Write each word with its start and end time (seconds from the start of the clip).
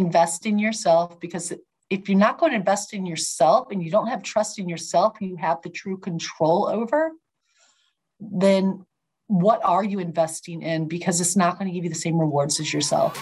invest 0.00 0.46
in 0.46 0.58
yourself 0.58 1.20
because 1.20 1.52
if 1.90 2.08
you're 2.08 2.18
not 2.18 2.38
going 2.38 2.52
to 2.52 2.56
invest 2.56 2.94
in 2.94 3.04
yourself 3.04 3.68
and 3.70 3.82
you 3.82 3.90
don't 3.90 4.06
have 4.06 4.22
trust 4.22 4.58
in 4.58 4.68
yourself, 4.68 5.16
you 5.20 5.36
have 5.36 5.60
the 5.62 5.68
true 5.68 5.98
control 5.98 6.66
over, 6.68 7.12
then 8.18 8.86
what 9.26 9.60
are 9.64 9.84
you 9.84 9.98
investing 9.98 10.62
in? 10.62 10.88
Because 10.88 11.20
it's 11.20 11.36
not 11.36 11.58
going 11.58 11.68
to 11.68 11.74
give 11.74 11.84
you 11.84 11.90
the 11.90 11.96
same 12.06 12.18
rewards 12.18 12.58
as 12.60 12.72
yourself. 12.72 13.12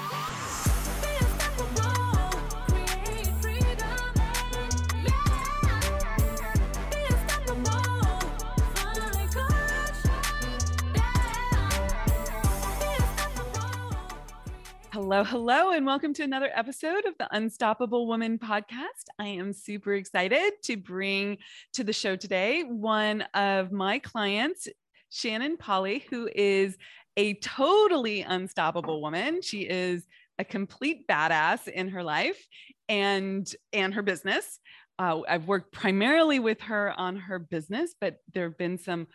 Hello, 15.11 15.25
hello, 15.25 15.71
and 15.71 15.87
welcome 15.87 16.13
to 16.13 16.23
another 16.23 16.51
episode 16.53 17.07
of 17.07 17.15
the 17.19 17.35
Unstoppable 17.35 18.07
Woman 18.07 18.39
podcast. 18.39 19.07
I 19.19 19.29
am 19.29 19.55
super 19.55 19.95
excited 19.95 20.53
to 20.65 20.77
bring 20.77 21.39
to 21.73 21.83
the 21.83 21.95
show 21.95 22.15
today 22.15 22.63
one 22.65 23.23
of 23.33 23.73
my 23.73 24.01
clients, 24.01 24.69
Shannon 25.09 25.57
Pawley, 25.57 26.05
who 26.11 26.29
is 26.35 26.77
a 27.17 27.33
totally 27.37 28.21
unstoppable 28.21 29.01
woman. 29.01 29.41
She 29.41 29.63
is 29.63 30.07
a 30.39 30.45
complete 30.45 31.09
badass 31.09 31.69
in 31.69 31.89
her 31.89 32.03
life 32.03 32.47
and 32.91 33.51
and 33.73 33.95
her 33.95 34.03
business. 34.03 34.61
Uh, 34.99 35.23
I've 35.27 35.49
worked 35.49 35.73
primarily 35.73 36.39
with 36.39 36.61
her 36.61 36.93
on 36.95 37.17
her 37.17 37.39
business, 37.39 37.95
but 37.99 38.17
there 38.35 38.45
have 38.45 38.59
been 38.59 38.77
some 38.77 39.07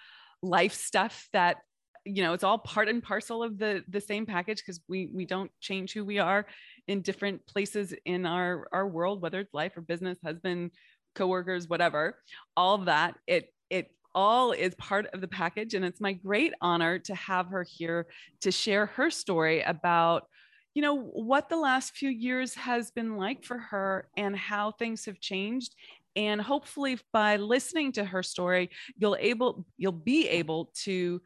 life 0.41 0.73
stuff 0.73 1.29
that 1.33 1.57
you 2.05 2.21
know 2.21 2.33
it's 2.33 2.43
all 2.43 2.57
part 2.57 2.89
and 2.89 3.01
parcel 3.01 3.41
of 3.43 3.57
the 3.57 3.83
the 3.87 4.01
same 4.01 4.25
package 4.25 4.57
because 4.57 4.81
we 4.87 5.09
we 5.13 5.25
don't 5.25 5.51
change 5.61 5.93
who 5.93 6.03
we 6.03 6.19
are 6.19 6.45
in 6.87 7.01
different 7.01 7.45
places 7.47 7.93
in 8.05 8.25
our 8.25 8.67
our 8.73 8.87
world 8.87 9.21
whether 9.21 9.39
it's 9.39 9.53
life 9.53 9.77
or 9.77 9.81
business 9.81 10.17
husband 10.23 10.71
coworkers 11.15 11.67
whatever. 11.67 12.17
All 12.57 12.79
that 12.79 13.15
it 13.27 13.53
it 13.69 13.91
all 14.15 14.51
is 14.51 14.75
part 14.75 15.07
of 15.13 15.21
the 15.21 15.27
package 15.27 15.73
and 15.73 15.83
it's 15.85 16.01
my 16.01 16.13
great 16.13 16.53
honor 16.61 16.99
to 16.99 17.15
have 17.15 17.47
her 17.47 17.63
here 17.63 18.07
to 18.41 18.51
share 18.51 18.85
her 18.85 19.09
story 19.09 19.61
about 19.61 20.27
you 20.73 20.81
know 20.81 20.97
what 20.97 21.49
the 21.49 21.57
last 21.57 21.95
few 21.95 22.09
years 22.09 22.53
has 22.55 22.91
been 22.91 23.15
like 23.15 23.43
for 23.43 23.57
her 23.57 24.07
and 24.17 24.35
how 24.35 24.71
things 24.71 25.05
have 25.05 25.19
changed. 25.19 25.75
And 26.15 26.39
hopefully 26.39 26.99
by 27.11 27.37
listening 27.37 27.91
to 27.93 28.05
her 28.05 28.21
story 28.21 28.69
you'll 28.97 29.17
able 29.19 29.65
you'll 29.77 29.91
be 29.91 30.27
able 30.29 30.71
to 30.83 31.21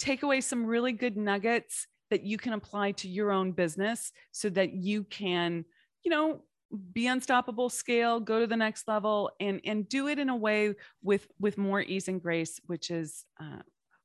take 0.00 0.22
away 0.22 0.40
some 0.40 0.66
really 0.66 0.92
good 0.92 1.16
nuggets 1.16 1.86
that 2.10 2.24
you 2.24 2.36
can 2.36 2.54
apply 2.54 2.92
to 2.92 3.08
your 3.08 3.30
own 3.30 3.52
business 3.52 4.10
so 4.32 4.48
that 4.48 4.72
you 4.72 5.04
can, 5.04 5.64
you 6.02 6.10
know, 6.10 6.42
be 6.92 7.08
unstoppable 7.08 7.68
scale 7.68 8.20
go 8.20 8.38
to 8.38 8.46
the 8.46 8.56
next 8.56 8.86
level 8.86 9.28
and 9.40 9.60
and 9.64 9.88
do 9.88 10.06
it 10.06 10.20
in 10.20 10.28
a 10.28 10.36
way 10.36 10.72
with 11.02 11.26
with 11.40 11.58
more 11.58 11.80
ease 11.80 12.06
and 12.06 12.22
grace 12.22 12.60
which 12.66 12.92
is 12.92 13.24
uh, 13.40 13.58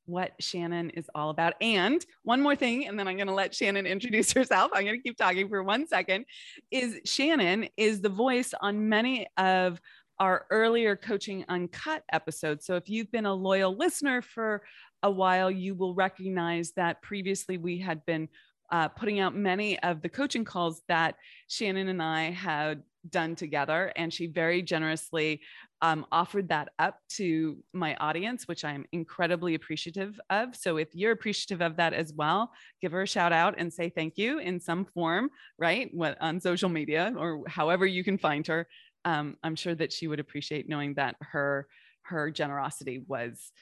what 0.06 0.32
Shannon 0.40 0.90
is 0.90 1.10
all 1.14 1.30
about. 1.30 1.54
And 1.60 2.04
one 2.22 2.40
more 2.40 2.56
thing, 2.56 2.86
and 2.86 2.98
then 2.98 3.06
I'm 3.06 3.16
going 3.16 3.26
to 3.26 3.34
let 3.34 3.54
Shannon 3.54 3.86
introduce 3.86 4.32
herself. 4.32 4.70
I'm 4.74 4.84
going 4.84 4.96
to 4.96 5.02
keep 5.02 5.18
talking 5.18 5.48
for 5.48 5.62
one 5.62 5.86
second. 5.86 6.24
Is 6.70 7.00
Shannon 7.04 7.68
is 7.76 8.00
the 8.00 8.08
voice 8.08 8.54
on 8.60 8.88
many 8.88 9.26
of 9.36 9.80
our 10.18 10.46
earlier 10.50 10.96
coaching 10.96 11.44
uncut 11.48 12.02
episodes. 12.10 12.64
So 12.64 12.76
if 12.76 12.88
you've 12.88 13.12
been 13.12 13.26
a 13.26 13.34
loyal 13.34 13.76
listener 13.76 14.22
for 14.22 14.62
a 15.02 15.10
while, 15.10 15.50
you 15.50 15.74
will 15.74 15.94
recognize 15.94 16.72
that 16.72 17.02
previously 17.02 17.58
we 17.58 17.78
had 17.78 18.04
been 18.06 18.28
uh, 18.70 18.88
putting 18.88 19.20
out 19.20 19.34
many 19.34 19.78
of 19.80 20.02
the 20.02 20.08
coaching 20.08 20.44
calls 20.44 20.82
that 20.88 21.16
Shannon 21.48 21.88
and 21.88 22.02
I 22.02 22.30
had 22.30 22.82
done 23.10 23.36
together. 23.36 23.92
And 23.94 24.12
she 24.12 24.26
very 24.26 24.62
generously 24.62 25.40
um, 25.82 26.06
offered 26.10 26.48
that 26.48 26.70
up 26.78 26.98
to 27.10 27.58
my 27.72 27.94
audience, 27.96 28.48
which 28.48 28.64
I'm 28.64 28.84
incredibly 28.92 29.54
appreciative 29.54 30.18
of. 30.30 30.56
So 30.56 30.78
if 30.78 30.88
you're 30.94 31.12
appreciative 31.12 31.60
of 31.60 31.76
that 31.76 31.92
as 31.92 32.12
well, 32.12 32.50
give 32.80 32.92
her 32.92 33.02
a 33.02 33.06
shout 33.06 33.32
out 33.32 33.54
and 33.58 33.72
say 33.72 33.90
thank 33.90 34.16
you 34.16 34.38
in 34.38 34.60
some 34.60 34.84
form, 34.84 35.30
right? 35.58 35.88
What 35.92 36.16
on 36.20 36.40
social 36.40 36.68
media 36.68 37.12
or 37.16 37.42
however 37.46 37.86
you 37.86 38.02
can 38.02 38.18
find 38.18 38.46
her. 38.46 38.66
Um, 39.04 39.36
I'm 39.44 39.54
sure 39.54 39.74
that 39.76 39.92
she 39.92 40.08
would 40.08 40.18
appreciate 40.18 40.68
knowing 40.68 40.94
that 40.94 41.14
her 41.20 41.68
her 42.02 42.30
generosity 42.30 43.04
was 43.06 43.52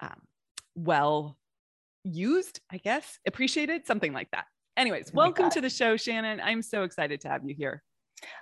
um, 0.00 0.20
well 0.74 1.36
used, 2.04 2.60
I 2.70 2.78
guess, 2.78 3.18
appreciated, 3.26 3.86
something 3.86 4.12
like 4.12 4.30
that. 4.32 4.46
Anyways, 4.76 5.12
welcome 5.12 5.50
to 5.50 5.60
the 5.60 5.70
show, 5.70 5.96
Shannon. 5.96 6.40
I'm 6.40 6.62
so 6.62 6.82
excited 6.82 7.20
to 7.22 7.28
have 7.28 7.42
you 7.44 7.54
here. 7.54 7.82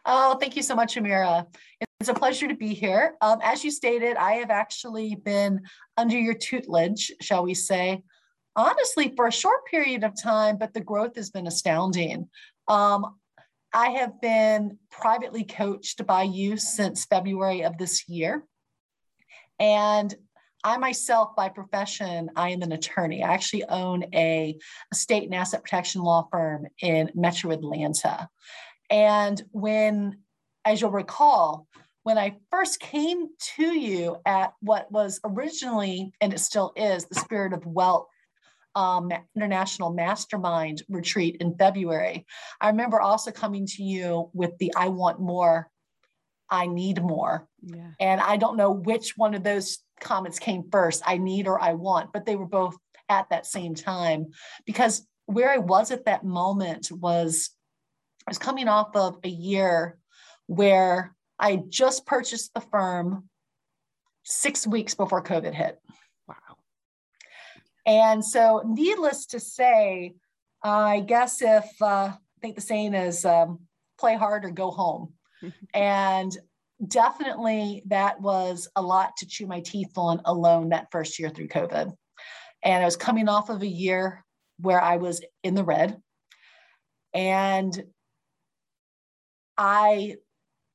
Oh, 0.07 0.37
thank 0.41 0.57
you 0.57 0.63
so 0.63 0.75
much, 0.75 0.95
Amira. 0.97 1.47
It's 2.01 2.09
a 2.09 2.15
pleasure 2.15 2.49
to 2.49 2.55
be 2.55 2.75
here. 2.75 3.15
Um, 3.21 3.39
as 3.43 3.65
you 3.65 3.71
stated, 3.71 4.17
I 4.17 4.33
have 4.35 4.51
actually 4.51 5.15
been 5.15 5.61
under 5.97 6.19
your 6.19 6.35
tutelage, 6.35 7.13
shall 7.21 7.45
we 7.45 7.55
say, 7.55 8.03
honestly, 8.57 9.13
for 9.15 9.27
a 9.27 9.33
short 9.33 9.67
period 9.67 10.05
of 10.05 10.21
time, 10.21 10.59
but 10.59 10.75
the 10.75 10.81
growth 10.81 11.17
has 11.17 11.31
been 11.31 11.47
astounding. 11.47 12.29
Um, 12.69 13.17
I 13.75 13.91
have 13.91 14.21
been 14.21 14.79
privately 14.91 15.45
coached 15.45 16.07
by 16.07 16.25
you 16.25 16.57
since 16.57 17.07
February 17.07 17.63
of 17.63 17.79
this 17.79 18.09
year. 18.09 18.45
And 19.59 20.15
I 20.65 20.77
myself, 20.77 21.35
by 21.35 21.49
profession, 21.49 22.31
I 22.37 22.51
am 22.51 22.63
an 22.63 22.73
attorney. 22.73 23.23
I 23.23 23.33
actually 23.33 23.65
own 23.65 24.05
a 24.15 24.57
estate 24.93 25.25
and 25.25 25.35
asset 25.35 25.63
protection 25.63 26.03
law 26.03 26.29
firm 26.31 26.67
in 26.81 27.11
Metro 27.15 27.51
Atlanta. 27.51 28.29
And 28.89 29.43
when, 29.51 30.19
as 30.65 30.81
you'll 30.81 30.91
recall, 30.91 31.67
when 32.05 32.19
I 32.19 32.37
first 32.51 32.81
came 32.81 33.29
to 33.57 33.65
you 33.65 34.19
at 34.25 34.55
what 34.61 34.91
was 34.93 35.21
originally, 35.25 36.13
and 36.21 36.33
it 36.33 36.41
still 36.41 36.73
is, 36.77 37.07
the 37.07 37.15
Spirit 37.15 37.53
of 37.53 37.67
Wealth 37.67 38.09
um, 38.75 39.11
International 39.37 39.93
Mastermind 39.93 40.83
retreat 40.89 41.37
in 41.41 41.57
February, 41.57 42.27
I 42.61 42.69
remember 42.69 43.01
also 43.01 43.31
coming 43.31 43.67
to 43.67 43.83
you 43.83 44.31
with 44.33 44.57
the 44.59 44.73
I 44.77 44.89
want 44.89 45.21
more, 45.21 45.71
I 46.51 46.67
need 46.67 47.03
more. 47.03 47.49
Yeah. 47.63 47.93
And 47.99 48.21
I 48.21 48.37
don't 48.37 48.57
know 48.57 48.71
which 48.71 49.15
one 49.17 49.35
of 49.35 49.43
those 49.43 49.79
comments 50.03 50.39
came 50.39 50.65
first 50.71 51.03
I 51.07 51.19
need 51.19 51.47
or 51.47 51.61
I 51.61 51.73
want, 51.75 52.13
but 52.13 52.27
they 52.27 52.37
were 52.37 52.47
both 52.47 52.77
at 53.09 53.29
that 53.31 53.47
same 53.47 53.75
time 53.75 54.29
because 54.67 55.07
where 55.27 55.51
I 55.51 55.59
was 55.59 55.91
at 55.91 56.07
that 56.07 56.25
moment 56.25 56.91
was 56.91 57.51
I 58.27 58.31
was 58.31 58.39
coming 58.39 58.69
off 58.69 58.95
of 58.95 59.19
a 59.25 59.29
year 59.29 59.99
where 60.47 61.15
I 61.39 61.57
just 61.69 62.07
purchased 62.07 62.55
the 62.55 62.61
firm 62.61 63.29
six 64.25 64.67
weeks 64.67 64.95
before 64.95 65.23
COVID 65.23 65.55
hit. 65.55 65.81
Wow. 66.29 66.57
And 67.87 68.25
so, 68.25 68.63
needless 68.65 69.27
to 69.27 69.41
say, 69.41 70.15
I 70.63 71.01
guess 71.01 71.43
if 71.43 71.65
uh, 71.81 72.13
I 72.13 72.17
think 72.41 72.55
the 72.55 72.61
saying 72.61 72.95
is 72.95 73.25
um, 73.25 73.61
play 73.99 74.17
hard 74.17 74.45
or 74.45 74.51
go 74.51 74.71
home. 74.71 75.15
and 75.75 76.37
definitely 76.87 77.83
that 77.87 78.21
was 78.21 78.69
a 78.77 78.83
lot 78.83 79.17
to 79.19 79.27
chew 79.27 79.47
my 79.47 79.61
teeth 79.61 79.93
on 79.97 80.21
alone 80.25 80.71
that 80.71 80.89
first 80.91 81.19
year 81.19 81.31
through 81.31 81.49
COVID. 81.49 81.93
And 82.65 82.83
I 82.83 82.85
was 82.85 82.97
coming 82.97 83.29
off 83.29 83.51
of 83.51 83.63
a 83.63 83.67
year 83.67 84.25
where 84.59 84.81
I 84.81 84.97
was 84.97 85.23
in 85.43 85.55
the 85.55 85.65
red. 85.65 86.01
And 87.15 87.83
I 89.59 90.17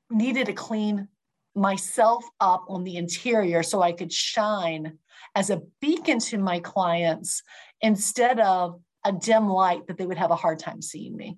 needed 0.10 0.48
to 0.48 0.54
clean 0.54 1.08
myself 1.56 2.24
up 2.40 2.66
on 2.68 2.84
the 2.84 2.98
interior 2.98 3.64
so 3.64 3.82
I 3.82 3.92
could 3.92 4.14
shine 4.14 5.00
as 5.36 5.50
a 5.50 5.62
beacon 5.82 6.20
to 6.20 6.38
my 6.38 6.60
clients 6.60 7.42
instead 7.82 8.40
of 8.40 8.80
a 9.04 9.12
dim 9.12 9.50
light 9.50 9.88
that 9.88 9.98
they 9.98 10.06
would 10.06 10.18
have 10.18 10.32
a 10.32 10.36
hard 10.36 10.60
time 10.60 10.82
seeing 10.82 11.16
me. 11.16 11.38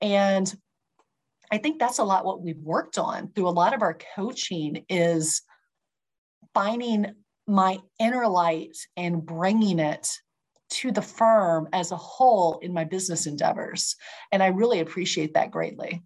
And 0.00 0.52
I 1.54 1.58
think 1.58 1.78
that's 1.78 2.00
a 2.00 2.04
lot 2.04 2.24
what 2.24 2.42
we've 2.42 2.58
worked 2.58 2.98
on 2.98 3.28
through 3.28 3.46
a 3.46 3.50
lot 3.50 3.74
of 3.74 3.82
our 3.82 3.96
coaching 4.16 4.84
is 4.88 5.42
finding 6.52 7.06
my 7.46 7.78
inner 8.00 8.26
light 8.26 8.76
and 8.96 9.24
bringing 9.24 9.78
it 9.78 10.08
to 10.70 10.90
the 10.90 11.00
firm 11.00 11.68
as 11.72 11.92
a 11.92 11.96
whole 11.96 12.58
in 12.58 12.74
my 12.74 12.82
business 12.82 13.26
endeavors. 13.26 13.94
And 14.32 14.42
I 14.42 14.48
really 14.48 14.80
appreciate 14.80 15.34
that 15.34 15.52
greatly. 15.52 16.02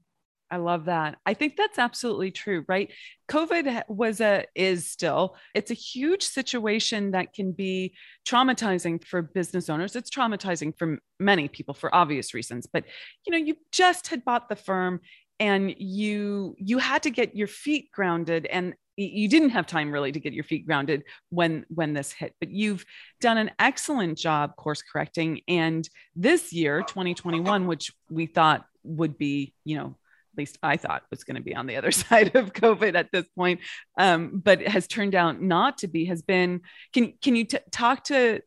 I 0.51 0.59
love 0.59 0.85
that. 0.85 1.17
I 1.25 1.33
think 1.33 1.57
that's 1.57 1.79
absolutely 1.79 2.31
true, 2.31 2.67
right? 2.69 2.93
COVID 3.31 3.85
was 3.89 4.21
a 4.21 4.45
is 4.55 4.91
still 4.91 5.37
it's 5.55 5.71
a 5.71 5.75
huge 5.75 6.25
situation 6.25 7.13
that 7.13 7.33
can 7.33 7.53
be 7.53 7.95
traumatizing 8.27 9.03
for 9.03 9.23
business 9.23 9.71
owners. 9.71 9.97
It's 9.97 10.11
traumatizing 10.11 10.77
for 10.77 10.99
many 11.19 11.49
people 11.49 11.73
for 11.73 11.95
obvious 11.95 12.35
reasons. 12.35 12.67
But 12.71 12.85
you 13.27 13.33
know, 13.33 13.39
you 13.39 13.57
just 13.73 14.09
had 14.09 14.27
bought 14.27 14.51
the 14.51 14.57
firm 14.57 15.01
and 15.41 15.75
you 15.79 16.55
you 16.59 16.79
had 16.79 17.03
to 17.05 17.11
get 17.11 17.37
your 17.37 17.49
feet 17.49 17.91
grounded 17.93 18.47
and 18.47 18.75
you 18.97 19.29
didn't 19.29 19.51
have 19.51 19.67
time 19.67 19.93
really 19.93 20.11
to 20.11 20.19
get 20.19 20.33
your 20.33 20.45
feet 20.45 20.67
grounded 20.67 21.05
when 21.31 21.65
when 21.69 21.93
this 21.93 22.13
hit 22.13 22.35
but 22.41 22.51
you've 22.51 22.85
done 23.21 23.39
an 23.39 23.51
excellent 23.59 24.19
job 24.19 24.57
course 24.57 24.83
correcting 24.83 25.41
and 25.47 25.89
this 26.17 26.53
year 26.53 26.83
2021 26.83 27.67
which 27.67 27.93
we 28.11 28.27
thought 28.27 28.67
would 28.83 29.17
be 29.17 29.55
you 29.65 29.77
know 29.77 29.97
at 30.35 30.39
least 30.39 30.59
I 30.63 30.77
thought 30.77 31.03
was 31.11 31.25
going 31.25 31.35
to 31.35 31.43
be 31.43 31.57
on 31.57 31.67
the 31.67 31.77
other 31.77 31.91
side 31.93 32.37
of 32.37 32.53
COVID 32.53 32.95
at 32.95 33.11
this 33.11 33.27
point, 33.37 33.59
um, 33.99 34.41
but 34.45 34.63
has 34.63 34.87
turned 34.87 35.17
out 35.17 35.43
not 35.43 35.79
to 35.79 35.89
be, 35.89 36.05
has 36.05 36.23
been. 36.23 36.61
Can 36.93 37.15
can 37.21 37.35
you 37.35 37.45
t- 37.45 37.59
talk 37.73 38.05
to 38.05 38.41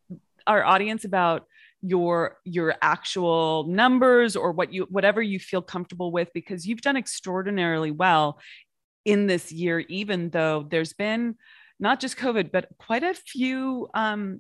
our 0.48 0.64
audience 0.64 1.04
about 1.04 1.48
your 1.82 2.38
your 2.44 2.76
actual 2.82 3.66
numbers 3.68 4.36
or 4.36 4.52
what 4.52 4.72
you 4.72 4.88
whatever 4.90 5.22
you 5.22 5.40
feel 5.40 5.62
comfortable 5.62 6.12
with 6.12 6.30
because 6.34 6.66
you've 6.66 6.82
done 6.82 6.98
extraordinarily 6.98 7.92
well 7.92 8.40
in 9.06 9.28
this 9.28 9.52
year, 9.52 9.80
even 9.80 10.30
though 10.30 10.66
there's 10.70 10.94
been 10.94 11.36
not 11.80 12.00
just 12.00 12.18
COVID, 12.18 12.52
but 12.52 12.68
quite 12.78 13.04
a 13.04 13.14
few 13.14 13.90
um, 13.94 14.40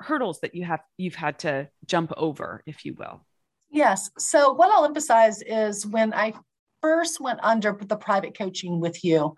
hurdles 0.00 0.40
that 0.40 0.54
you 0.54 0.64
have 0.64 0.80
you've 0.96 1.14
had 1.14 1.38
to 1.40 1.68
jump 1.86 2.12
over, 2.16 2.62
if 2.66 2.84
you 2.84 2.94
will. 2.94 3.24
Yes. 3.70 4.10
So 4.18 4.52
what 4.52 4.70
I'll 4.70 4.84
emphasize 4.84 5.42
is 5.42 5.86
when 5.86 6.12
I 6.14 6.34
first 6.80 7.20
went 7.20 7.40
under 7.42 7.76
the 7.80 7.96
private 7.96 8.36
coaching 8.36 8.80
with 8.80 9.04
you, 9.04 9.34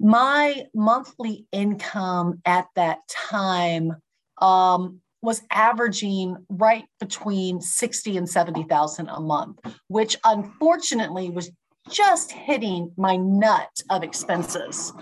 my 0.00 0.64
monthly 0.74 1.46
income 1.52 2.40
at 2.44 2.66
that 2.76 2.98
time 3.08 3.92
um, 4.40 5.00
was 5.22 5.42
averaging 5.50 6.36
right 6.48 6.84
between 7.00 7.60
60 7.60 8.16
and 8.16 8.28
70,000 8.28 9.08
a 9.08 9.20
month, 9.20 9.58
which 9.88 10.16
unfortunately 10.24 11.30
was 11.30 11.50
just 11.90 12.30
hitting 12.30 12.92
my 12.96 13.16
nut 13.16 13.70
of 13.90 14.02
expenses. 14.02 14.92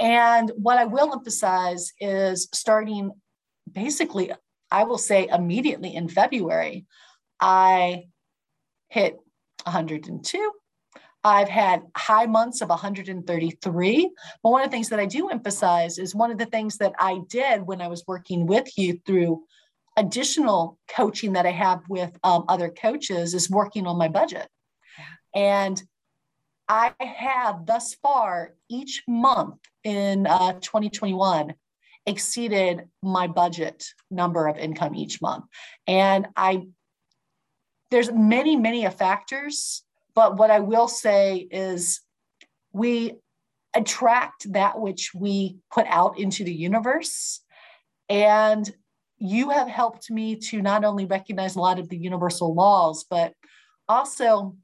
And 0.00 0.50
what 0.56 0.78
I 0.78 0.84
will 0.84 1.12
emphasize 1.12 1.92
is 2.00 2.48
starting 2.52 3.12
basically, 3.70 4.32
I 4.70 4.84
will 4.84 4.98
say 4.98 5.28
immediately 5.28 5.94
in 5.94 6.08
February, 6.08 6.84
I 7.40 8.04
hit 8.88 9.18
102. 9.64 10.52
I've 11.26 11.48
had 11.48 11.82
high 11.96 12.26
months 12.26 12.60
of 12.60 12.68
133. 12.68 14.10
But 14.44 14.50
one 14.50 14.62
of 14.62 14.70
the 14.70 14.70
things 14.70 14.90
that 14.90 15.00
I 15.00 15.06
do 15.06 15.28
emphasize 15.28 15.98
is 15.98 16.14
one 16.14 16.30
of 16.30 16.38
the 16.38 16.46
things 16.46 16.78
that 16.78 16.92
I 17.00 17.18
did 17.26 17.66
when 17.66 17.82
I 17.82 17.88
was 17.88 18.04
working 18.06 18.46
with 18.46 18.78
you 18.78 19.00
through 19.04 19.42
additional 19.96 20.78
coaching 20.88 21.32
that 21.32 21.44
I 21.44 21.50
have 21.50 21.82
with 21.88 22.16
um, 22.22 22.44
other 22.48 22.68
coaches 22.68 23.34
is 23.34 23.50
working 23.50 23.88
on 23.88 23.98
my 23.98 24.06
budget. 24.06 24.46
And 25.34 25.82
I 26.68 26.94
have 27.00 27.66
thus 27.66 27.94
far 27.94 28.54
each 28.70 29.02
month 29.08 29.56
in 29.82 30.28
uh, 30.28 30.52
2021 30.60 31.54
exceeded 32.06 32.88
my 33.02 33.26
budget 33.26 33.84
number 34.12 34.46
of 34.46 34.58
income 34.58 34.94
each 34.94 35.20
month. 35.20 35.46
And 35.88 36.28
I 36.36 36.68
there's 37.90 38.10
many, 38.12 38.56
many 38.56 38.88
factors, 38.90 39.82
but 40.16 40.38
what 40.38 40.50
I 40.50 40.60
will 40.60 40.88
say 40.88 41.46
is 41.50 42.00
we 42.72 43.12
attract 43.74 44.50
that 44.54 44.80
which 44.80 45.12
we 45.14 45.58
put 45.70 45.86
out 45.86 46.18
into 46.18 46.42
the 46.42 46.52
universe. 46.52 47.42
And 48.08 48.68
you 49.18 49.50
have 49.50 49.68
helped 49.68 50.10
me 50.10 50.36
to 50.36 50.62
not 50.62 50.84
only 50.84 51.04
recognize 51.04 51.54
a 51.54 51.60
lot 51.60 51.78
of 51.78 51.90
the 51.90 51.98
universal 51.98 52.54
laws, 52.54 53.04
but 53.08 53.34
also 53.88 54.56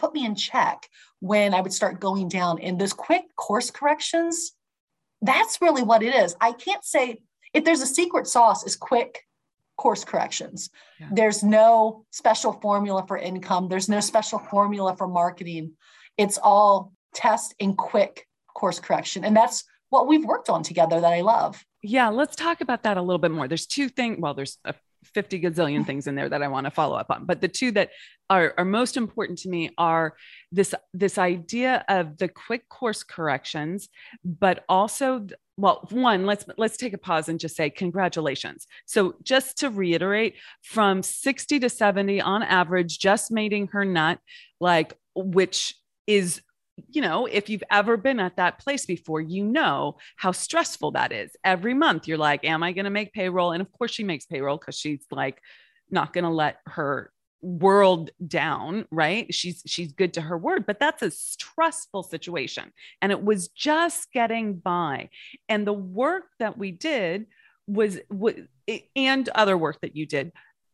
put 0.00 0.12
me 0.12 0.26
in 0.26 0.34
check 0.34 0.88
when 1.20 1.54
I 1.54 1.60
would 1.60 1.72
start 1.72 2.00
going 2.00 2.28
down 2.28 2.58
And 2.58 2.78
those 2.78 2.92
quick 2.92 3.24
course 3.36 3.70
corrections. 3.70 4.52
That's 5.22 5.62
really 5.62 5.82
what 5.82 6.02
it 6.02 6.14
is. 6.14 6.34
I 6.40 6.52
can't 6.52 6.84
say 6.84 7.20
if 7.54 7.64
there's 7.64 7.82
a 7.82 7.86
secret 7.86 8.26
sauce 8.26 8.64
is 8.66 8.74
quick 8.74 9.22
course 9.80 10.04
corrections. 10.04 10.68
Yeah. 11.00 11.08
There's 11.10 11.42
no 11.42 12.04
special 12.10 12.52
formula 12.52 13.06
for 13.08 13.16
income. 13.16 13.68
There's 13.68 13.88
no 13.88 14.00
special 14.00 14.38
formula 14.38 14.94
for 14.94 15.08
marketing. 15.08 15.72
It's 16.18 16.36
all 16.36 16.92
test 17.14 17.54
and 17.58 17.78
quick 17.78 18.28
course 18.54 18.78
correction. 18.78 19.24
And 19.24 19.34
that's 19.34 19.64
what 19.88 20.06
we've 20.06 20.24
worked 20.24 20.50
on 20.50 20.62
together 20.62 21.00
that 21.00 21.12
I 21.12 21.22
love. 21.22 21.64
Yeah, 21.82 22.10
let's 22.10 22.36
talk 22.36 22.60
about 22.60 22.82
that 22.82 22.98
a 22.98 23.02
little 23.02 23.18
bit 23.18 23.30
more. 23.30 23.48
There's 23.48 23.66
two 23.66 23.88
things, 23.88 24.18
well, 24.20 24.34
there's 24.34 24.58
a 24.66 24.74
50 25.14 25.40
gazillion 25.40 25.86
things 25.86 26.06
in 26.06 26.14
there 26.14 26.28
that 26.28 26.42
I 26.42 26.48
want 26.48 26.66
to 26.66 26.70
follow 26.70 26.96
up 26.96 27.10
on. 27.10 27.24
But 27.24 27.40
the 27.40 27.48
two 27.48 27.72
that 27.72 27.88
are, 28.28 28.52
are 28.58 28.66
most 28.66 28.98
important 28.98 29.38
to 29.40 29.48
me 29.48 29.70
are 29.78 30.14
this, 30.52 30.74
this 30.92 31.16
idea 31.16 31.86
of 31.88 32.18
the 32.18 32.28
quick 32.28 32.68
course 32.68 33.02
corrections, 33.02 33.88
but 34.22 34.62
also 34.68 35.26
well 35.60 35.86
one 35.90 36.26
let's 36.26 36.44
let's 36.56 36.76
take 36.76 36.92
a 36.92 36.98
pause 36.98 37.28
and 37.28 37.38
just 37.38 37.56
say 37.56 37.70
congratulations. 37.70 38.66
So 38.86 39.16
just 39.22 39.58
to 39.58 39.70
reiterate 39.70 40.34
from 40.62 41.02
60 41.02 41.60
to 41.60 41.68
70 41.68 42.20
on 42.20 42.42
average 42.42 42.98
just 42.98 43.30
mating 43.30 43.68
her 43.68 43.84
nut 43.84 44.18
like 44.60 44.98
which 45.14 45.74
is 46.06 46.40
you 46.88 47.02
know 47.02 47.26
if 47.26 47.48
you've 47.48 47.64
ever 47.70 47.96
been 47.96 48.20
at 48.20 48.36
that 48.36 48.58
place 48.58 48.86
before 48.86 49.20
you 49.20 49.44
know 49.44 49.96
how 50.16 50.32
stressful 50.32 50.92
that 50.92 51.12
is. 51.12 51.30
Every 51.44 51.74
month 51.74 52.08
you're 52.08 52.18
like 52.18 52.44
am 52.44 52.62
i 52.62 52.72
going 52.72 52.84
to 52.84 52.90
make 52.90 53.12
payroll? 53.12 53.52
And 53.52 53.60
of 53.60 53.70
course 53.72 53.92
she 53.92 54.04
makes 54.04 54.26
payroll 54.26 54.56
because 54.56 54.76
she's 54.76 55.04
like 55.10 55.40
not 55.90 56.12
going 56.12 56.24
to 56.24 56.30
let 56.30 56.58
her 56.66 57.12
world 57.42 58.10
down 58.26 58.86
right? 58.90 59.32
She's 59.32 59.62
she's 59.66 59.92
good 59.92 60.14
to 60.14 60.20
her 60.20 60.36
word 60.36 60.66
but 60.66 60.78
that's 60.78 61.02
a 61.02 61.10
stressful 61.10 62.02
situation. 62.04 62.72
And 63.02 63.12
it 63.12 63.22
was 63.22 63.48
just 63.48 64.12
getting 64.12 64.54
by. 64.54 65.10
And 65.48 65.66
the 65.66 65.72
work 65.72 66.24
that 66.38 66.58
we 66.58 66.70
did 66.70 67.26
was, 67.66 67.98
was 68.08 68.34
and 68.96 69.28
other 69.30 69.56
work 69.56 69.80
that 69.82 69.96
you 69.96 70.06
did 70.06 70.32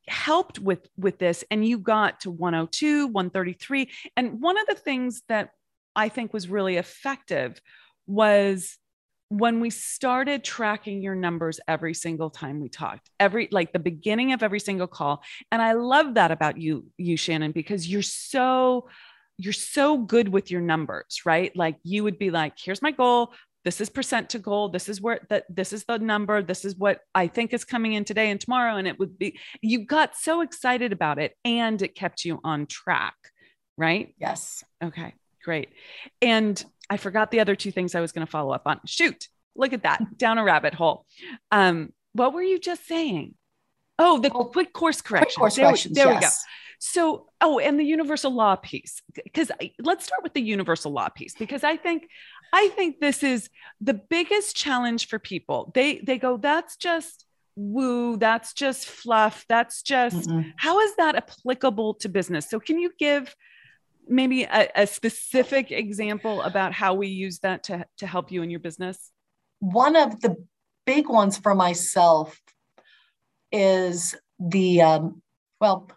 helped 0.08 0.58
with 0.58 0.88
with 0.96 1.18
this. 1.18 1.44
And 1.50 1.66
you 1.66 1.78
got 1.78 2.20
to 2.20 2.30
102 2.30 3.08
133 3.08 3.90
and 4.16 4.40
one 4.40 4.58
of 4.58 4.66
the 4.66 4.74
things 4.74 5.22
that 5.28 5.50
i 5.96 6.08
think 6.08 6.32
was 6.32 6.48
really 6.48 6.76
effective 6.76 7.60
was 8.06 8.78
when 9.28 9.60
we 9.60 9.70
started 9.70 10.44
tracking 10.44 11.02
your 11.02 11.14
numbers 11.16 11.58
every 11.66 11.94
single 11.94 12.30
time 12.30 12.60
we 12.60 12.68
talked 12.68 13.10
every 13.18 13.48
like 13.50 13.72
the 13.72 13.78
beginning 13.78 14.32
of 14.32 14.42
every 14.42 14.60
single 14.60 14.86
call 14.86 15.20
and 15.50 15.60
i 15.60 15.72
love 15.72 16.14
that 16.14 16.30
about 16.30 16.56
you 16.56 16.86
you 16.96 17.16
shannon 17.16 17.50
because 17.50 17.88
you're 17.88 18.02
so 18.02 18.86
you're 19.38 19.52
so 19.52 19.98
good 19.98 20.28
with 20.28 20.50
your 20.50 20.60
numbers 20.60 21.22
right? 21.24 21.54
Like 21.56 21.76
you 21.82 22.04
would 22.04 22.18
be 22.18 22.30
like 22.30 22.54
here's 22.58 22.82
my 22.82 22.90
goal. 22.90 23.34
This 23.64 23.80
is 23.80 23.90
percent 23.90 24.30
to 24.30 24.38
goal. 24.38 24.68
This 24.68 24.88
is 24.88 25.00
where 25.00 25.20
that 25.28 25.44
this 25.48 25.72
is 25.72 25.84
the 25.84 25.98
number. 25.98 26.42
This 26.42 26.64
is 26.64 26.76
what 26.76 27.00
i 27.14 27.26
think 27.26 27.52
is 27.52 27.64
coming 27.64 27.94
in 27.94 28.04
today 28.04 28.30
and 28.30 28.40
tomorrow. 28.40 28.76
And 28.76 28.88
it 28.88 28.98
would 28.98 29.18
be 29.18 29.38
you 29.60 29.84
got 29.84 30.16
so 30.16 30.40
excited 30.40 30.92
about 30.92 31.18
it 31.18 31.34
and 31.44 31.80
it 31.82 31.94
kept 31.94 32.24
you 32.24 32.40
on 32.44 32.66
track 32.66 33.16
right? 33.78 34.14
Yes. 34.18 34.64
Okay 34.82 35.12
great. 35.46 35.68
And 36.20 36.62
I 36.88 36.96
forgot 36.96 37.30
the 37.30 37.40
other 37.40 37.56
two 37.56 37.70
things 37.70 37.94
I 37.94 38.00
was 38.00 38.12
going 38.12 38.26
to 38.26 38.30
follow 38.30 38.52
up 38.52 38.62
on. 38.66 38.80
Shoot, 38.86 39.28
look 39.54 39.72
at 39.72 39.82
that 39.82 40.18
down 40.18 40.38
a 40.38 40.44
rabbit 40.44 40.74
hole. 40.74 41.06
Um, 41.50 41.92
what 42.12 42.32
were 42.32 42.42
you 42.42 42.58
just 42.58 42.86
saying? 42.86 43.34
Oh, 43.98 44.18
the 44.18 44.30
quick 44.30 44.72
course 44.72 45.00
correction. 45.00 45.26
Quick 45.26 45.38
course 45.38 45.56
there, 45.56 45.66
corrections. 45.66 45.94
There 45.94 46.06
yes. 46.06 46.20
we 46.20 46.20
go. 46.20 46.30
So, 46.78 47.26
oh, 47.40 47.58
and 47.58 47.80
the 47.80 47.84
universal 47.84 48.30
law 48.30 48.56
piece. 48.56 49.00
Because 49.14 49.50
let's 49.78 50.04
start 50.04 50.22
with 50.22 50.34
the 50.34 50.42
universal 50.42 50.92
law 50.92 51.08
piece 51.08 51.34
because 51.34 51.64
I 51.64 51.76
think, 51.76 52.08
I 52.52 52.68
think 52.68 53.00
this 53.00 53.22
is 53.22 53.48
the 53.80 53.94
biggest 53.94 54.54
challenge 54.54 55.08
for 55.08 55.18
people. 55.18 55.72
They 55.74 55.98
they 55.98 56.18
go, 56.18 56.36
that's 56.36 56.76
just 56.76 57.24
woo, 57.56 58.18
that's 58.18 58.52
just 58.52 58.86
fluff. 58.86 59.44
That's 59.48 59.82
just 59.82 60.28
Mm-mm. 60.28 60.52
how 60.56 60.80
is 60.80 60.94
that 60.96 61.16
applicable 61.16 61.94
to 61.94 62.08
business? 62.08 62.48
So, 62.50 62.60
can 62.60 62.78
you 62.78 62.92
give 62.98 63.34
maybe 64.08 64.44
a, 64.44 64.68
a, 64.74 64.86
specific 64.86 65.70
example 65.70 66.42
about 66.42 66.72
how 66.72 66.94
we 66.94 67.08
use 67.08 67.40
that 67.40 67.64
to, 67.64 67.86
to 67.98 68.06
help 68.06 68.30
you 68.30 68.42
in 68.42 68.50
your 68.50 68.60
business? 68.60 69.10
One 69.60 69.96
of 69.96 70.20
the 70.20 70.36
big 70.84 71.08
ones 71.08 71.38
for 71.38 71.54
myself 71.54 72.40
is 73.52 74.14
the, 74.38 74.82
um, 74.82 75.22
well, 75.60 75.90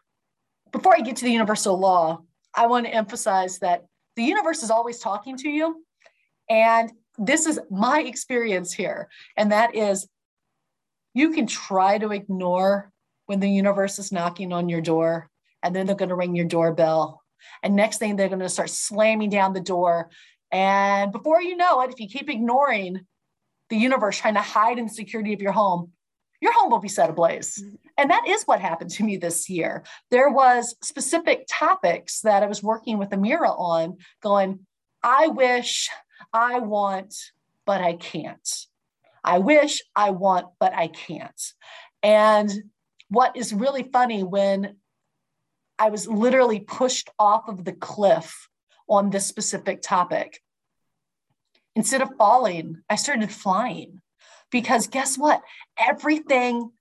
before 0.72 0.96
I 0.96 1.02
get 1.02 1.18
to 1.18 1.26
the 1.26 1.32
universal 1.32 1.78
law, 1.78 2.22
I 2.54 2.68
want 2.68 2.86
to 2.86 2.94
emphasize 2.94 3.60
that 3.60 3.86
the 4.16 4.24
universe 4.24 4.64
is 4.64 4.72
always 4.72 5.00
talking 5.00 5.38
to 5.38 5.50
you. 5.50 5.84
And 6.50 6.92
this 7.18 7.46
is 7.46 7.60
my 7.70 8.02
experience 8.02 8.74
here. 8.74 9.10
And 9.38 9.52
that 9.52 9.76
is 9.76 10.08
you 11.14 11.32
can 11.32 11.48
try 11.48 11.98
to 11.98 12.12
ignore 12.12 12.92
when 13.26 13.40
the 13.40 13.50
universe 13.50 14.00
is 14.00 14.12
knocking 14.12 14.52
on 14.54 14.70
your 14.70 14.82
door, 14.82 15.30
and 15.62 15.76
then 15.76 15.86
they're 15.86 15.96
going 15.96 16.10
to 16.10 16.16
ring 16.16 16.36
your 16.36 16.46
doorbell 16.46 17.22
and 17.64 17.76
next 17.76 17.98
thing, 17.98 18.16
they're 18.16 18.28
going 18.28 18.40
to 18.40 18.50
start 18.50 18.70
slamming 18.70 19.30
down 19.30 19.54
the 19.54 19.60
door. 19.60 20.10
And 20.52 21.12
before 21.12 21.42
you 21.42 21.56
know 21.56 21.82
it, 21.82 21.92
if 21.92 22.00
you 22.00 22.08
keep 22.08 22.30
ignoring 22.30 23.02
the 23.70 23.78
universe 23.78 24.18
trying 24.18 24.34
to 24.36 24.42
hide 24.42 24.80
in 24.80 24.86
the 24.86 24.94
security 24.94 25.34
of 25.34 25.42
your 25.42 25.52
home, 25.52 25.92
your 26.42 26.54
home 26.54 26.72
will 26.72 26.80
be 26.80 26.88
set 26.88 27.10
ablaze. 27.10 27.62
Mm-hmm. 27.62 27.76
And 27.98 28.12
that 28.12 28.28
is 28.28 28.44
what 28.44 28.62
happened 28.62 28.90
to 28.92 29.04
me 29.04 29.18
this 29.18 29.50
year. 29.50 29.84
There 30.10 30.30
was 30.30 30.76
specific 30.82 31.46
topics 31.50 32.22
that 32.22 32.44
I 32.44 32.48
was 32.48 32.64
working 32.64 32.98
with 32.98 33.10
Amira 33.10 33.58
on 33.60 33.98
going, 34.22 34.66
I 35.04 35.28
wish, 35.28 35.90
I 36.34 36.60
want, 36.60 37.14
but 37.66 37.82
I 37.82 37.94
can't. 37.94 38.50
I 39.24 39.40
wish, 39.40 39.82
I 39.96 40.12
want, 40.12 40.48
but 40.60 40.74
I 40.74 40.88
can't. 40.88 41.42
And 42.02 42.50
what 43.10 43.36
is 43.36 43.54
really 43.54 43.84
funny 43.84 44.24
when 44.24 44.78
I 45.80 45.90
was 45.90 46.08
literally 46.08 46.60
pushed 46.60 47.10
off 47.18 47.48
of 47.48 47.64
the 47.64 47.72
cliff 47.72 48.50
on 48.90 49.10
this 49.10 49.26
specific 49.26 49.82
topic. 49.82 50.42
Instead 51.76 52.02
of 52.02 52.10
falling, 52.18 52.82
I 52.90 52.96
started 52.96 53.32
flying 53.32 54.02
because 54.52 54.88
guess 54.88 55.18
what? 55.18 55.42
Everything 55.78 56.72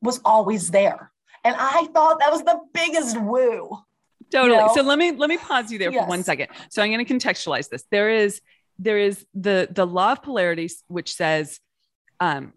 was 0.00 0.20
always 0.24 0.70
there. 0.70 1.10
And 1.42 1.56
I 1.58 1.88
thought 1.92 2.20
that 2.20 2.30
was 2.30 2.42
the 2.42 2.60
biggest 2.72 3.20
woo. 3.20 3.76
Totally. 4.30 4.58
You 4.58 4.66
know? 4.66 4.74
So 4.74 4.82
let 4.82 4.98
me 4.98 5.12
let 5.12 5.28
me 5.28 5.36
pause 5.36 5.70
you 5.70 5.78
there 5.78 5.90
yes. 5.90 6.04
for 6.04 6.08
one 6.08 6.22
second. 6.22 6.48
So 6.70 6.82
I'm 6.82 6.90
going 6.90 7.04
to 7.04 7.12
contextualize 7.12 7.68
this. 7.68 7.84
There 7.90 8.10
is 8.10 8.40
there 8.78 8.98
is 8.98 9.26
the 9.34 9.68
the 9.70 9.86
law 9.86 10.12
of 10.12 10.22
polarity 10.22 10.70
which 10.88 11.14
says 11.14 11.60
um 12.20 12.52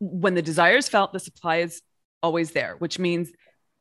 when 0.00 0.34
the 0.34 0.42
desire 0.42 0.76
is 0.76 0.88
felt 0.88 1.12
the 1.12 1.20
supply 1.20 1.58
is 1.58 1.82
always 2.22 2.52
there, 2.52 2.76
which 2.78 2.98
means 2.98 3.30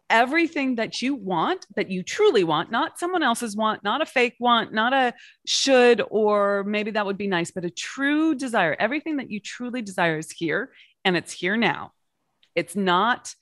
everything 0.09 0.75
that 0.75 1.01
you 1.01 1.15
want, 1.15 1.65
that 1.75 1.89
you 1.89 2.03
truly 2.03 2.43
want, 2.43 2.71
not 2.71 2.99
someone 2.99 3.23
else's 3.23 3.55
want, 3.55 3.83
not 3.83 4.01
a 4.01 4.05
fake 4.05 4.35
want, 4.39 4.73
not 4.73 4.93
a 4.93 5.13
should, 5.45 6.01
or 6.09 6.63
maybe 6.63 6.91
that 6.91 7.05
would 7.05 7.17
be 7.17 7.27
nice, 7.27 7.51
but 7.51 7.65
a 7.65 7.69
true 7.69 8.35
desire. 8.35 8.75
Everything 8.79 9.17
that 9.17 9.31
you 9.31 9.39
truly 9.39 9.81
desire 9.81 10.17
is 10.17 10.31
here 10.31 10.71
and 11.03 11.17
it's 11.17 11.31
here 11.31 11.57
now. 11.57 11.91
It's 12.55 12.75
not, 12.75 13.33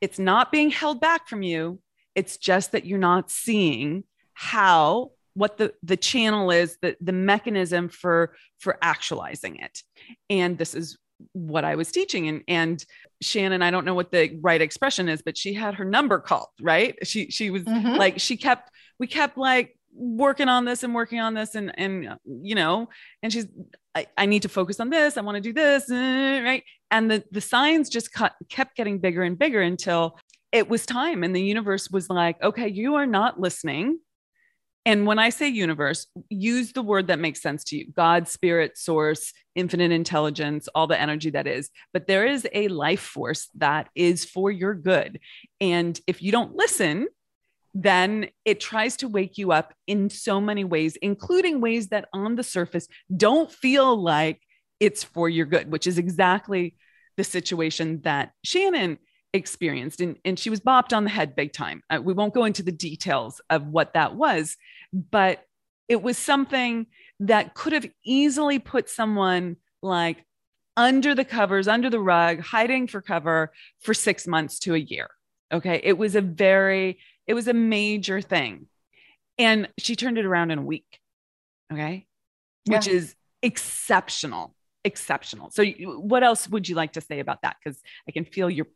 it's 0.00 0.18
not 0.18 0.50
being 0.50 0.70
held 0.70 1.00
back 1.00 1.28
from 1.28 1.42
you. 1.42 1.80
It's 2.14 2.36
just 2.36 2.72
that 2.72 2.86
you're 2.86 2.98
not 2.98 3.30
seeing 3.30 4.04
how 4.32 5.12
what 5.36 5.58
the 5.58 5.74
the 5.82 5.98
channel 5.98 6.50
is 6.50 6.78
the 6.80 6.96
the 7.00 7.12
mechanism 7.12 7.90
for 7.90 8.34
for 8.58 8.78
actualizing 8.80 9.56
it 9.56 9.82
and 10.30 10.56
this 10.56 10.74
is 10.74 10.96
what 11.32 11.64
I 11.64 11.76
was 11.76 11.90
teaching. 11.90 12.28
And 12.28 12.42
and 12.48 12.84
Shannon, 13.20 13.62
I 13.62 13.70
don't 13.70 13.84
know 13.84 13.94
what 13.94 14.10
the 14.10 14.38
right 14.40 14.60
expression 14.60 15.08
is, 15.08 15.22
but 15.22 15.36
she 15.36 15.54
had 15.54 15.74
her 15.74 15.84
number 15.84 16.18
called, 16.18 16.48
right? 16.60 16.96
She 17.06 17.30
she 17.30 17.50
was 17.50 17.62
mm-hmm. 17.64 17.96
like, 17.96 18.20
she 18.20 18.36
kept, 18.36 18.70
we 18.98 19.06
kept 19.06 19.38
like 19.38 19.76
working 19.94 20.48
on 20.48 20.66
this 20.66 20.82
and 20.82 20.94
working 20.94 21.20
on 21.20 21.34
this 21.34 21.54
and 21.54 21.72
and 21.78 22.16
you 22.24 22.54
know, 22.54 22.88
and 23.22 23.32
she's 23.32 23.46
I, 23.94 24.06
I 24.18 24.26
need 24.26 24.42
to 24.42 24.48
focus 24.48 24.78
on 24.80 24.90
this, 24.90 25.16
I 25.16 25.22
want 25.22 25.36
to 25.36 25.40
do 25.40 25.52
this, 25.52 25.84
right? 25.90 26.62
And 26.90 27.10
the 27.10 27.24
the 27.30 27.40
signs 27.40 27.88
just 27.88 28.12
cut, 28.12 28.34
kept 28.48 28.76
getting 28.76 28.98
bigger 28.98 29.22
and 29.22 29.38
bigger 29.38 29.60
until 29.60 30.18
it 30.52 30.68
was 30.68 30.86
time 30.86 31.24
and 31.24 31.34
the 31.34 31.42
universe 31.42 31.90
was 31.90 32.08
like 32.08 32.40
okay 32.42 32.68
you 32.68 32.94
are 32.94 33.04
not 33.04 33.38
listening 33.38 33.98
and 34.86 35.04
when 35.04 35.18
I 35.18 35.30
say 35.30 35.48
universe, 35.48 36.06
use 36.30 36.72
the 36.72 36.80
word 36.80 37.08
that 37.08 37.18
makes 37.18 37.42
sense 37.42 37.64
to 37.64 37.76
you 37.76 37.92
God, 37.92 38.28
spirit, 38.28 38.78
source, 38.78 39.32
infinite 39.56 39.90
intelligence, 39.90 40.68
all 40.74 40.86
the 40.86 40.98
energy 40.98 41.30
that 41.30 41.48
is. 41.48 41.70
But 41.92 42.06
there 42.06 42.24
is 42.24 42.46
a 42.54 42.68
life 42.68 43.00
force 43.00 43.48
that 43.56 43.88
is 43.96 44.24
for 44.24 44.50
your 44.50 44.74
good. 44.74 45.18
And 45.60 46.00
if 46.06 46.22
you 46.22 46.30
don't 46.30 46.54
listen, 46.54 47.08
then 47.74 48.28
it 48.44 48.60
tries 48.60 48.96
to 48.98 49.08
wake 49.08 49.36
you 49.36 49.50
up 49.50 49.74
in 49.88 50.08
so 50.08 50.40
many 50.40 50.62
ways, 50.62 50.96
including 51.02 51.60
ways 51.60 51.88
that 51.88 52.08
on 52.12 52.36
the 52.36 52.44
surface 52.44 52.86
don't 53.14 53.50
feel 53.50 54.00
like 54.00 54.40
it's 54.78 55.02
for 55.02 55.28
your 55.28 55.46
good, 55.46 55.70
which 55.70 55.88
is 55.88 55.98
exactly 55.98 56.76
the 57.16 57.24
situation 57.24 58.02
that 58.02 58.32
Shannon 58.44 58.98
experienced. 59.36 60.00
And, 60.00 60.16
and 60.24 60.38
she 60.38 60.50
was 60.50 60.60
bopped 60.60 60.94
on 60.94 61.04
the 61.04 61.10
head 61.10 61.36
big 61.36 61.52
time. 61.52 61.82
Uh, 61.88 62.00
we 62.02 62.12
won't 62.12 62.34
go 62.34 62.44
into 62.44 62.62
the 62.62 62.72
details 62.72 63.40
of 63.50 63.66
what 63.66 63.94
that 63.94 64.14
was, 64.14 64.56
but 64.92 65.44
it 65.88 66.02
was 66.02 66.18
something 66.18 66.86
that 67.20 67.54
could 67.54 67.72
have 67.72 67.86
easily 68.04 68.58
put 68.58 68.90
someone 68.90 69.56
like 69.82 70.24
under 70.76 71.14
the 71.14 71.24
covers, 71.24 71.68
under 71.68 71.88
the 71.88 72.00
rug, 72.00 72.40
hiding 72.40 72.86
for 72.86 73.00
cover 73.00 73.52
for 73.80 73.94
six 73.94 74.26
months 74.26 74.58
to 74.60 74.74
a 74.74 74.78
year. 74.78 75.08
Okay. 75.52 75.80
It 75.82 75.96
was 75.96 76.14
a 76.14 76.20
very, 76.20 76.98
it 77.26 77.34
was 77.34 77.48
a 77.48 77.54
major 77.54 78.20
thing. 78.20 78.66
And 79.38 79.68
she 79.78 79.96
turned 79.96 80.18
it 80.18 80.24
around 80.24 80.50
in 80.50 80.58
a 80.58 80.62
week. 80.62 80.98
Okay. 81.72 82.06
Yeah. 82.64 82.78
Which 82.78 82.88
is 82.88 83.14
exceptional. 83.42 84.54
Exceptional. 84.84 85.50
So, 85.50 85.64
what 85.64 86.22
else 86.22 86.48
would 86.48 86.68
you 86.68 86.74
like 86.74 86.92
to 86.92 87.00
say 87.00 87.18
about 87.20 87.42
that? 87.42 87.56
Because 87.62 87.80
I 88.08 88.12
can 88.12 88.24
feel 88.24 88.48
your 88.48 88.66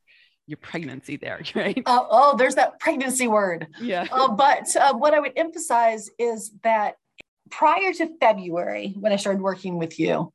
your 0.47 0.59
pregnancy 0.59 1.17
there, 1.17 1.41
right? 1.55 1.83
Uh, 1.87 2.05
oh, 2.11 2.37
there's 2.37 2.57
that 2.57 2.81
pregnancy 2.81 3.29
word. 3.29 3.69
Yeah. 3.81 4.07
Uh, 4.11 4.29
but 4.29 4.75
uh, 4.77 4.95
what 4.95 5.15
I 5.15 5.21
would 5.21 5.33
emphasize 5.37 6.11
is 6.19 6.53
that 6.63 6.97
prior 7.51 7.93
to 7.93 8.19
February, 8.19 8.95
when 8.99 9.13
I 9.13 9.17
started 9.17 9.43
working 9.43 9.79
with 9.79 9.99
you, 9.99 10.33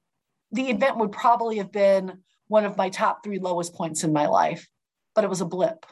the 0.51 0.69
event 0.69 0.97
would 0.97 1.11
probably 1.11 1.57
have 1.57 1.71
been 1.71 2.19
one 2.47 2.65
of 2.65 2.77
my 2.77 2.89
top 2.89 3.23
three 3.23 3.39
lowest 3.39 3.73
points 3.73 4.03
in 4.03 4.13
my 4.13 4.27
life, 4.27 4.67
but 5.15 5.23
it 5.23 5.29
was 5.29 5.41
a 5.41 5.45
blip. 5.45 5.85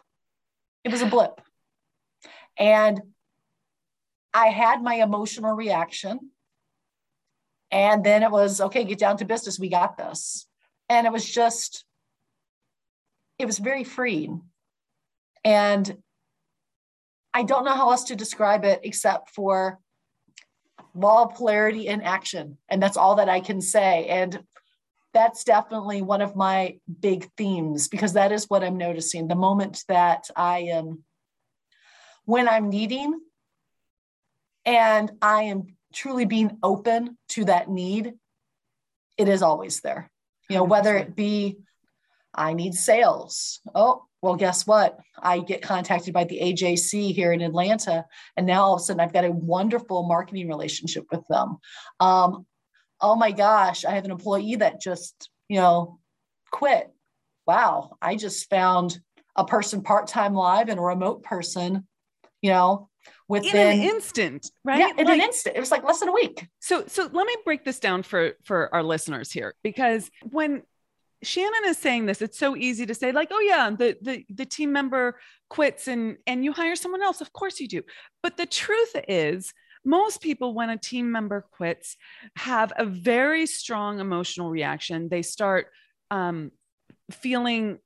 It 0.83 0.91
was 0.91 1.01
a 1.01 1.07
blip. 1.07 1.41
And 2.57 3.01
I 4.33 4.47
had 4.47 4.81
my 4.81 4.95
emotional 4.95 5.55
reaction. 5.55 6.31
And 7.71 8.03
then 8.03 8.21
it 8.21 8.29
was, 8.29 8.61
okay, 8.61 8.83
get 8.83 8.99
down 8.99 9.17
to 9.17 9.25
business. 9.25 9.59
We 9.59 9.69
got 9.69 9.97
this. 9.97 10.47
And 10.89 11.07
it 11.07 11.13
was 11.13 11.25
just 11.25 11.85
it 13.43 13.45
was 13.45 13.59
very 13.59 13.83
freeing. 13.83 14.41
And 15.43 15.97
I 17.33 17.43
don't 17.43 17.65
know 17.65 17.75
how 17.75 17.91
else 17.91 18.05
to 18.05 18.15
describe 18.15 18.63
it 18.63 18.79
except 18.83 19.31
for 19.31 19.79
law 20.95 21.23
of 21.23 21.35
polarity 21.35 21.87
in 21.87 22.01
action. 22.01 22.57
And 22.69 22.81
that's 22.81 22.95
all 22.95 23.15
that 23.15 23.27
I 23.27 23.41
can 23.41 23.59
say. 23.59 24.07
And 24.07 24.41
that's 25.13 25.43
definitely 25.43 26.01
one 26.01 26.21
of 26.21 26.37
my 26.37 26.77
big 27.01 27.29
themes 27.35 27.89
because 27.89 28.13
that 28.13 28.31
is 28.31 28.45
what 28.49 28.63
I'm 28.63 28.77
noticing. 28.77 29.27
The 29.27 29.35
moment 29.35 29.83
that 29.89 30.29
I 30.37 30.59
am, 30.59 31.03
when 32.23 32.47
I'm 32.47 32.69
needing 32.69 33.19
and 34.63 35.11
I 35.21 35.43
am 35.43 35.75
truly 35.93 36.23
being 36.23 36.59
open 36.63 37.17
to 37.29 37.43
that 37.45 37.69
need, 37.69 38.13
it 39.17 39.27
is 39.27 39.43
always 39.43 39.81
there. 39.81 40.09
You 40.49 40.57
know, 40.57 40.63
whether 40.63 40.95
it 40.95 41.13
be 41.13 41.57
I 42.33 42.53
need 42.53 42.73
sales. 42.73 43.59
Oh, 43.75 44.05
well, 44.21 44.35
guess 44.35 44.65
what? 44.65 44.97
I 45.21 45.39
get 45.39 45.61
contacted 45.61 46.13
by 46.13 46.23
the 46.23 46.39
AJC 46.39 47.13
here 47.13 47.33
in 47.33 47.41
Atlanta, 47.41 48.05
and 48.37 48.47
now 48.47 48.63
all 48.63 48.75
of 48.75 48.81
a 48.81 48.83
sudden 48.83 49.01
I've 49.01 49.13
got 49.13 49.25
a 49.25 49.31
wonderful 49.31 50.03
marketing 50.03 50.47
relationship 50.47 51.05
with 51.11 51.27
them. 51.27 51.57
Um, 51.99 52.45
oh 53.01 53.15
my 53.15 53.31
gosh, 53.31 53.83
I 53.85 53.91
have 53.91 54.05
an 54.05 54.11
employee 54.11 54.55
that 54.55 54.81
just, 54.81 55.29
you 55.49 55.57
know, 55.59 55.99
quit. 56.51 56.89
Wow, 57.45 57.97
I 58.01 58.15
just 58.15 58.49
found 58.49 58.99
a 59.35 59.45
person 59.45 59.81
part 59.81 60.07
time 60.07 60.33
live 60.33 60.69
and 60.69 60.79
a 60.79 60.83
remote 60.83 61.23
person, 61.23 61.85
you 62.41 62.51
know, 62.51 62.89
within 63.27 63.55
in 63.55 63.79
an 63.79 63.85
instant, 63.85 64.49
right? 64.63 64.79
Yeah, 64.79 64.91
in 64.97 65.05
like, 65.05 65.19
an 65.19 65.21
instant. 65.21 65.57
It 65.57 65.59
was 65.59 65.71
like 65.71 65.83
less 65.83 65.99
than 65.99 66.09
a 66.09 66.13
week. 66.13 66.47
So, 66.59 66.85
so 66.87 67.09
let 67.11 67.27
me 67.27 67.35
break 67.43 67.65
this 67.65 67.79
down 67.79 68.03
for 68.03 68.33
for 68.43 68.73
our 68.73 68.83
listeners 68.83 69.31
here, 69.31 69.53
because 69.63 70.09
when 70.31 70.63
Shannon 71.23 71.65
is 71.65 71.77
saying 71.77 72.05
this. 72.05 72.21
It's 72.21 72.37
so 72.37 72.55
easy 72.55 72.85
to 72.85 72.93
say, 72.93 73.11
like, 73.11 73.29
oh 73.31 73.39
yeah, 73.39 73.69
the 73.69 73.97
the 74.01 74.25
the 74.29 74.45
team 74.45 74.71
member 74.71 75.19
quits 75.49 75.87
and 75.87 76.17
and 76.27 76.43
you 76.43 76.53
hire 76.53 76.75
someone 76.75 77.01
else. 77.01 77.21
Of 77.21 77.33
course 77.33 77.59
you 77.59 77.67
do. 77.67 77.81
But 78.21 78.37
the 78.37 78.45
truth 78.45 78.95
is, 79.07 79.53
most 79.85 80.21
people, 80.21 80.53
when 80.53 80.69
a 80.69 80.77
team 80.77 81.11
member 81.11 81.45
quits, 81.51 81.97
have 82.37 82.71
a 82.77 82.85
very 82.85 83.45
strong 83.45 83.99
emotional 83.99 84.49
reaction. 84.49 85.09
They 85.09 85.21
start 85.21 85.67
um, 86.11 86.51
feeling 87.11 87.79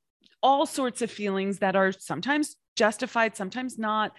all 0.43 0.65
sorts 0.65 1.01
of 1.01 1.09
feelings 1.09 1.59
that 1.59 1.75
are 1.75 1.91
sometimes 1.91 2.55
justified, 2.75 3.35
sometimes 3.35 3.77
not. 3.77 4.11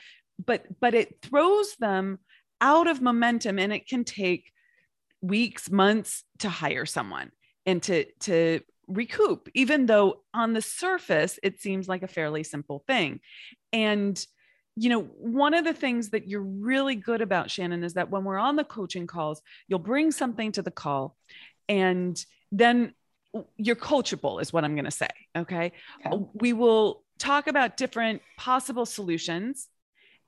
But 0.45 0.67
but 0.81 0.95
it 0.95 1.21
throws 1.23 1.75
them 1.77 2.19
out 2.61 2.87
of 2.87 3.01
momentum, 3.01 3.59
and 3.59 3.73
it 3.73 3.87
can 3.89 4.05
take 4.05 4.53
weeks, 5.21 5.71
months 5.71 6.25
to 6.39 6.49
hire 6.49 6.87
someone 6.87 7.31
and 7.67 7.83
to 7.85 8.05
to 8.21 8.61
recoup, 8.89 9.49
even 9.55 9.87
though 9.87 10.23
on 10.35 10.55
the 10.55 10.63
surface 10.63 11.39
it 11.43 11.61
seems 11.61 11.89
like 11.89 12.03
a 12.03 12.09
fairly 12.09 12.43
simple 12.43 12.83
thing. 12.87 13.21
And 13.73 14.25
you 14.81 14.91
know, 14.91 15.03
one 15.03 15.55
of 15.55 15.65
the 15.65 15.75
things 15.75 16.11
that 16.11 16.29
you're 16.29 16.41
really 16.41 16.95
good 16.95 17.21
about, 17.21 17.51
Shannon, 17.51 17.83
is 17.83 17.95
that 17.95 18.11
when 18.11 18.23
we're 18.23 18.39
on 18.39 18.55
the 18.55 18.63
coaching 18.63 19.09
calls, 19.09 19.43
you'll 19.67 19.81
bring 19.81 20.13
something 20.13 20.53
to 20.53 20.63
the 20.63 20.71
call 20.71 21.17
and 21.69 22.25
then 22.53 22.95
you're 23.57 23.77
coachable, 23.77 24.41
is 24.41 24.53
what 24.53 24.65
I'm 24.65 24.75
going 24.75 24.85
to 24.85 24.91
say. 24.93 25.09
Okay? 25.37 25.73
okay. 26.07 26.25
We 26.35 26.53
will 26.53 27.03
talk 27.19 27.49
about 27.49 27.77
different 27.77 28.23
possible 28.37 28.87
solutions 28.87 29.67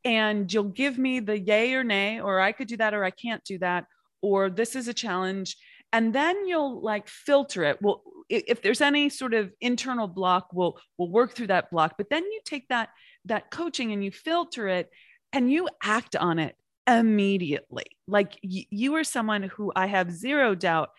and 0.05 0.53
you'll 0.53 0.65
give 0.65 0.99
me 0.99 1.21
the 1.21 1.39
yay 1.39 1.75
or 1.75 1.85
nay, 1.85 2.21
or 2.21 2.41
I 2.41 2.53
could 2.53 2.69
do 2.69 2.77
that, 2.79 2.95
or 2.95 3.05
I 3.05 3.11
can't 3.11 3.45
do 3.45 3.59
that, 3.59 3.85
or 4.23 4.51
this 4.51 4.75
is 4.75 4.89
a 4.89 4.95
challenge. 4.95 5.57
And 5.93 6.13
then 6.13 6.47
you'll 6.47 6.81
like 6.81 7.09
filter 7.09 7.65
it. 7.65 7.83
Well, 7.83 8.03
if 8.31 8.63
there's 8.63 8.81
any 8.81 9.09
sort 9.09 9.35
of 9.35 9.53
internal 9.61 10.07
block 10.07 10.49
we'll 10.53 10.79
we'll 10.97 11.11
work 11.11 11.35
through 11.35 11.49
that 11.49 11.71
block. 11.71 11.95
But 11.99 12.09
then 12.11 12.25
you 12.25 12.41
take 12.45 12.69
that 12.69 12.91
that 13.27 13.51
coaching 13.51 13.93
and 13.93 14.05
you 14.05 14.11
filter 14.11 14.69
it 14.69 14.91
and 15.33 15.51
you 15.51 15.69
act 15.83 16.17
on 16.17 16.39
it 16.39 16.57
immediately. 16.87 17.87
Like 18.07 18.39
y- 18.43 18.67
you 18.71 18.95
are 18.95 19.05
someone 19.05 19.43
who 19.43 19.73
i 19.77 19.87
have 19.87 20.11
zero 20.13 20.55
doubt 20.55 20.91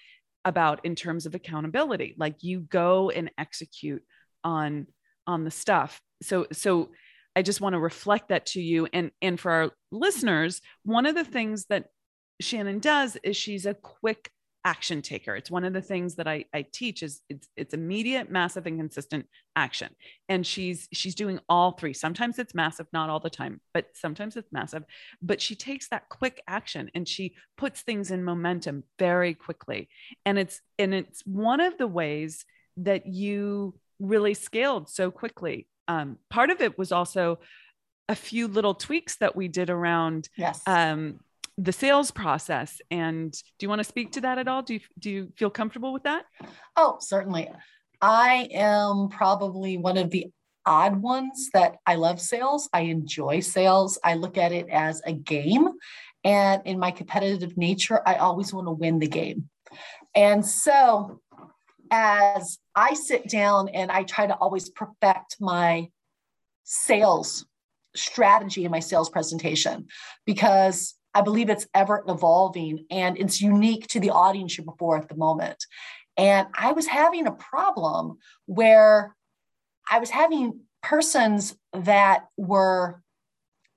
about 0.43 0.85
in 0.85 0.95
terms 0.95 1.25
of 1.25 1.35
accountability. 1.35 2.15
Like 2.17 2.43
you 2.43 2.61
go 2.61 3.09
and 3.09 3.31
execute 3.37 4.03
on 4.43 4.87
on 5.25 5.43
the 5.43 5.51
stuff. 5.51 6.01
So 6.21 6.47
so 6.51 6.91
i 7.35 7.41
just 7.41 7.61
want 7.61 7.73
to 7.73 7.79
reflect 7.79 8.29
that 8.29 8.47
to 8.47 8.61
you. 8.61 8.87
And 8.91 9.11
and 9.21 9.39
for 9.39 9.51
our 9.51 9.71
listeners 9.91 10.61
one 10.83 11.05
of 11.05 11.15
the 11.15 11.25
things 11.25 11.65
that 11.67 11.85
Shannon 12.41 12.79
does 12.79 13.17
is 13.23 13.37
she's 13.37 13.65
a 13.65 13.73
quick 13.73 14.31
action 14.63 15.01
taker. 15.01 15.35
It's 15.35 15.49
one 15.49 15.63
of 15.63 15.73
the 15.73 15.81
things 15.81 16.15
that 16.15 16.27
I, 16.27 16.45
I 16.53 16.65
teach 16.71 17.03
is 17.03 17.21
it's 17.29 17.47
it's 17.55 17.73
immediate, 17.73 18.29
massive, 18.29 18.65
and 18.65 18.79
consistent 18.79 19.27
action. 19.55 19.89
And 20.29 20.45
she's 20.45 20.87
she's 20.93 21.15
doing 21.15 21.39
all 21.49 21.71
three. 21.71 21.93
Sometimes 21.93 22.39
it's 22.39 22.53
massive, 22.53 22.87
not 22.93 23.09
all 23.09 23.19
the 23.19 23.29
time, 23.29 23.61
but 23.73 23.87
sometimes 23.93 24.35
it's 24.35 24.51
massive. 24.51 24.83
But 25.21 25.41
she 25.41 25.55
takes 25.55 25.89
that 25.89 26.09
quick 26.09 26.41
action 26.47 26.91
and 26.93 27.07
she 27.07 27.35
puts 27.57 27.81
things 27.81 28.11
in 28.11 28.23
momentum 28.23 28.83
very 28.99 29.33
quickly. 29.33 29.89
And 30.25 30.37
it's 30.37 30.61
and 30.77 30.93
it's 30.93 31.25
one 31.25 31.59
of 31.59 31.77
the 31.77 31.87
ways 31.87 32.45
that 32.77 33.07
you 33.07 33.75
really 33.99 34.33
scaled 34.33 34.89
so 34.89 35.11
quickly. 35.11 35.67
Um, 35.87 36.17
part 36.29 36.49
of 36.49 36.61
it 36.61 36.77
was 36.77 36.91
also 36.91 37.39
a 38.07 38.15
few 38.15 38.47
little 38.47 38.73
tweaks 38.73 39.17
that 39.17 39.35
we 39.35 39.47
did 39.47 39.69
around 39.69 40.29
yes. 40.37 40.61
um, 40.67 41.19
the 41.57 41.71
sales 41.71 42.11
process. 42.11 42.81
And 42.89 43.31
do 43.31 43.65
you 43.65 43.69
want 43.69 43.79
to 43.79 43.85
speak 43.85 44.13
to 44.13 44.21
that 44.21 44.37
at 44.37 44.47
all? 44.47 44.61
Do 44.61 44.75
you, 44.75 44.79
do 44.99 45.09
you 45.09 45.33
feel 45.37 45.49
comfortable 45.49 45.93
with 45.93 46.03
that? 46.03 46.25
Oh, 46.75 46.97
certainly. 46.99 47.49
I 48.01 48.49
am 48.51 49.09
probably 49.09 49.77
one 49.77 49.97
of 49.97 50.09
the 50.09 50.27
odd 50.65 51.01
ones 51.01 51.49
that 51.53 51.77
I 51.85 51.95
love 51.95 52.19
sales. 52.19 52.69
I 52.73 52.81
enjoy 52.81 53.39
sales. 53.41 53.99
I 54.03 54.15
look 54.15 54.37
at 54.37 54.51
it 54.51 54.67
as 54.69 55.01
a 55.05 55.13
game. 55.13 55.67
And 56.23 56.61
in 56.65 56.79
my 56.79 56.91
competitive 56.91 57.57
nature, 57.57 58.01
I 58.05 58.15
always 58.15 58.53
want 58.53 58.67
to 58.67 58.71
win 58.71 58.99
the 58.99 59.07
game. 59.07 59.49
And 60.15 60.45
so, 60.45 61.19
as 61.89 62.59
I 62.75 62.93
sit 62.93 63.27
down 63.27 63.69
and 63.69 63.91
I 63.91 64.03
try 64.03 64.27
to 64.27 64.35
always 64.35 64.69
perfect 64.69 65.37
my 65.39 65.89
sales 66.63 67.45
strategy 67.95 68.63
in 68.65 68.71
my 68.71 68.79
sales 68.79 69.09
presentation 69.09 69.87
because 70.25 70.95
I 71.13 71.21
believe 71.21 71.49
it's 71.49 71.67
ever 71.73 72.03
evolving 72.07 72.85
and 72.89 73.17
it's 73.17 73.41
unique 73.41 73.87
to 73.87 73.99
the 73.99 74.11
audience 74.11 74.57
you're 74.57 74.65
before 74.65 74.97
at 74.97 75.09
the 75.09 75.15
moment. 75.15 75.65
And 76.17 76.47
I 76.57 76.71
was 76.71 76.87
having 76.87 77.27
a 77.27 77.31
problem 77.31 78.17
where 78.45 79.15
I 79.89 79.99
was 79.99 80.09
having 80.09 80.61
persons 80.81 81.55
that 81.73 82.27
were 82.37 83.01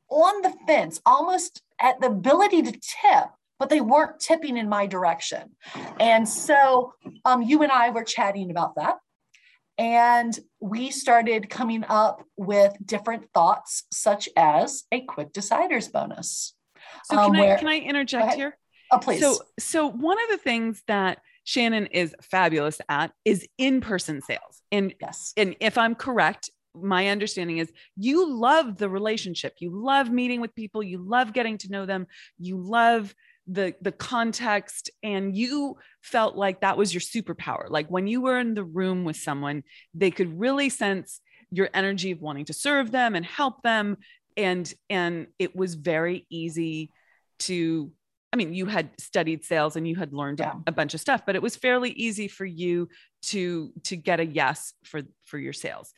on 0.08 0.42
the 0.42 0.54
fence, 0.66 1.00
almost 1.04 1.62
at 1.80 2.00
the 2.00 2.08
ability 2.08 2.62
to 2.62 2.72
tip, 2.72 3.30
but 3.58 3.68
they 3.68 3.80
weren't 3.80 4.20
tipping 4.20 4.56
in 4.56 4.68
my 4.68 4.86
direction. 4.86 5.56
And 5.98 6.28
so 6.28 6.92
um, 7.24 7.42
you 7.42 7.62
and 7.62 7.72
I 7.72 7.90
were 7.90 8.04
chatting 8.04 8.50
about 8.50 8.76
that. 8.76 8.98
And 9.76 10.38
we 10.60 10.90
started 10.90 11.50
coming 11.50 11.84
up 11.88 12.22
with 12.36 12.76
different 12.84 13.28
thoughts, 13.34 13.84
such 13.90 14.28
as 14.36 14.84
a 14.92 15.00
quick 15.00 15.32
deciders 15.32 15.90
bonus. 15.90 16.54
So 17.04 17.16
can, 17.16 17.24
um, 17.24 17.32
where, 17.32 17.56
I, 17.56 17.58
can 17.58 17.68
I 17.68 17.78
interject 17.78 18.34
here? 18.34 18.56
Oh, 18.90 18.98
please. 18.98 19.20
So, 19.20 19.38
so 19.58 19.90
one 19.90 20.18
of 20.22 20.30
the 20.30 20.38
things 20.38 20.82
that 20.86 21.18
Shannon 21.44 21.86
is 21.86 22.14
fabulous 22.22 22.80
at 22.88 23.12
is 23.24 23.46
in-person 23.58 24.22
sales. 24.22 24.62
And 24.72 24.94
yes. 25.00 25.32
and 25.36 25.56
if 25.60 25.76
I'm 25.76 25.94
correct, 25.94 26.50
my 26.74 27.08
understanding 27.08 27.58
is 27.58 27.70
you 27.96 28.32
love 28.32 28.78
the 28.78 28.88
relationship. 28.88 29.54
You 29.58 29.70
love 29.70 30.10
meeting 30.10 30.40
with 30.40 30.54
people, 30.54 30.82
you 30.82 30.98
love 30.98 31.32
getting 31.32 31.58
to 31.58 31.70
know 31.70 31.86
them, 31.86 32.06
you 32.38 32.56
love 32.58 33.14
the 33.46 33.74
the 33.82 33.92
context 33.92 34.90
and 35.02 35.36
you 35.36 35.76
felt 36.00 36.34
like 36.34 36.62
that 36.62 36.78
was 36.78 36.94
your 36.94 37.02
superpower. 37.02 37.68
Like 37.68 37.88
when 37.88 38.06
you 38.06 38.22
were 38.22 38.38
in 38.38 38.54
the 38.54 38.64
room 38.64 39.04
with 39.04 39.16
someone, 39.16 39.62
they 39.92 40.10
could 40.10 40.40
really 40.40 40.70
sense 40.70 41.20
your 41.50 41.68
energy 41.74 42.10
of 42.10 42.20
wanting 42.20 42.46
to 42.46 42.52
serve 42.52 42.90
them 42.90 43.14
and 43.14 43.24
help 43.24 43.62
them 43.62 43.98
and 44.36 44.72
and 44.90 45.28
it 45.38 45.54
was 45.54 45.74
very 45.74 46.26
easy 46.30 46.90
to 47.40 47.92
I 48.34 48.36
mean, 48.36 48.52
you 48.52 48.66
had 48.66 48.90
studied 48.98 49.44
sales 49.44 49.76
and 49.76 49.86
you 49.86 49.94
had 49.94 50.12
learned 50.12 50.40
yeah. 50.40 50.54
a, 50.66 50.72
bunch 50.72 50.92
of 50.92 51.00
stuff, 51.00 51.22
but 51.24 51.36
it 51.36 51.42
was 51.42 51.54
fairly 51.54 51.90
easy 51.90 52.26
for 52.26 52.44
you 52.44 52.88
to 53.26 53.72
to 53.84 53.96
get 53.96 54.18
a 54.18 54.26
yes 54.26 54.72
for 54.82 55.02
for 55.24 55.38
your 55.38 55.52
sales. 55.52 55.94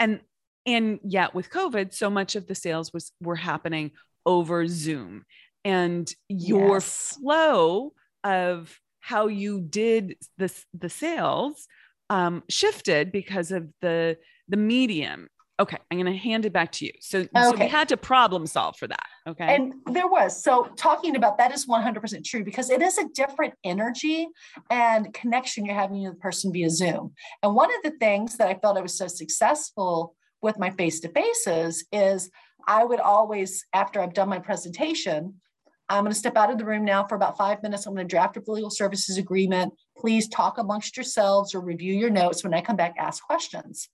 And 0.00 0.18
and 0.66 0.98
yet 1.04 1.32
with 1.32 1.48
COVID, 1.48 1.94
so 1.94 2.10
much 2.10 2.34
of 2.34 2.48
the 2.48 2.56
sales 2.56 2.92
was 2.92 3.12
were 3.20 3.36
happening 3.36 3.92
over 4.26 4.66
Zoom. 4.66 5.24
And 5.64 6.12
your 6.28 6.78
yes. 6.78 7.16
flow 7.22 7.92
of 8.24 8.76
how 8.98 9.28
you 9.28 9.60
did 9.60 10.16
this 10.38 10.64
the 10.74 10.88
sales 10.88 11.68
um, 12.10 12.42
shifted 12.48 13.12
because 13.12 13.52
of 13.52 13.68
the 13.80 14.18
the 14.48 14.56
medium 14.56 15.28
Okay, 15.58 15.78
I'm 15.90 15.98
going 15.98 16.12
to 16.12 16.18
hand 16.18 16.44
it 16.44 16.52
back 16.52 16.70
to 16.72 16.84
you. 16.84 16.92
So, 17.00 17.20
okay. 17.20 17.28
so 17.34 17.52
we 17.52 17.66
had 17.66 17.88
to 17.88 17.96
problem 17.96 18.46
solve 18.46 18.76
for 18.76 18.86
that. 18.88 19.06
Okay. 19.26 19.54
And 19.54 19.72
there 19.86 20.06
was. 20.06 20.42
So, 20.42 20.68
talking 20.76 21.16
about 21.16 21.38
that 21.38 21.52
is 21.52 21.66
100% 21.66 22.24
true 22.24 22.44
because 22.44 22.68
it 22.68 22.82
is 22.82 22.98
a 22.98 23.08
different 23.14 23.54
energy 23.64 24.28
and 24.70 25.12
connection 25.14 25.64
you're 25.64 25.74
having 25.74 26.02
with 26.02 26.12
the 26.12 26.18
person 26.18 26.52
via 26.52 26.68
Zoom. 26.68 27.14
And 27.42 27.54
one 27.54 27.70
of 27.74 27.82
the 27.82 27.98
things 27.98 28.36
that 28.36 28.48
I 28.48 28.54
felt 28.54 28.76
I 28.76 28.82
was 28.82 28.98
so 28.98 29.06
successful 29.06 30.14
with 30.42 30.58
my 30.58 30.70
face 30.70 31.00
to 31.00 31.08
faces 31.08 31.86
is 31.90 32.30
I 32.66 32.84
would 32.84 33.00
always, 33.00 33.64
after 33.72 34.00
I've 34.00 34.14
done 34.14 34.28
my 34.28 34.40
presentation, 34.40 35.40
I'm 35.88 36.02
going 36.02 36.12
to 36.12 36.18
step 36.18 36.36
out 36.36 36.50
of 36.50 36.58
the 36.58 36.64
room 36.64 36.84
now 36.84 37.06
for 37.06 37.14
about 37.14 37.38
five 37.38 37.62
minutes. 37.62 37.86
I'm 37.86 37.94
going 37.94 38.06
to 38.06 38.10
draft 38.10 38.36
a 38.36 38.42
legal 38.46 38.70
services 38.70 39.18
agreement. 39.18 39.72
Please 39.96 40.28
talk 40.28 40.58
amongst 40.58 40.96
yourselves 40.96 41.54
or 41.54 41.60
review 41.60 41.94
your 41.94 42.10
notes. 42.10 42.42
When 42.42 42.52
I 42.52 42.60
come 42.60 42.76
back, 42.76 42.94
ask 42.98 43.22
questions. 43.22 43.88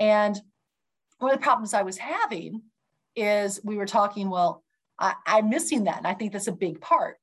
And 0.00 0.38
one 1.18 1.32
of 1.32 1.38
the 1.38 1.42
problems 1.42 1.74
I 1.74 1.82
was 1.82 1.98
having 1.98 2.62
is 3.14 3.60
we 3.64 3.76
were 3.76 3.86
talking, 3.86 4.28
well, 4.30 4.62
I, 4.98 5.14
am 5.26 5.50
missing 5.50 5.84
that. 5.84 5.98
And 5.98 6.06
I 6.06 6.14
think 6.14 6.32
that's 6.32 6.48
a 6.48 6.52
big 6.52 6.80
part. 6.80 7.16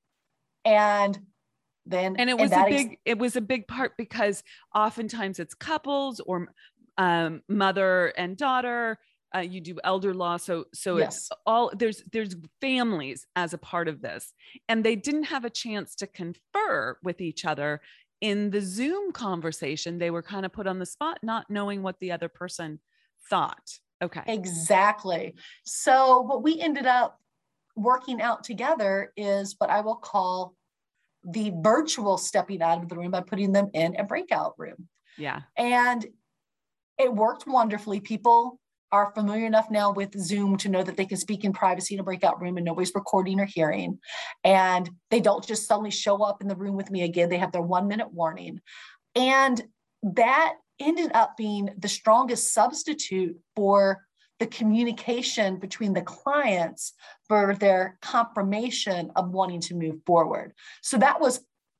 And 0.65 1.19
then 1.85 2.15
and 2.17 2.29
it 2.29 2.37
was 2.37 2.51
and 2.51 2.61
a 2.61 2.69
big 2.69 2.87
ex- 2.91 3.01
it 3.05 3.17
was 3.17 3.35
a 3.35 3.41
big 3.41 3.67
part 3.67 3.93
because 3.97 4.43
oftentimes 4.73 5.39
it's 5.39 5.53
couples 5.53 6.21
or 6.21 6.47
um, 6.97 7.41
mother 7.49 8.13
and 8.17 8.37
daughter 8.37 8.99
uh, 9.35 9.39
you 9.39 9.59
do 9.59 9.77
elder 9.83 10.13
law 10.13 10.37
so 10.37 10.63
so 10.73 10.97
yes. 10.97 11.17
it's 11.17 11.29
all 11.45 11.71
there's 11.75 12.03
there's 12.11 12.35
families 12.61 13.27
as 13.35 13.53
a 13.53 13.57
part 13.57 13.87
of 13.87 14.01
this 14.01 14.33
and 14.69 14.83
they 14.83 14.95
didn't 14.95 15.23
have 15.23 15.43
a 15.43 15.49
chance 15.49 15.95
to 15.95 16.07
confer 16.07 16.97
with 17.03 17.19
each 17.19 17.43
other 17.43 17.81
in 18.21 18.49
the 18.51 18.61
zoom 18.61 19.11
conversation 19.11 19.97
they 19.97 20.11
were 20.11 20.23
kind 20.23 20.45
of 20.45 20.53
put 20.53 20.67
on 20.67 20.79
the 20.79 20.85
spot 20.85 21.17
not 21.23 21.49
knowing 21.49 21.81
what 21.81 21.99
the 21.99 22.11
other 22.11 22.29
person 22.29 22.79
thought 23.29 23.79
Okay. 24.03 24.21
Exactly. 24.27 25.35
So, 25.63 26.19
what 26.21 26.43
we 26.43 26.59
ended 26.59 26.85
up 26.85 27.19
working 27.75 28.21
out 28.21 28.43
together 28.43 29.13
is 29.15 29.55
what 29.57 29.69
I 29.69 29.79
will 29.79 29.95
call 29.95 30.55
the 31.23 31.53
virtual 31.55 32.17
stepping 32.17 32.61
out 32.61 32.83
of 32.83 32.89
the 32.89 32.97
room 32.97 33.11
by 33.11 33.21
putting 33.21 33.53
them 33.53 33.69
in 33.73 33.95
a 33.95 34.03
breakout 34.03 34.55
room. 34.57 34.89
Yeah. 35.17 35.41
And 35.57 36.05
it 36.99 37.13
worked 37.13 37.47
wonderfully. 37.47 38.01
People 38.01 38.59
are 38.91 39.13
familiar 39.15 39.45
enough 39.45 39.71
now 39.71 39.91
with 39.91 40.19
Zoom 40.19 40.57
to 40.57 40.69
know 40.69 40.83
that 40.83 40.97
they 40.97 41.05
can 41.05 41.17
speak 41.17 41.45
in 41.45 41.53
privacy 41.53 41.95
in 41.95 41.99
a 41.99 42.03
breakout 42.03 42.39
room 42.41 42.57
and 42.57 42.65
nobody's 42.65 42.93
recording 42.93 43.39
or 43.39 43.45
hearing. 43.45 43.99
And 44.43 44.87
they 45.09 45.21
don't 45.21 45.47
just 45.47 45.65
suddenly 45.65 45.89
show 45.89 46.21
up 46.23 46.41
in 46.41 46.47
the 46.47 46.55
room 46.55 46.75
with 46.75 46.91
me 46.91 47.03
again. 47.03 47.29
They 47.29 47.37
have 47.37 47.53
their 47.53 47.61
one 47.61 47.87
minute 47.87 48.13
warning. 48.13 48.59
And 49.15 49.63
that 50.03 50.55
ended 50.79 51.11
up 51.13 51.37
being 51.37 51.69
the 51.77 51.87
strongest 51.87 52.53
substitute 52.53 53.37
for 53.55 54.01
the 54.39 54.47
communication 54.47 55.57
between 55.57 55.93
the 55.93 56.01
clients 56.01 56.93
for 57.27 57.55
their 57.55 57.97
confirmation 58.01 59.11
of 59.15 59.29
wanting 59.29 59.61
to 59.61 59.75
move 59.75 59.97
forward. 60.05 60.53
So 60.81 60.97
that 60.97 61.21
was 61.21 61.39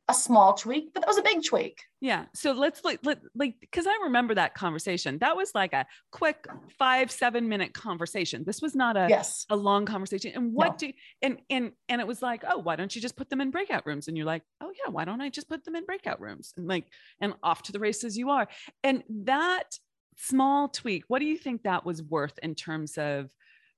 a 0.10 0.14
small 0.14 0.54
tweak, 0.54 0.94
but 0.94 1.00
that 1.02 1.08
was 1.08 1.18
a 1.18 1.22
big 1.22 1.44
tweak. 1.46 1.82
Yeah. 2.02 2.26
So 2.36 2.52
let's 2.52 2.84
like, 2.84 3.00
let, 3.04 3.20
like, 3.36 3.56
because 3.62 3.88
I 3.88 3.98
remember 4.04 4.36
that 4.36 4.54
conversation. 4.54 5.18
That 5.20 5.38
was 5.38 5.52
like 5.56 5.72
a 5.72 5.86
quick 6.12 6.46
five, 6.78 7.10
seven 7.10 7.48
minute 7.48 7.74
conversation. 7.74 8.44
This 8.46 8.62
was 8.62 8.76
not 8.76 8.98
a 8.98 9.08
yes. 9.10 9.46
a 9.50 9.56
long 9.56 9.86
conversation. 9.86 10.34
And 10.36 10.54
what 10.54 10.82
no. 10.82 10.88
do 10.88 10.94
and 11.22 11.38
and 11.50 11.72
and 11.88 12.02
it 12.02 12.08
was 12.08 12.22
like, 12.22 12.44
oh, 12.48 12.58
why 12.58 12.76
don't 12.76 12.94
you 12.94 13.02
just 13.02 13.16
put 13.16 13.30
them 13.30 13.40
in 13.40 13.50
breakout 13.50 13.86
rooms? 13.86 14.10
And 14.10 14.18
you're 14.18 14.26
like, 14.26 14.44
oh 14.60 14.72
yeah, 14.72 14.92
why 14.92 15.06
don't 15.06 15.22
I 15.22 15.30
just 15.30 15.48
put 15.48 15.64
them 15.64 15.76
in 15.76 15.86
breakout 15.86 16.20
rooms? 16.20 16.54
And 16.58 16.68
like, 16.68 16.86
and 17.22 17.34
off 17.42 17.64
to 17.64 17.72
the 17.72 17.80
races 17.80 18.18
you 18.18 18.30
are. 18.30 18.50
And 18.84 19.04
that 19.24 19.78
small 20.18 20.68
tweak, 20.68 21.06
what 21.08 21.20
do 21.20 21.26
you 21.26 21.38
think 21.38 21.64
that 21.64 21.86
was 21.86 22.04
worth 22.04 22.38
in 22.44 22.56
terms 22.56 22.98
of 22.98 23.30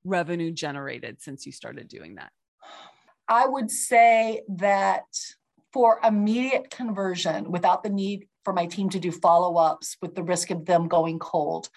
revenue 0.04 0.52
generated 0.52 1.22
since 1.22 1.46
you 1.46 1.52
started 1.52 1.88
doing 1.88 2.16
that? 2.16 2.32
I 3.28 3.48
would 3.48 3.70
say 3.70 4.42
that 4.50 5.06
for 5.76 6.00
immediate 6.06 6.70
conversion 6.72 7.52
without 7.52 7.84
the 7.84 7.90
need 7.90 8.30
for 8.46 8.54
my 8.54 8.66
team 8.66 8.90
to 8.90 8.98
do 8.98 9.12
follow 9.12 9.58
ups 9.58 9.98
with 10.02 10.16
the 10.16 10.24
risk 10.24 10.50
of 10.50 10.66
them 10.66 10.88
going 10.88 11.20
cold, 11.20 11.68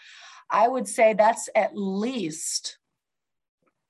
I 0.48 0.68
would 0.68 0.86
say 0.86 1.14
that's 1.14 1.48
at 1.56 1.76
least 1.76 2.78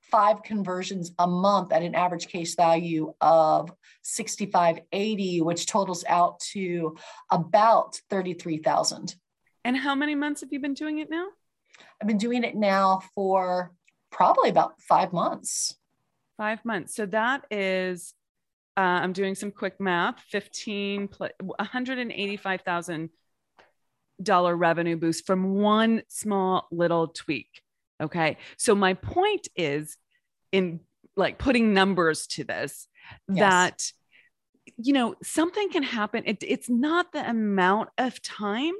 five 0.00 0.42
conversions 0.42 1.12
a 1.18 1.26
month 1.26 1.74
at 1.74 1.82
an 1.82 1.94
average 1.94 2.28
case 2.28 2.54
value 2.54 3.12
of 3.20 3.70
6580 4.00 5.42
which 5.42 5.66
totals 5.66 6.02
out 6.08 6.40
to 6.52 6.96
about 7.30 8.00
33000 8.08 9.14
and 9.62 9.76
how 9.76 9.94
many 9.94 10.14
months 10.14 10.40
have 10.40 10.50
you 10.54 10.60
been 10.60 10.72
doing 10.72 11.00
it 11.00 11.10
now? 11.10 11.26
I've 12.00 12.08
been 12.08 12.16
doing 12.16 12.44
it 12.44 12.56
now 12.56 13.02
for 13.14 13.74
probably 14.10 14.48
about 14.48 14.80
five 14.80 15.12
months. 15.12 15.76
Five 16.38 16.64
months. 16.64 16.94
So 16.94 17.04
that 17.04 17.44
is 17.50 18.14
uh, 18.78 19.00
I'm 19.02 19.12
doing 19.12 19.34
some 19.34 19.50
quick 19.50 19.80
math, 19.80 20.20
15, 20.30 21.08
185,000 21.40 23.10
dollar 24.22 24.56
revenue 24.56 24.96
boost 24.96 25.26
from 25.26 25.54
one 25.54 26.02
small 26.08 26.68
little 26.70 27.08
tweak. 27.08 27.62
Okay. 28.00 28.36
So 28.56 28.76
my 28.76 28.94
point 28.94 29.48
is 29.56 29.96
in 30.52 30.80
like 31.16 31.38
putting 31.38 31.74
numbers 31.74 32.28
to 32.28 32.44
this 32.44 32.86
yes. 33.28 33.38
that 33.38 33.92
you 34.76 34.92
know 34.92 35.16
something 35.22 35.70
can 35.70 35.82
happen 35.82 36.22
it, 36.26 36.38
it's 36.46 36.70
not 36.70 37.10
the 37.12 37.28
amount 37.28 37.88
of 37.98 38.22
time 38.22 38.74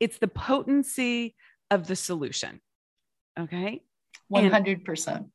it's 0.00 0.18
the 0.18 0.28
potency 0.28 1.36
of 1.70 1.86
the 1.86 1.94
solution 1.94 2.60
okay 3.38 3.82
100% 4.32 5.16
and 5.16 5.30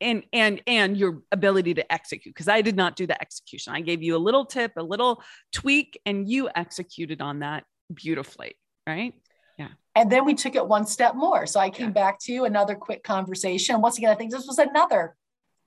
and 0.00 0.24
and 0.32 0.62
and 0.66 0.96
your 0.96 1.22
ability 1.32 1.74
to 1.74 1.92
execute 1.92 2.34
because 2.34 2.48
i 2.48 2.60
did 2.60 2.76
not 2.76 2.96
do 2.96 3.06
the 3.06 3.20
execution. 3.20 3.72
I 3.74 3.80
gave 3.80 4.02
you 4.02 4.16
a 4.16 4.18
little 4.18 4.44
tip 4.44 4.72
a 4.76 4.82
little 4.82 5.22
tweak 5.52 6.00
and 6.06 6.28
you 6.28 6.48
executed 6.54 7.20
on 7.20 7.40
that 7.40 7.64
beautifully 7.92 8.54
right? 8.86 9.14
Yeah. 9.58 9.68
And 9.94 10.10
then 10.10 10.24
we 10.24 10.34
took 10.34 10.54
it 10.54 10.66
one 10.66 10.86
step 10.86 11.14
more. 11.14 11.46
So 11.46 11.60
i 11.60 11.70
came 11.70 11.88
yeah. 11.88 11.92
back 11.92 12.18
to 12.20 12.32
you 12.32 12.44
another 12.44 12.74
quick 12.74 13.02
conversation. 13.02 13.80
Once 13.80 13.98
again 13.98 14.10
i 14.10 14.14
think 14.14 14.32
this 14.32 14.46
was 14.46 14.58
another 14.58 15.16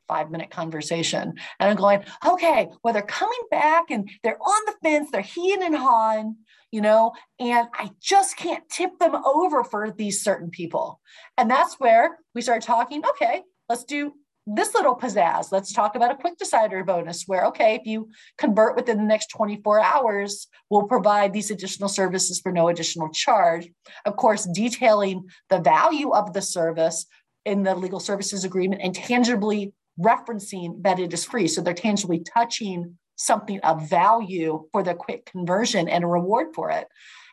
five 0.08 0.32
minute 0.32 0.50
conversation. 0.50 1.34
And 1.60 1.70
i'm 1.70 1.76
going 1.76 2.04
okay 2.26 2.70
well 2.84 2.94
they're 2.94 3.04
coming 3.04 3.44
back 3.52 3.92
and 3.92 4.10
they're 4.24 4.42
on 4.42 4.62
the 4.66 4.76
fence 4.84 5.10
they're 5.12 5.22
heeing 5.22 5.64
and 5.64 5.76
hawing 5.76 6.38
you 6.72 6.82
know 6.82 7.14
and 7.40 7.68
i 7.76 7.92
just 8.02 8.36
can't 8.36 8.68
tip 8.70 8.98
them 9.00 9.16
over 9.16 9.64
for 9.64 9.92
these 9.92 10.24
certain 10.24 10.50
people. 10.50 11.00
And 11.38 11.50
that's 11.50 11.80
where 11.80 12.18
we 12.36 12.42
started 12.42 12.66
talking 12.66 13.04
okay 13.06 13.44
let's 13.74 13.86
do 13.86 14.14
this 14.46 14.76
little 14.76 14.96
pizzazz. 14.96 15.52
Let's 15.52 15.74
talk 15.74 15.96
about 15.96 16.12
a 16.12 16.16
quick 16.16 16.38
decider 16.38 16.84
bonus 16.84 17.24
where, 17.26 17.46
okay, 17.46 17.74
if 17.74 17.88
you 17.88 18.10
convert 18.38 18.76
within 18.76 18.98
the 18.98 19.04
next 19.04 19.32
24 19.32 19.80
hours, 19.80 20.48
we'll 20.70 20.84
provide 20.84 21.34
these 21.34 21.50
additional 21.50 21.90
services 21.90 22.40
for 22.40 22.52
no 22.52 22.68
additional 22.68 23.10
charge. 23.10 23.68
Of 24.06 24.16
course, 24.16 24.48
detailing 24.54 25.24
the 25.50 25.60
value 25.60 26.12
of 26.12 26.34
the 26.34 26.42
service 26.42 27.08
in 27.46 27.64
the 27.64 27.74
legal 27.74 28.00
services 28.00 28.44
agreement 28.44 28.82
and 28.84 28.94
tangibly 28.94 29.74
referencing 30.00 30.84
that 30.84 31.00
it 31.00 31.12
is 31.12 31.26
free. 31.26 31.48
So 31.48 31.62
they're 31.62 31.74
tangibly 31.74 32.20
touching 32.20 33.00
something 33.16 33.60
of 33.62 33.90
value 33.90 34.68
for 34.72 34.84
the 34.84 34.94
quick 34.94 35.26
conversion 35.26 35.90
and 35.90 36.04
a 36.04 36.08
reward 36.08 36.54
for 36.54 36.70
it. 36.70 36.88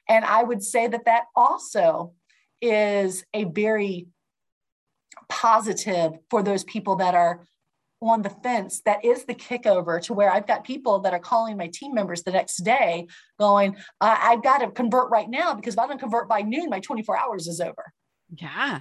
And 0.09 0.25
I 0.25 0.43
would 0.43 0.63
say 0.63 0.89
that 0.89 1.05
that 1.05 1.25
also 1.37 2.15
is 2.63 3.27
a 3.35 3.45
very 3.45 4.07
positive 5.31 6.13
for 6.29 6.43
those 6.43 6.65
people 6.65 6.97
that 6.97 7.15
are 7.15 7.47
on 8.03 8.23
the 8.23 8.31
fence 8.31 8.81
that 8.87 9.05
is 9.05 9.25
the 9.25 9.35
kickover 9.35 10.01
to 10.03 10.15
where 10.15 10.31
I've 10.31 10.47
got 10.47 10.65
people 10.65 11.01
that 11.01 11.13
are 11.13 11.19
calling 11.19 11.57
my 11.57 11.69
team 11.69 11.95
members 11.95 12.23
the 12.23 12.31
next 12.31 12.57
day 12.59 13.07
going, 13.39 13.77
I've 14.01 14.43
got 14.43 14.59
to 14.59 14.71
convert 14.71 15.11
right 15.11 15.29
now 15.29 15.55
because 15.55 15.75
if 15.75 15.81
I 15.81 15.87
don't 15.87 16.01
convert 16.01 16.29
by 16.29 16.41
noon, 16.41 16.71
my 16.71 16.81
24 16.81 17.19
hours 17.19 17.47
is 17.47 17.61
over. 17.61 17.93
Yeah. 18.37 18.81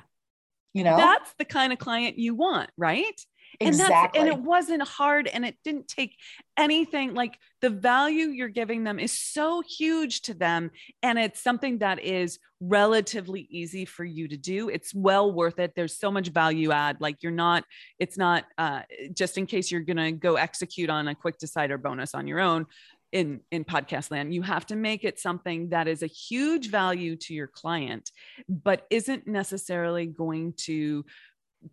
You 0.73 0.83
know, 0.83 0.97
that's 0.97 1.33
the 1.37 1.45
kind 1.45 1.73
of 1.73 1.79
client 1.79 2.17
you 2.17 2.35
want, 2.35 2.69
right? 2.77 3.19
Exactly. 3.59 4.19
And, 4.19 4.29
and 4.29 4.37
it 4.37 4.43
wasn't 4.43 4.83
hard 4.83 5.27
and 5.27 5.45
it 5.45 5.55
didn't 5.63 5.87
take 5.87 6.15
anything 6.57 7.13
like 7.13 7.37
the 7.61 7.69
value 7.69 8.27
you're 8.27 8.47
giving 8.47 8.83
them 8.83 8.99
is 8.99 9.17
so 9.17 9.61
huge 9.61 10.21
to 10.23 10.33
them. 10.33 10.71
And 11.03 11.19
it's 11.19 11.41
something 11.41 11.79
that 11.79 11.99
is 11.99 12.39
relatively 12.61 13.47
easy 13.49 13.85
for 13.85 14.03
you 14.03 14.27
to 14.27 14.37
do. 14.37 14.69
It's 14.69 14.93
well 14.93 15.31
worth 15.31 15.59
it. 15.59 15.73
There's 15.75 15.97
so 15.97 16.11
much 16.11 16.29
value 16.29 16.71
add. 16.71 16.97
Like 16.99 17.21
you're 17.21 17.31
not, 17.31 17.63
it's 17.97 18.17
not 18.17 18.45
uh, 18.57 18.81
just 19.13 19.37
in 19.37 19.45
case 19.45 19.71
you're 19.71 19.81
going 19.81 19.97
to 19.97 20.11
go 20.11 20.35
execute 20.35 20.89
on 20.89 21.07
a 21.07 21.15
quick 21.15 21.37
decider 21.37 21.77
bonus 21.77 22.13
on 22.13 22.27
your 22.27 22.39
own 22.39 22.65
in 23.11 23.39
in 23.49 23.65
podcast 23.65 24.11
land 24.11 24.33
you 24.33 24.43
have 24.43 24.65
to 24.67 24.75
make 24.75 25.03
it 25.03 25.19
something 25.19 25.69
that 25.69 25.87
is 25.87 26.03
a 26.03 26.07
huge 26.07 26.69
value 26.69 27.15
to 27.15 27.33
your 27.33 27.47
client 27.47 28.11
but 28.47 28.85
isn't 28.91 29.25
necessarily 29.27 30.05
going 30.05 30.53
to 30.53 31.03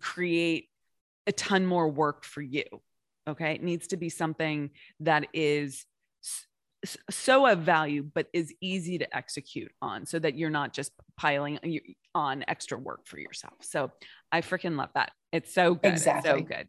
create 0.01 0.69
a 1.27 1.33
ton 1.33 1.67
more 1.67 1.89
work 1.89 2.25
for 2.25 2.43
you. 2.43 2.65
Okay. 3.29 3.55
It 3.55 3.63
needs 3.63 3.89
to 3.89 3.97
be 3.97 4.09
something 4.09 4.71
that 5.01 5.27
is 5.33 5.85
so 7.11 7.47
of 7.47 7.61
value, 7.61 8.09
but 8.15 8.29
is 8.33 8.55
easy 8.61 8.99
to 8.99 9.17
execute 9.17 9.73
on 9.83 10.07
so 10.07 10.19
that 10.19 10.37
you're 10.37 10.51
not 10.51 10.73
just 10.73 10.93
piling 11.17 11.59
on 12.15 12.45
extra 12.47 12.79
work 12.79 13.07
for 13.07 13.19
yourself. 13.19 13.55
So 13.63 13.91
I 14.31 14.41
freaking 14.41 14.77
love 14.77 14.91
that. 14.95 15.11
It's 15.33 15.53
so 15.53 15.75
good. 15.75 15.93
Exactly. 15.93 16.31
so 16.31 16.41
good. 16.41 16.69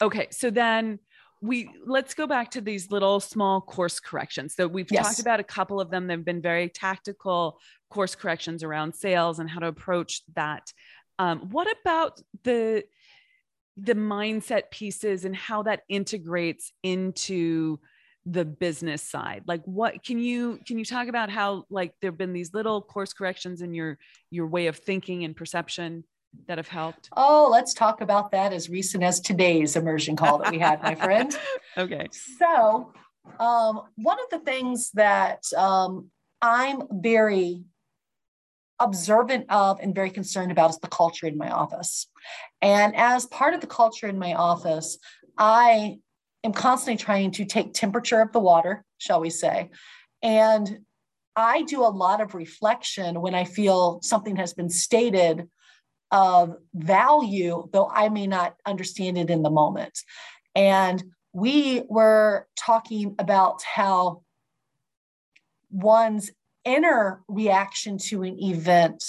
Okay. 0.00 0.28
So 0.30 0.50
then 0.50 1.00
we 1.42 1.70
let's 1.86 2.14
go 2.14 2.26
back 2.26 2.50
to 2.52 2.60
these 2.60 2.90
little 2.90 3.18
small 3.18 3.60
course 3.60 3.98
corrections. 3.98 4.54
So 4.54 4.68
we've 4.68 4.90
yes. 4.90 5.06
talked 5.06 5.20
about 5.20 5.40
a 5.40 5.44
couple 5.44 5.80
of 5.80 5.90
them. 5.90 6.06
They've 6.06 6.24
been 6.24 6.42
very 6.42 6.68
tactical 6.68 7.58
course 7.90 8.14
corrections 8.14 8.62
around 8.62 8.94
sales 8.94 9.38
and 9.38 9.48
how 9.48 9.60
to 9.60 9.66
approach 9.66 10.22
that. 10.34 10.72
Um, 11.18 11.50
what 11.50 11.66
about 11.82 12.20
the 12.44 12.84
the 13.82 13.94
mindset 13.94 14.70
pieces 14.70 15.24
and 15.24 15.34
how 15.34 15.62
that 15.62 15.82
integrates 15.88 16.72
into 16.82 17.78
the 18.26 18.44
business 18.44 19.02
side? 19.02 19.44
Like 19.46 19.62
what 19.64 20.04
can 20.04 20.18
you 20.18 20.60
can 20.66 20.78
you 20.78 20.84
talk 20.84 21.08
about 21.08 21.30
how 21.30 21.64
like 21.70 21.94
there've 22.00 22.16
been 22.16 22.32
these 22.32 22.52
little 22.52 22.82
course 22.82 23.12
corrections 23.12 23.62
in 23.62 23.74
your 23.74 23.98
your 24.30 24.46
way 24.46 24.66
of 24.66 24.76
thinking 24.76 25.24
and 25.24 25.34
perception 25.34 26.04
that 26.46 26.58
have 26.58 26.68
helped? 26.68 27.08
Oh 27.16 27.48
let's 27.50 27.72
talk 27.72 28.00
about 28.00 28.32
that 28.32 28.52
as 28.52 28.68
recent 28.68 29.02
as 29.02 29.20
today's 29.20 29.76
immersion 29.76 30.16
call 30.16 30.38
that 30.38 30.50
we 30.50 30.58
had 30.58 30.82
my 30.82 30.94
friend. 30.94 31.36
Okay. 31.78 32.08
So 32.38 32.92
um, 33.38 33.82
one 33.94 34.18
of 34.18 34.28
the 34.30 34.40
things 34.40 34.90
that 34.94 35.44
um, 35.56 36.10
i'm 36.42 36.82
very 36.90 37.62
observant 38.80 39.46
of 39.50 39.78
and 39.80 39.94
very 39.94 40.10
concerned 40.10 40.50
about 40.50 40.70
is 40.70 40.78
the 40.78 40.88
culture 40.88 41.26
in 41.26 41.36
my 41.36 41.50
office. 41.50 42.06
And 42.62 42.96
as 42.96 43.26
part 43.26 43.54
of 43.54 43.60
the 43.60 43.66
culture 43.66 44.08
in 44.08 44.18
my 44.18 44.34
office, 44.34 44.98
I 45.38 45.98
am 46.42 46.52
constantly 46.52 46.96
trying 46.96 47.30
to 47.32 47.44
take 47.44 47.72
temperature 47.72 48.20
of 48.20 48.32
the 48.32 48.40
water, 48.40 48.84
shall 48.98 49.20
we 49.20 49.30
say. 49.30 49.70
And 50.22 50.80
I 51.36 51.62
do 51.62 51.82
a 51.82 51.88
lot 51.88 52.20
of 52.20 52.34
reflection 52.34 53.20
when 53.20 53.34
I 53.34 53.44
feel 53.44 54.00
something 54.02 54.36
has 54.36 54.52
been 54.52 54.70
stated 54.70 55.48
of 56.10 56.56
value, 56.74 57.68
though 57.72 57.88
I 57.88 58.08
may 58.08 58.26
not 58.26 58.56
understand 58.66 59.16
it 59.16 59.30
in 59.30 59.42
the 59.42 59.50
moment. 59.50 60.00
And 60.54 61.02
we 61.32 61.82
were 61.88 62.48
talking 62.56 63.14
about 63.18 63.62
how 63.62 64.22
one's 65.70 66.30
inner 66.64 67.22
reaction 67.28 67.98
to 67.98 68.22
an 68.22 68.42
event 68.42 69.04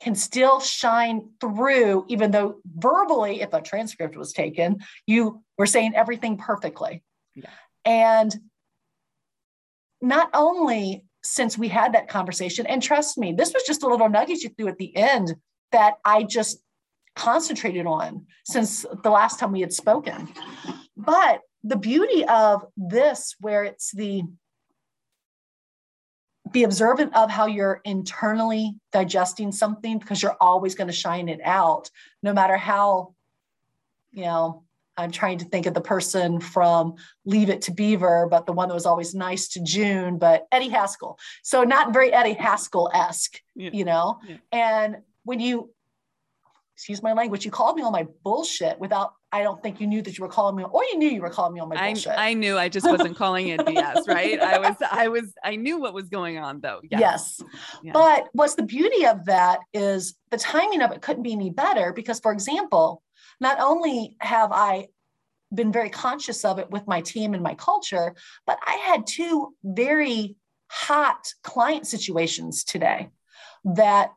can 0.00 0.14
still 0.14 0.60
shine 0.60 1.30
through, 1.40 2.04
even 2.08 2.30
though 2.30 2.56
verbally, 2.76 3.40
if 3.40 3.52
a 3.52 3.62
transcript 3.62 4.16
was 4.16 4.32
taken, 4.32 4.78
you 5.06 5.42
were 5.56 5.66
saying 5.66 5.94
everything 5.94 6.36
perfectly. 6.36 7.02
Yeah. 7.34 7.50
And 7.84 8.34
not 10.02 10.28
only 10.34 11.04
since 11.24 11.56
we 11.56 11.68
had 11.68 11.94
that 11.94 12.08
conversation, 12.08 12.66
and 12.66 12.82
trust 12.82 13.16
me, 13.16 13.32
this 13.32 13.52
was 13.52 13.62
just 13.64 13.82
a 13.82 13.88
little 13.88 14.08
nugget 14.08 14.42
you 14.42 14.50
threw 14.50 14.68
at 14.68 14.78
the 14.78 14.94
end 14.96 15.34
that 15.72 15.94
I 16.04 16.22
just 16.22 16.58
concentrated 17.16 17.86
on 17.86 18.26
since 18.44 18.84
the 19.02 19.10
last 19.10 19.38
time 19.38 19.52
we 19.52 19.62
had 19.62 19.72
spoken. 19.72 20.28
But 20.96 21.40
the 21.64 21.76
beauty 21.76 22.24
of 22.26 22.64
this, 22.76 23.34
where 23.40 23.64
it's 23.64 23.90
the 23.92 24.22
be 26.56 26.64
observant 26.64 27.14
of 27.14 27.30
how 27.30 27.44
you're 27.44 27.82
internally 27.84 28.74
digesting 28.90 29.52
something 29.52 29.98
because 29.98 30.22
you're 30.22 30.38
always 30.40 30.74
going 30.74 30.86
to 30.86 30.92
shine 30.92 31.28
it 31.28 31.38
out 31.44 31.90
no 32.22 32.32
matter 32.32 32.56
how 32.56 33.14
you 34.10 34.22
know 34.22 34.64
i'm 34.96 35.10
trying 35.10 35.36
to 35.36 35.44
think 35.44 35.66
of 35.66 35.74
the 35.74 35.82
person 35.82 36.40
from 36.40 36.94
leave 37.26 37.50
it 37.50 37.60
to 37.60 37.72
beaver 37.72 38.26
but 38.30 38.46
the 38.46 38.54
one 38.54 38.68
that 38.68 38.74
was 38.74 38.86
always 38.86 39.14
nice 39.14 39.48
to 39.48 39.60
june 39.60 40.16
but 40.16 40.46
eddie 40.50 40.70
haskell 40.70 41.18
so 41.42 41.62
not 41.62 41.92
very 41.92 42.10
eddie 42.10 42.32
haskell-esque 42.32 43.38
yeah. 43.54 43.68
you 43.74 43.84
know 43.84 44.18
yeah. 44.26 44.36
and 44.50 44.96
when 45.24 45.40
you 45.40 45.68
excuse 46.76 47.02
my 47.02 47.14
language, 47.14 47.42
you 47.46 47.50
called 47.50 47.74
me 47.74 47.82
on 47.82 47.90
my 47.90 48.06
bullshit 48.22 48.78
without, 48.78 49.14
I 49.32 49.42
don't 49.42 49.62
think 49.62 49.80
you 49.80 49.86
knew 49.86 50.02
that 50.02 50.18
you 50.18 50.22
were 50.22 50.30
calling 50.30 50.56
me, 50.56 50.62
or 50.62 50.84
you 50.84 50.98
knew 50.98 51.08
you 51.08 51.22
were 51.22 51.30
calling 51.30 51.54
me 51.54 51.60
on 51.60 51.70
my 51.70 51.86
bullshit. 51.86 52.12
I, 52.12 52.28
I 52.28 52.32
knew, 52.34 52.58
I 52.58 52.68
just 52.68 52.84
wasn't 52.84 53.16
calling 53.16 53.48
it 53.48 53.60
BS, 53.60 54.06
right? 54.06 54.38
I 54.38 54.58
was, 54.58 54.76
I 54.90 55.08
was, 55.08 55.32
I 55.42 55.56
knew 55.56 55.80
what 55.80 55.94
was 55.94 56.10
going 56.10 56.36
on 56.36 56.60
though. 56.60 56.80
Yes. 56.90 57.00
yes. 57.00 57.42
Yeah. 57.82 57.92
But 57.94 58.28
what's 58.32 58.56
the 58.56 58.62
beauty 58.62 59.06
of 59.06 59.24
that 59.24 59.60
is 59.72 60.16
the 60.30 60.36
timing 60.36 60.82
of 60.82 60.92
it 60.92 61.00
couldn't 61.00 61.22
be 61.22 61.32
any 61.32 61.48
better 61.48 61.94
because, 61.94 62.20
for 62.20 62.30
example, 62.30 63.02
not 63.40 63.58
only 63.58 64.14
have 64.20 64.52
I 64.52 64.88
been 65.54 65.72
very 65.72 65.88
conscious 65.88 66.44
of 66.44 66.58
it 66.58 66.70
with 66.70 66.86
my 66.86 67.00
team 67.00 67.32
and 67.32 67.42
my 67.42 67.54
culture, 67.54 68.14
but 68.46 68.58
I 68.66 68.74
had 68.84 69.06
two 69.06 69.54
very 69.64 70.36
hot 70.68 71.32
client 71.42 71.86
situations 71.86 72.64
today 72.64 73.08
that 73.64 74.10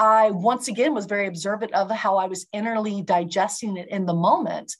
I 0.00 0.30
once 0.30 0.68
again 0.68 0.94
was 0.94 1.04
very 1.04 1.26
observant 1.26 1.74
of 1.74 1.90
how 1.90 2.16
I 2.16 2.24
was 2.24 2.46
innerly 2.54 3.04
digesting 3.04 3.76
it 3.76 3.88
in 3.88 4.06
the 4.06 4.14
moment. 4.14 4.74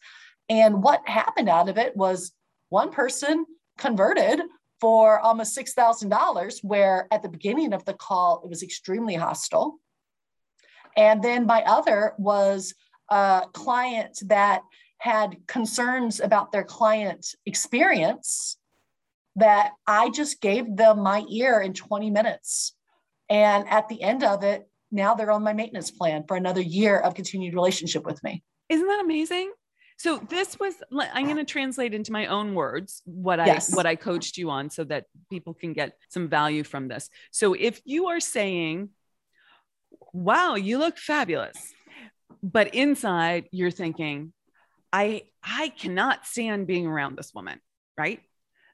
And 0.48 0.82
what 0.82 1.06
happened 1.06 1.50
out 1.50 1.68
of 1.68 1.76
it 1.76 1.94
was 1.94 2.32
one 2.70 2.90
person 2.90 3.44
converted 3.76 4.40
for 4.80 5.20
almost 5.20 5.54
$6,000, 5.58 6.64
where 6.64 7.06
at 7.10 7.22
the 7.22 7.28
beginning 7.28 7.74
of 7.74 7.84
the 7.84 7.92
call, 7.92 8.40
it 8.42 8.48
was 8.48 8.62
extremely 8.62 9.14
hostile. 9.14 9.78
And 10.96 11.22
then 11.22 11.44
my 11.44 11.64
other 11.64 12.14
was 12.16 12.74
a 13.10 13.42
client 13.52 14.22
that 14.26 14.62
had 14.96 15.36
concerns 15.46 16.20
about 16.20 16.50
their 16.50 16.64
client 16.64 17.34
experience 17.44 18.56
that 19.36 19.72
I 19.86 20.08
just 20.08 20.40
gave 20.40 20.76
them 20.76 21.02
my 21.02 21.24
ear 21.28 21.60
in 21.60 21.74
20 21.74 22.10
minutes. 22.10 22.74
And 23.28 23.68
at 23.68 23.88
the 23.88 24.02
end 24.02 24.24
of 24.24 24.42
it, 24.42 24.66
now 24.90 25.14
they're 25.14 25.30
on 25.30 25.42
my 25.42 25.52
maintenance 25.52 25.90
plan 25.90 26.24
for 26.26 26.36
another 26.36 26.60
year 26.60 26.98
of 26.98 27.14
continued 27.14 27.54
relationship 27.54 28.04
with 28.04 28.22
me. 28.22 28.42
Isn't 28.68 28.86
that 28.86 29.00
amazing? 29.02 29.52
So 29.96 30.16
this 30.16 30.58
was 30.58 30.74
I'm 30.92 31.24
going 31.24 31.36
to 31.36 31.44
translate 31.44 31.92
into 31.92 32.10
my 32.10 32.26
own 32.26 32.54
words 32.54 33.02
what 33.04 33.38
I 33.38 33.60
what 33.74 33.84
I 33.84 33.96
coached 33.96 34.38
you 34.38 34.48
on 34.48 34.70
so 34.70 34.84
that 34.84 35.04
people 35.28 35.52
can 35.52 35.74
get 35.74 35.92
some 36.08 36.28
value 36.28 36.64
from 36.64 36.88
this. 36.88 37.10
So 37.32 37.52
if 37.52 37.82
you 37.84 38.08
are 38.08 38.20
saying 38.20 38.90
wow, 40.12 40.54
you 40.54 40.78
look 40.78 40.96
fabulous, 40.96 41.56
but 42.42 42.74
inside 42.74 43.48
you're 43.52 43.70
thinking 43.70 44.32
I 44.90 45.24
I 45.42 45.68
cannot 45.68 46.26
stand 46.26 46.66
being 46.66 46.86
around 46.86 47.18
this 47.18 47.32
woman, 47.34 47.60
right? 47.98 48.20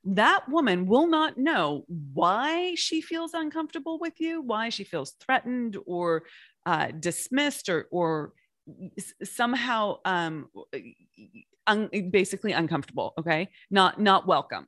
That 0.06 0.48
woman 0.48 0.86
will 0.86 1.08
not 1.08 1.36
know 1.36 1.84
why 1.88 2.74
she 2.76 3.00
feels 3.00 3.34
uncomfortable 3.34 3.98
with 3.98 4.20
you, 4.20 4.40
why 4.40 4.68
she 4.68 4.84
feels 4.84 5.16
threatened 5.20 5.76
or 5.84 6.22
uh, 6.64 6.88
dismissed 6.98 7.68
or 7.68 7.88
or 7.90 8.32
somehow 9.22 9.98
um, 10.04 10.48
un- 11.66 11.90
basically 12.10 12.52
uncomfortable 12.52 13.14
okay? 13.18 13.48
Not 13.70 14.00
not 14.00 14.26
welcome. 14.26 14.66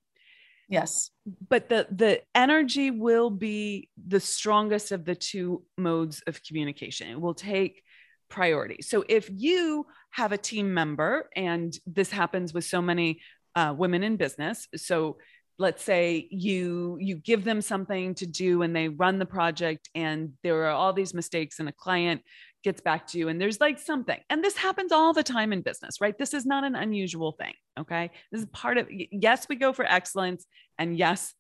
Yes. 0.69 1.11
But 1.49 1.69
the 1.69 1.87
the 1.91 2.23
energy 2.35 2.91
will 2.91 3.31
be 3.31 3.91
the 4.07 4.21
strongest 4.21 4.93
of 4.93 5.05
the 5.05 5.15
two 5.15 5.63
modes 5.77 6.23
of 6.27 6.43
communication. 6.43 7.09
It 7.09 7.21
will 7.21 7.35
take 7.35 7.83
priority. 8.29 8.83
So 8.83 9.05
if 9.09 9.31
you 9.33 9.87
have 10.11 10.33
a 10.33 10.39
team 10.39 10.75
member 10.75 11.31
and 11.35 11.75
this 11.87 12.11
happens 12.11 12.53
with 12.53 12.65
so 12.65 12.83
many 12.83 13.21
uh, 13.59 13.73
women 13.73 14.05
in 14.05 14.15
business. 14.17 14.69
So 14.77 15.19
let's 15.59 15.83
say 15.83 16.29
you 16.31 16.97
you 17.01 17.17
give 17.17 17.43
them 17.43 17.61
something 17.61 18.15
to 18.15 18.27
do 18.27 18.63
and 18.63 18.75
they 18.75 18.89
run 18.89 19.19
the 19.19 19.27
project 19.27 19.91
and 19.97 20.35
there 20.45 20.63
are 20.67 20.71
all 20.71 20.93
these 20.93 21.13
mistakes 21.13 21.59
and 21.59 21.69
a 21.69 21.73
client 21.73 22.23
gets 22.63 22.81
back 22.81 23.09
to 23.09 23.19
you 23.19 23.29
and 23.29 23.41
there's 23.41 23.61
like 23.61 23.81
something. 23.81 24.21
And 24.31 24.45
this 24.45 24.57
happens 24.57 24.93
all 24.93 25.13
the 25.13 25.25
time 25.25 25.53
in 25.53 25.63
business 25.63 26.01
right? 26.01 26.17
This 26.17 26.35
is 26.35 26.47
not 26.47 26.63
an 26.63 26.77
unusual 26.77 27.33
thing 27.33 27.55
okay? 27.81 28.13
This 28.31 28.43
is 28.43 28.49
part 28.53 28.79
of 28.79 28.87
yes 28.91 29.47
we 29.49 29.57
go 29.57 29.73
for 29.73 29.85
excellence 29.85 30.47
and 30.79 30.97
yes 30.97 31.35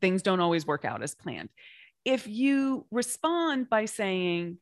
things 0.00 0.22
don't 0.22 0.40
always 0.40 0.64
work 0.64 0.84
out 0.84 1.02
as 1.02 1.16
planned. 1.16 1.48
If 2.04 2.28
you 2.28 2.86
respond 2.92 3.68
by 3.68 3.86
saying 3.86 4.58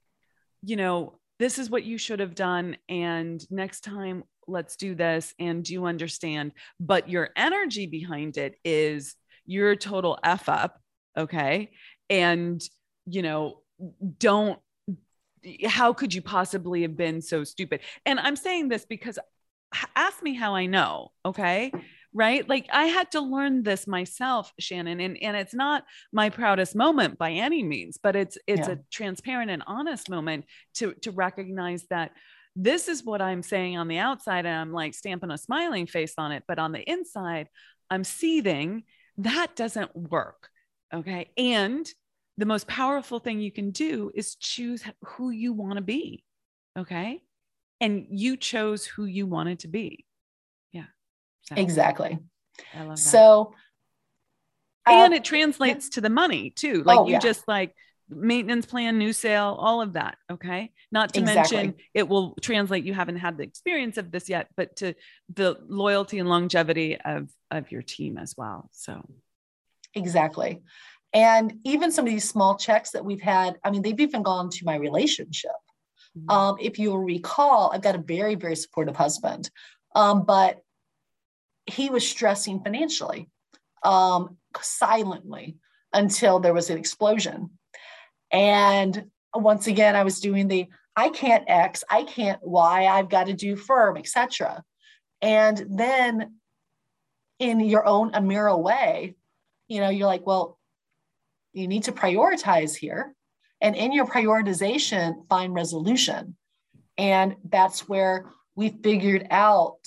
you 0.63 0.77
know 0.77 1.19
this 1.39 1.59
is 1.59 1.69
what 1.69 1.85
you 1.85 1.99
should 1.99 2.21
have 2.21 2.35
done 2.35 2.77
and 2.89 3.45
next 3.51 3.81
time 3.83 4.25
let's 4.47 4.77
do 4.77 4.95
this 4.95 5.35
and 5.39 5.65
do 5.65 5.73
you 5.73 5.87
understand? 5.87 6.53
But 6.81 7.09
your 7.09 7.31
energy 7.37 7.87
behind 7.87 8.37
it 8.37 8.57
is 8.65 9.15
your 9.47 9.77
total 9.77 10.19
f 10.23 10.49
up 10.49 10.79
okay? 11.17 11.71
And 12.09 12.63
you 13.07 13.23
know 13.23 13.61
don't 14.19 14.59
how 15.67 15.93
could 15.93 16.15
you 16.15 16.23
possibly 16.23 16.83
have 16.83 16.97
been 16.97 17.21
so 17.21 17.45
stupid? 17.45 17.81
And 18.07 18.21
i'm 18.21 18.37
saying 18.37 18.69
this 18.69 18.85
because 18.85 19.19
ask 19.97 20.23
me 20.23 20.35
how 20.35 20.55
i 20.55 20.67
know 20.67 21.13
okay? 21.25 21.73
Right? 22.15 22.47
Like 22.47 22.69
i 22.71 22.85
had 22.85 23.13
to 23.13 23.21
learn 23.21 23.63
this 23.63 23.87
myself 23.87 24.53
shannon 24.59 25.01
and, 25.01 25.17
and 25.23 25.37
it's 25.37 25.55
not 25.55 25.85
my 26.13 26.29
proudest 26.29 26.77
moment 26.77 27.19
by 27.19 27.33
any 27.33 27.63
means 27.63 27.99
but 28.03 28.15
it's 28.15 28.37
it's 28.47 28.69
yeah. 28.69 28.75
a 28.75 28.79
transparent 28.91 29.51
and 29.51 29.63
honest 29.67 30.11
moment 30.11 30.45
to 30.75 30.93
to 31.03 31.11
recognize 31.11 31.87
that 31.89 32.13
this 32.55 32.89
is 32.89 33.05
what 33.05 33.23
I'm 33.23 33.43
saying 33.43 33.79
on 33.79 33.89
the 33.89 33.99
outside, 33.99 34.47
and 34.47 34.55
I'm 34.55 34.73
like 34.73 34.95
stamping 34.95 35.31
a 35.31 35.39
smiling 35.39 35.87
face 35.87 36.15
on 36.19 36.33
it. 36.33 36.45
But 36.47 36.59
on 36.59 36.73
the 36.73 36.81
inside, 36.81 37.49
I'm 37.91 38.05
seething. 38.05 38.85
That 39.19 39.57
doesn't 39.57 39.95
work. 39.95 40.49
Okay. 40.93 41.31
And 41.37 41.87
the 42.39 42.47
most 42.47 42.67
powerful 42.67 43.19
thing 43.19 43.41
you 43.41 43.53
can 43.53 43.71
do 43.71 44.11
is 44.15 44.35
choose 44.37 44.85
who 45.05 45.31
you 45.31 45.53
want 45.53 45.77
to 45.77 45.83
be. 45.83 46.25
Okay. 46.79 47.23
And 47.81 48.07
you 48.11 48.37
chose 48.37 48.87
who 48.87 49.05
you 49.05 49.27
wanted 49.27 49.61
to 49.61 49.69
be. 49.69 50.07
Yeah. 50.73 50.87
So, 51.43 51.57
exactly. 51.57 52.19
I 52.75 52.81
love 52.81 52.97
that. 52.97 52.99
So, 52.99 53.55
and 54.87 55.13
uh, 55.13 55.17
it 55.17 55.25
translates 55.25 55.91
to 55.91 56.01
the 56.01 56.11
money 56.11 56.51
too. 56.51 56.83
Like 56.85 57.01
oh, 57.01 57.07
you 57.07 57.13
yeah. 57.13 57.19
just 57.19 57.47
like, 57.47 57.75
maintenance 58.17 58.67
plan, 58.67 58.99
new 58.99 59.13
sale, 59.13 59.57
all 59.59 59.81
of 59.81 59.95
that. 59.95 60.17
Okay. 60.31 60.73
Not 60.91 61.15
to 61.15 61.21
exactly. 61.21 61.57
mention 61.57 61.75
it 61.95 62.09
will 62.09 62.35
translate. 62.41 62.85
You 62.85 62.95
haven't 62.95 63.17
had 63.17 63.37
the 63.39 63.45
experience 63.45 63.97
of 63.99 64.11
this 64.11 64.29
yet, 64.29 64.49
but 64.57 64.77
to 64.77 64.95
the 65.35 65.59
loyalty 65.67 66.19
and 66.19 66.29
longevity 66.29 66.99
of, 66.99 67.31
of 67.51 67.71
your 67.71 67.83
team 67.83 68.19
as 68.19 68.35
well. 68.37 68.69
So 68.73 69.05
exactly. 69.95 70.63
And 71.13 71.59
even 71.65 71.93
some 71.93 72.07
of 72.07 72.11
these 72.11 72.29
small 72.29 72.57
checks 72.57 72.93
that 72.93 73.05
we've 73.05 73.21
had, 73.21 73.59
I 73.65 73.71
mean, 73.71 73.83
they've 73.83 74.01
even 74.01 74.23
gone 74.23 74.49
to 74.51 74.65
my 74.65 74.77
relationship. 74.77 75.51
Mm-hmm. 76.17 76.31
Um, 76.31 76.57
if 76.61 76.79
you'll 76.79 76.99
recall, 76.99 77.71
I've 77.73 77.83
got 77.83 77.95
a 77.95 77.99
very, 77.99 78.35
very 78.35 78.57
supportive 78.57 78.97
husband, 78.97 79.51
um, 79.95 80.25
but 80.25 80.61
he 81.67 81.91
was 81.91 82.09
stressing 82.09 82.63
financially, 82.63 83.29
um, 83.83 84.37
silently 84.61 85.57
until 85.93 86.41
there 86.41 86.55
was 86.55 86.71
an 86.71 86.79
explosion. 86.79 87.51
And 88.33 89.05
once 89.35 89.67
again, 89.67 89.95
I 89.95 90.03
was 90.03 90.21
doing 90.21 90.49
the 90.49 90.69
I 90.97 91.09
can't 91.09 91.45
X, 91.47 91.85
I 91.91 92.05
can't 92.05 92.41
Y, 92.43 92.87
I've 92.87 93.09
got 93.09 93.27
to 93.27 93.33
do 93.33 93.57
firm, 93.57 93.97
etc. 93.97 94.63
And 95.23 95.65
then 95.71 96.35
in 97.39 97.61
your 97.61 97.87
own 97.87 98.13
Amira 98.13 98.59
way, 98.59 99.15
you 99.69 99.81
know, 99.81 99.89
you're 99.89 100.07
like, 100.07 100.27
well, 100.27 100.59
you 101.53 101.67
need 101.67 101.85
to 101.85 101.93
prioritize 101.93 102.75
here. 102.75 103.15
And 103.61 103.77
in 103.77 103.93
your 103.93 104.07
prioritization, 104.07 105.27
find 105.29 105.55
resolution. 105.55 106.37
And 106.99 107.37
that's 107.49 107.89
where 107.89 108.27
we 108.55 108.71
figured 108.71 109.27
out 109.31 109.79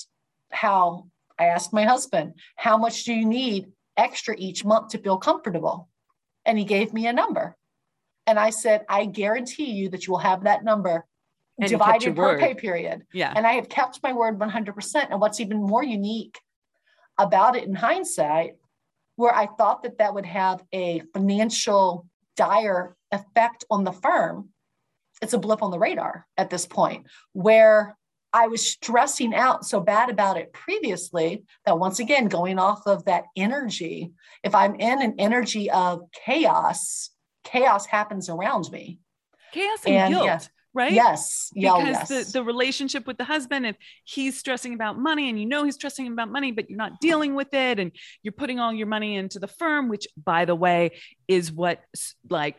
how 0.52 1.08
I 1.38 1.46
asked 1.46 1.74
my 1.74 1.84
husband, 1.84 2.34
how 2.56 2.78
much 2.78 3.04
do 3.04 3.14
you 3.14 3.26
need 3.26 3.68
extra 3.98 4.36
each 4.38 4.66
month 4.66 4.90
to 4.90 4.98
feel 4.98 5.18
comfortable? 5.18 5.90
And 6.46 6.58
he 6.58 6.66
gave 6.66 6.94
me 6.94 7.08
a 7.08 7.14
number. 7.14 7.58
And 8.28 8.40
I 8.40 8.50
said, 8.50 8.86
I 8.90 9.06
guarantee 9.06 9.72
you 9.72 9.90
that 9.90 10.08
you 10.08 10.12
will 10.12 10.20
have 10.20 10.44
that 10.44 10.64
number 10.64 11.06
and 11.60 11.70
divided 11.70 12.16
per 12.16 12.22
word. 12.22 12.40
pay 12.40 12.54
period. 12.54 13.04
Yeah. 13.14 13.32
And 13.36 13.46
I 13.46 13.54
have 13.54 13.70
kept 13.70 14.02
my 14.04 14.14
word 14.14 14.38
100%. 14.40 15.08
And 15.10 15.22
what's 15.22 15.40
even 15.40 15.62
more 15.62 15.84
unique 15.84 16.40
about 17.18 17.56
it 17.56 17.64
in 17.64 17.76
hindsight, 17.76 18.56
where 19.16 19.34
I 19.34 19.48
thought 19.48 19.84
that 19.84 20.00
that 20.00 20.14
would 20.14 20.26
have 20.26 20.64
a 20.74 21.02
financial 21.14 22.08
dire 22.36 22.96
effect 23.12 23.64
on 23.70 23.84
the 23.84 23.94
firm, 23.94 24.50
it's 25.22 25.34
a 25.34 25.38
blip 25.38 25.64
on 25.64 25.72
the 25.72 25.80
radar 25.80 26.28
at 26.38 26.50
this 26.50 26.66
point, 26.66 27.06
where 27.32 27.96
I 28.34 28.48
was 28.48 28.70
stressing 28.70 29.34
out 29.34 29.66
so 29.66 29.80
bad 29.80 30.10
about 30.10 30.36
it 30.36 30.52
previously 30.52 31.46
that 31.66 31.80
once 31.80 32.00
again, 32.00 32.28
going 32.28 32.60
off 32.60 32.86
of 32.86 33.06
that 33.06 33.24
energy, 33.38 34.12
if 34.44 34.54
I'm 34.54 34.76
in 34.76 35.02
an 35.02 35.16
energy 35.20 35.72
of 35.72 36.02
chaos, 36.12 37.12
chaos 37.46 37.86
happens 37.86 38.30
around 38.30 38.70
me. 38.72 39.00
Chaos 39.54 39.80
and, 39.86 39.96
and 39.96 40.14
guilt. 40.14 40.26
Yeah, 40.26 40.40
right? 40.74 40.92
Yes. 40.92 41.50
Yeah, 41.56 41.74
oh, 41.74 41.80
because 41.80 42.10
yes. 42.10 42.28
The, 42.28 42.40
the 42.40 42.44
relationship 42.44 43.08
with 43.08 43.18
the 43.18 43.24
husband, 43.24 43.66
if 43.66 43.78
he's 44.04 44.38
stressing 44.38 44.74
about 44.74 45.00
money 45.00 45.30
and 45.30 45.40
you 45.40 45.46
know 45.46 45.64
he's 45.64 45.76
stressing 45.76 46.08
about 46.08 46.30
money, 46.30 46.52
but 46.52 46.70
you're 46.70 46.78
not 46.78 47.00
dealing 47.00 47.36
with 47.36 47.54
it 47.54 47.80
and 47.80 47.92
you're 48.22 48.34
putting 48.34 48.60
all 48.60 48.74
your 48.74 48.88
money 48.88 49.16
into 49.16 49.40
the 49.40 49.48
firm, 49.48 49.88
which 49.88 50.08
by 50.22 50.44
the 50.46 50.56
way 50.56 50.92
is 51.28 51.52
what 51.52 51.82
like 52.30 52.58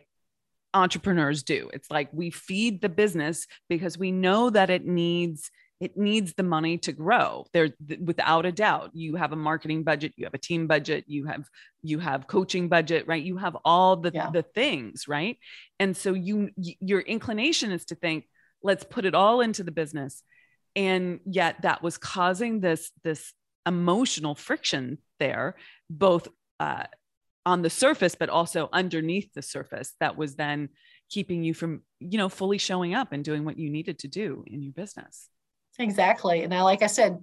entrepreneurs 0.72 1.42
do. 1.42 1.70
It's 1.72 1.90
like 1.90 2.08
we 2.12 2.30
feed 2.30 2.80
the 2.80 2.88
business 2.88 3.46
because 3.68 3.98
we 3.98 4.12
know 4.12 4.50
that 4.50 4.70
it 4.70 4.86
needs 4.86 5.50
it 5.78 5.96
needs 5.96 6.32
the 6.34 6.42
money 6.42 6.78
to 6.78 6.92
grow. 6.92 7.46
There 7.52 7.70
without 8.02 8.46
a 8.46 8.52
doubt 8.52 8.90
you 8.94 9.16
have 9.16 9.32
a 9.32 9.36
marketing 9.36 9.82
budget 9.82 10.14
you 10.16 10.24
have 10.24 10.34
a 10.34 10.38
team 10.38 10.66
budget 10.66 11.04
you 11.06 11.26
have 11.26 11.48
you 11.82 11.98
have 11.98 12.26
coaching 12.26 12.68
budget 12.68 13.06
right? 13.06 13.22
You 13.22 13.36
have 13.36 13.56
all 13.64 13.96
the 13.96 14.10
yeah. 14.14 14.30
the 14.30 14.42
things 14.42 15.06
right? 15.06 15.38
And 15.78 15.96
so 15.96 16.14
you 16.14 16.50
your 16.56 17.00
inclination 17.00 17.72
is 17.72 17.84
to 17.86 17.94
think 17.94 18.24
let's 18.62 18.84
put 18.84 19.04
it 19.04 19.14
all 19.14 19.40
into 19.40 19.62
the 19.62 19.70
business. 19.70 20.22
And 20.74 21.20
yet 21.24 21.62
that 21.62 21.82
was 21.82 21.98
causing 21.98 22.60
this 22.60 22.90
this 23.04 23.32
emotional 23.66 24.34
friction 24.34 24.98
there 25.18 25.56
both 25.90 26.28
uh, 26.60 26.84
on 27.44 27.62
the 27.62 27.70
surface 27.70 28.14
but 28.14 28.28
also 28.28 28.68
underneath 28.72 29.32
the 29.34 29.42
surface 29.42 29.94
that 30.00 30.16
was 30.16 30.36
then 30.36 30.68
keeping 31.10 31.44
you 31.44 31.52
from 31.52 31.82
you 31.98 32.18
know 32.18 32.28
fully 32.28 32.58
showing 32.58 32.94
up 32.94 33.12
and 33.12 33.24
doing 33.24 33.44
what 33.44 33.58
you 33.58 33.70
needed 33.70 33.98
to 33.98 34.08
do 34.08 34.44
in 34.46 34.62
your 34.62 34.72
business 34.72 35.28
Exactly. 35.78 36.42
And 36.42 36.54
I, 36.54 36.62
like 36.62 36.82
I 36.82 36.86
said, 36.86 37.18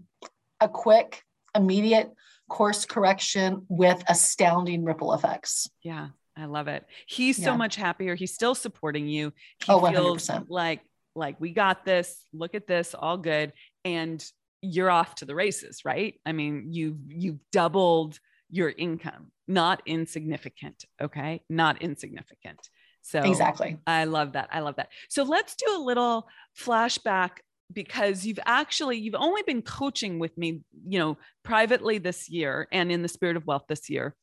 a 0.59 0.69
quick, 0.69 1.23
immediate 1.55 2.11
course 2.49 2.85
correction 2.85 3.65
with 3.67 4.03
astounding 4.07 4.83
ripple 4.83 5.13
effects. 5.13 5.69
Yeah, 5.83 6.09
I 6.37 6.45
love 6.45 6.67
it. 6.67 6.85
He's 7.07 7.39
yeah. 7.39 7.45
so 7.45 7.57
much 7.57 7.75
happier. 7.75 8.15
He's 8.15 8.33
still 8.33 8.55
supporting 8.55 9.07
you. 9.07 9.33
He 9.65 9.71
oh, 9.71 9.79
100%. 9.79 9.93
feels 9.93 10.29
like 10.49 10.81
like 11.15 11.39
we 11.39 11.51
got 11.51 11.85
this. 11.85 12.25
Look 12.33 12.55
at 12.55 12.67
this, 12.67 12.95
all 12.97 13.17
good. 13.17 13.53
And 13.85 14.23
you're 14.61 14.89
off 14.89 15.15
to 15.15 15.25
the 15.25 15.35
races, 15.35 15.81
right? 15.85 16.19
I 16.25 16.31
mean, 16.31 16.69
you've 16.71 16.97
you've 17.07 17.39
doubled 17.51 18.19
your 18.49 18.69
income, 18.69 19.31
not 19.47 19.81
insignificant. 19.85 20.85
Okay. 21.01 21.41
Not 21.49 21.81
insignificant. 21.81 22.69
So 23.01 23.19
exactly. 23.19 23.77
I 23.85 24.05
love 24.05 24.33
that. 24.33 24.49
I 24.51 24.61
love 24.61 24.77
that. 24.77 24.89
So 25.09 25.23
let's 25.23 25.55
do 25.55 25.65
a 25.75 25.81
little 25.81 26.27
flashback 26.57 27.39
because 27.71 28.26
you've 28.26 28.39
actually 28.45 28.97
you've 28.97 29.15
only 29.15 29.41
been 29.43 29.62
coaching 29.62 30.19
with 30.19 30.38
me 30.38 30.62
you 30.88 30.99
know 30.99 31.17
privately 31.43 31.97
this 31.97 32.30
year 32.30 32.67
and 32.71 32.91
in 32.91 33.02
the 33.02 33.08
spirit 33.08 33.38
of 33.38 33.45
wealth 33.45 33.65
this 33.67 33.89
year. 33.89 34.15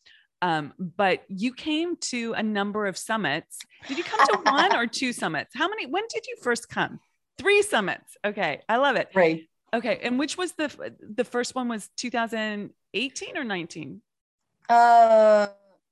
Um, 0.43 0.73
but 0.79 1.23
you 1.29 1.53
came 1.53 1.97
to 1.97 2.33
a 2.33 2.43
number 2.43 2.87
of 2.87 2.97
summits. 2.97 3.59
Did 3.87 3.99
you 3.99 4.05
come 4.05 4.27
to 4.27 4.51
one 4.51 4.75
or 4.75 4.87
two 4.87 5.13
summits? 5.23 5.55
How 5.55 5.69
many 5.69 5.87
when 5.87 6.05
did 6.13 6.27
you 6.27 6.37
first 6.43 6.69
come? 6.69 6.99
Three 7.39 7.63
summits. 7.63 8.17
Okay 8.25 8.61
i 8.69 8.77
love 8.77 8.97
it. 8.97 9.09
Right. 9.15 9.49
Okay 9.73 10.01
and 10.03 10.19
which 10.19 10.37
was 10.37 10.53
the 10.53 10.95
the 11.01 11.25
first 11.25 11.55
one 11.55 11.69
was 11.69 11.89
2018 11.97 13.37
or 13.37 13.45
19 13.45 14.03
uh 14.69 15.47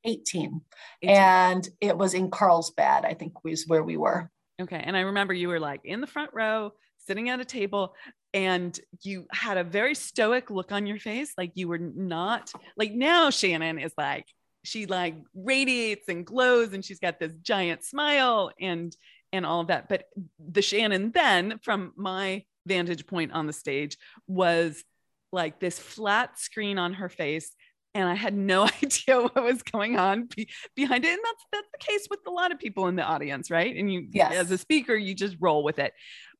18. 0.04 0.60
18. 1.02 1.16
and 1.16 1.68
it 1.80 1.98
was 1.98 2.14
in 2.14 2.30
carlsbad 2.30 3.04
i 3.04 3.12
think 3.14 3.44
was 3.44 3.64
where 3.66 3.82
we 3.82 3.96
were. 3.96 4.30
Okay 4.60 4.82
and 4.82 4.96
i 4.96 5.00
remember 5.00 5.34
you 5.34 5.48
were 5.48 5.60
like 5.60 5.80
in 5.84 6.00
the 6.00 6.06
front 6.06 6.30
row 6.32 6.72
sitting 7.08 7.30
at 7.30 7.40
a 7.40 7.44
table 7.44 7.94
and 8.34 8.78
you 9.02 9.26
had 9.32 9.56
a 9.56 9.64
very 9.64 9.94
stoic 9.94 10.50
look 10.50 10.70
on 10.70 10.86
your 10.86 10.98
face 10.98 11.32
like 11.38 11.50
you 11.54 11.66
were 11.66 11.78
not 11.78 12.52
like 12.76 12.92
now 12.92 13.30
shannon 13.30 13.78
is 13.78 13.92
like 13.96 14.26
she 14.62 14.84
like 14.86 15.14
radiates 15.34 16.08
and 16.08 16.26
glows 16.26 16.74
and 16.74 16.84
she's 16.84 17.00
got 17.00 17.18
this 17.18 17.32
giant 17.42 17.82
smile 17.82 18.50
and 18.60 18.94
and 19.32 19.46
all 19.46 19.62
of 19.62 19.68
that 19.68 19.88
but 19.88 20.04
the 20.38 20.62
shannon 20.62 21.10
then 21.12 21.58
from 21.62 21.92
my 21.96 22.44
vantage 22.66 23.06
point 23.06 23.32
on 23.32 23.46
the 23.46 23.52
stage 23.52 23.96
was 24.26 24.84
like 25.32 25.58
this 25.58 25.78
flat 25.78 26.38
screen 26.38 26.78
on 26.78 26.92
her 26.94 27.08
face 27.08 27.50
and 27.94 28.08
I 28.08 28.14
had 28.14 28.36
no 28.36 28.62
idea 28.82 29.20
what 29.20 29.42
was 29.42 29.62
going 29.62 29.98
on 29.98 30.28
be- 30.34 30.48
behind 30.76 31.04
it. 31.04 31.08
And 31.08 31.20
that's 31.22 31.44
that's 31.52 31.68
the 31.72 31.78
case 31.78 32.06
with 32.10 32.20
a 32.26 32.30
lot 32.30 32.52
of 32.52 32.58
people 32.58 32.86
in 32.86 32.96
the 32.96 33.02
audience, 33.02 33.50
right? 33.50 33.74
And 33.74 33.92
you, 33.92 34.08
yes. 34.12 34.34
as 34.34 34.50
a 34.50 34.58
speaker, 34.58 34.94
you 34.94 35.14
just 35.14 35.36
roll 35.40 35.64
with 35.64 35.78
it 35.78 35.92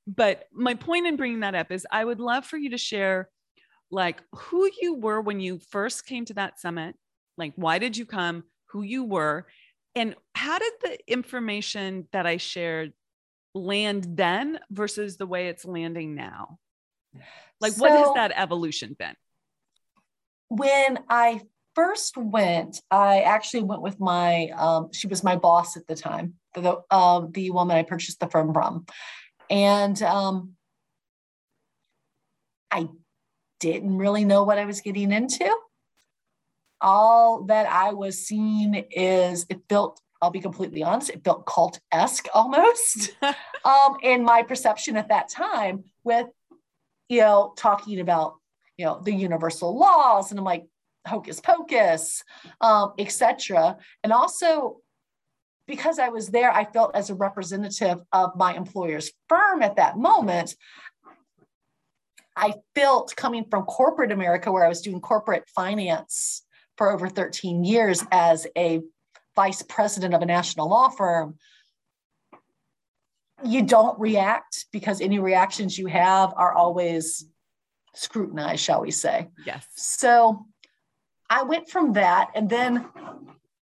but 0.09 0.45
my 0.53 0.75
point 0.75 1.07
in 1.07 1.17
bringing 1.17 1.41
that 1.41 1.55
up 1.55 1.71
is 1.71 1.87
I 1.91 2.03
would 2.03 2.19
love 2.19 2.47
for 2.47 2.57
you 2.57 2.71
to 2.71 2.79
share 2.79 3.29
like 3.91 4.23
who 4.33 4.69
you 4.81 4.95
were 4.95 5.21
when 5.21 5.39
you 5.39 5.59
first 5.71 6.07
came 6.07 6.25
to 6.27 6.35
that 6.35 6.59
summit. 6.59 6.97
Like, 7.37 7.53
why 7.57 7.79
did 7.79 7.97
you 7.97 8.07
come? 8.07 8.45
Who 8.71 8.83
you 8.83 9.05
were? 9.05 9.47
And 9.95 10.15
how 10.35 10.59
did 10.59 10.73
the 10.83 10.99
information 11.07 12.09
that 12.13 12.27
I 12.27 12.39
shared 12.39 12.93
land 13.55 14.07
then 14.17 14.59
versus 14.71 15.17
the 15.17 15.27
way 15.27 15.49
it's 15.49 15.65
landing 15.65 16.15
now? 16.15 16.59
Like, 17.61 17.73
so, 17.73 17.83
what 17.83 17.93
has 17.93 18.15
that 18.15 18.33
evolution 18.35 18.97
been? 18.99 19.15
When 20.49 21.01
I 21.09 21.43
first 21.75 22.17
went, 22.17 22.81
I 22.91 23.21
actually 23.21 23.65
went 23.65 23.83
with 23.83 24.01
my, 24.01 24.49
um, 24.57 24.89
she 24.93 25.07
was 25.07 25.23
my 25.23 25.37
boss 25.37 25.77
at 25.77 25.87
the 25.87 25.95
time, 25.95 26.35
the, 26.55 26.79
uh, 26.91 27.27
the 27.31 27.51
woman 27.51 27.77
I 27.77 27.83
purchased 27.83 28.21
the 28.21 28.29
firm 28.29 28.55
from. 28.55 28.87
And 29.51 30.01
um, 30.03 30.55
I 32.71 32.89
didn't 33.61 33.97
really 33.97 34.25
know 34.25 34.45
what 34.45 34.59
I 34.59 34.65
was 34.65 34.81
getting 34.81 35.13
into. 35.13 35.49
All 36.81 37.45
that 37.45 37.67
I 37.67 37.93
was 37.93 38.27
seeing 38.27 38.75
is 38.91 39.47
it 39.49 39.61
felt, 39.69 40.01
I'll 40.23 40.31
be 40.31 40.41
completely 40.41 40.83
honest, 40.83 41.11
it 41.11 41.25
felt 41.25 41.47
cult 41.47 41.81
esque 41.91 42.29
almost. 42.35 43.17
um, 43.65 43.97
in 44.03 44.25
my 44.25 44.43
perception 44.43 44.97
at 44.97 45.09
that 45.09 45.29
time, 45.29 45.85
with, 46.05 46.27
you 47.09 47.21
know, 47.21 47.55
talking 47.57 48.01
about, 48.01 48.35
you 48.77 48.85
know, 48.85 49.01
the 49.03 49.13
universal 49.13 49.77
laws. 49.77 50.31
And 50.31 50.39
I'm 50.39 50.45
like, 50.45 50.67
hocus 51.07 51.41
pocus, 51.41 52.23
um, 52.61 52.93
etc. 52.99 53.77
And 54.05 54.13
also 54.13 54.81
because 55.69 55.99
I 56.01 56.09
was 56.09 56.29
there, 56.29 56.51
I 56.51 56.65
felt 56.65 56.97
as 56.97 57.11
a 57.11 57.15
representative 57.15 57.99
of 58.13 58.35
my 58.35 58.55
employer's 58.55 59.13
firm 59.29 59.63
at 59.63 59.77
that 59.77 59.97
moment. 59.97 60.57
I 62.35 62.55
felt 62.75 63.15
coming 63.15 63.45
from 63.49 63.65
corporate 63.65 64.11
America, 64.11 64.51
where 64.51 64.65
I 64.65 64.69
was 64.69 64.81
doing 64.81 65.01
corporate 65.01 65.45
finance 65.55 66.43
for 66.77 66.91
over 66.91 67.09
13 67.09 67.65
years 67.65 68.03
as 68.11 68.47
a 68.57 68.81
vice 69.37 69.63
president 69.63 70.15
of 70.15 70.23
a 70.23 70.27
national 70.27 70.69
law 70.69 70.89
firm, 70.89 71.37
you 73.45 73.63
don't 73.63 73.99
react 74.01 74.67
because 74.73 75.01
any 75.01 75.19
reactions 75.19 75.79
you 75.79 75.87
have 75.87 76.33
are 76.37 76.55
always 76.55 77.27
scrutinized, 77.95 78.63
shall 78.63 78.81
we 78.81 78.91
say. 78.91 79.29
Yes. 79.45 79.67
So 79.77 80.47
I 81.29 81.43
went 81.43 81.69
from 81.69 81.93
that. 81.93 82.31
And 82.35 82.49
then 82.49 82.89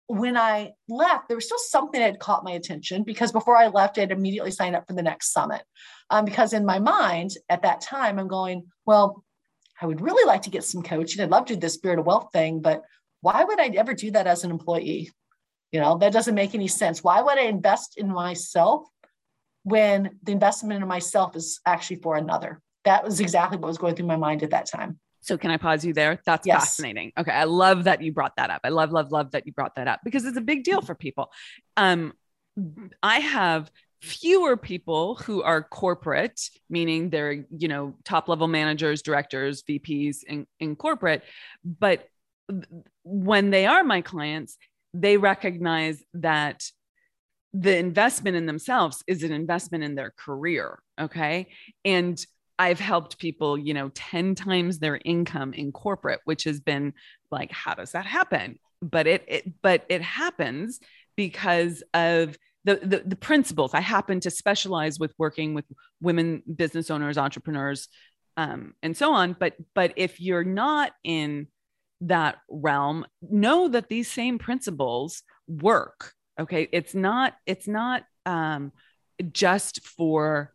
when 0.06 0.36
I 0.36 0.72
left, 0.88 1.28
there 1.28 1.36
was 1.36 1.46
still 1.46 1.58
something 1.58 2.00
that 2.00 2.06
had 2.06 2.18
caught 2.18 2.44
my 2.44 2.52
attention 2.52 3.04
because 3.04 3.32
before 3.32 3.56
I 3.56 3.68
left, 3.68 3.96
I 3.96 4.02
had 4.02 4.12
immediately 4.12 4.50
signed 4.50 4.76
up 4.76 4.86
for 4.86 4.94
the 4.94 5.02
next 5.02 5.32
summit. 5.32 5.62
Um, 6.10 6.24
because 6.24 6.52
in 6.52 6.66
my 6.66 6.78
mind 6.78 7.30
at 7.48 7.62
that 7.62 7.80
time, 7.80 8.18
I'm 8.18 8.28
going, 8.28 8.66
well, 8.84 9.24
I 9.80 9.86
would 9.86 10.00
really 10.00 10.26
like 10.26 10.42
to 10.42 10.50
get 10.50 10.64
some 10.64 10.82
coaching. 10.82 11.22
I'd 11.22 11.30
love 11.30 11.46
to 11.46 11.54
do 11.54 11.60
the 11.60 11.68
spirit 11.70 11.98
of 11.98 12.06
wealth 12.06 12.28
thing, 12.32 12.60
but 12.60 12.82
why 13.22 13.44
would 13.44 13.58
I 13.58 13.68
ever 13.68 13.94
do 13.94 14.10
that 14.10 14.26
as 14.26 14.44
an 14.44 14.50
employee? 14.50 15.10
You 15.72 15.80
know, 15.80 15.96
that 15.98 16.12
doesn't 16.12 16.34
make 16.34 16.54
any 16.54 16.68
sense. 16.68 17.02
Why 17.02 17.22
would 17.22 17.38
I 17.38 17.44
invest 17.44 17.96
in 17.96 18.08
myself 18.08 18.86
when 19.62 20.18
the 20.22 20.32
investment 20.32 20.82
in 20.82 20.88
myself 20.88 21.34
is 21.34 21.60
actually 21.66 21.96
for 21.96 22.16
another? 22.16 22.60
That 22.84 23.02
was 23.02 23.20
exactly 23.20 23.56
what 23.56 23.68
was 23.68 23.78
going 23.78 23.96
through 23.96 24.06
my 24.06 24.16
mind 24.16 24.42
at 24.42 24.50
that 24.50 24.66
time. 24.66 25.00
So 25.24 25.38
can 25.38 25.50
I 25.50 25.56
pause 25.56 25.84
you 25.84 25.94
there? 25.94 26.20
That's 26.26 26.46
yes. 26.46 26.60
fascinating. 26.60 27.12
Okay. 27.18 27.32
I 27.32 27.44
love 27.44 27.84
that 27.84 28.02
you 28.02 28.12
brought 28.12 28.36
that 28.36 28.50
up. 28.50 28.60
I 28.64 28.68
love, 28.68 28.92
love, 28.92 29.10
love 29.10 29.30
that 29.32 29.46
you 29.46 29.52
brought 29.52 29.76
that 29.76 29.88
up 29.88 30.00
because 30.04 30.24
it's 30.24 30.36
a 30.36 30.42
big 30.42 30.64
deal 30.64 30.82
for 30.82 30.94
people. 30.94 31.30
Um, 31.76 32.12
I 33.02 33.20
have 33.20 33.70
fewer 34.02 34.56
people 34.56 35.14
who 35.14 35.42
are 35.42 35.62
corporate, 35.62 36.40
meaning 36.68 37.08
they're, 37.08 37.44
you 37.56 37.68
know, 37.68 37.94
top 38.04 38.28
level 38.28 38.46
managers, 38.46 39.00
directors, 39.00 39.62
VPs 39.62 40.24
in, 40.24 40.46
in 40.60 40.76
corporate. 40.76 41.22
But 41.64 42.06
when 43.02 43.50
they 43.50 43.64
are 43.64 43.82
my 43.82 44.02
clients, 44.02 44.58
they 44.92 45.16
recognize 45.16 46.02
that 46.14 46.64
the 47.54 47.76
investment 47.76 48.36
in 48.36 48.46
themselves 48.46 49.02
is 49.06 49.22
an 49.22 49.32
investment 49.32 49.84
in 49.84 49.94
their 49.94 50.12
career. 50.16 50.80
Okay. 51.00 51.48
And 51.84 52.24
I've 52.58 52.80
helped 52.80 53.18
people, 53.18 53.58
you 53.58 53.74
know, 53.74 53.90
10 53.94 54.34
times 54.34 54.78
their 54.78 55.00
income 55.04 55.52
in 55.52 55.72
corporate, 55.72 56.20
which 56.24 56.44
has 56.44 56.60
been 56.60 56.94
like, 57.30 57.50
how 57.50 57.74
does 57.74 57.92
that 57.92 58.06
happen? 58.06 58.58
But 58.80 59.06
it, 59.06 59.24
it 59.26 59.62
but 59.62 59.84
it 59.88 60.02
happens 60.02 60.78
because 61.16 61.82
of 61.94 62.36
the, 62.64 62.76
the, 62.76 63.02
the 63.04 63.16
principles. 63.16 63.74
I 63.74 63.80
happen 63.80 64.20
to 64.20 64.30
specialize 64.30 64.98
with 64.98 65.14
working 65.18 65.54
with 65.54 65.64
women 66.00 66.42
business 66.54 66.90
owners, 66.90 67.18
entrepreneurs, 67.18 67.88
um, 68.36 68.74
and 68.82 68.96
so 68.96 69.12
on. 69.12 69.36
But 69.38 69.54
but 69.74 69.92
if 69.96 70.20
you're 70.20 70.44
not 70.44 70.92
in 71.02 71.48
that 72.02 72.36
realm, 72.48 73.06
know 73.22 73.68
that 73.68 73.88
these 73.88 74.10
same 74.10 74.38
principles 74.38 75.22
work. 75.48 76.12
Okay, 76.38 76.68
it's 76.72 76.94
not 76.94 77.34
it's 77.46 77.66
not 77.66 78.04
um, 78.26 78.72
just 79.32 79.86
for 79.86 80.52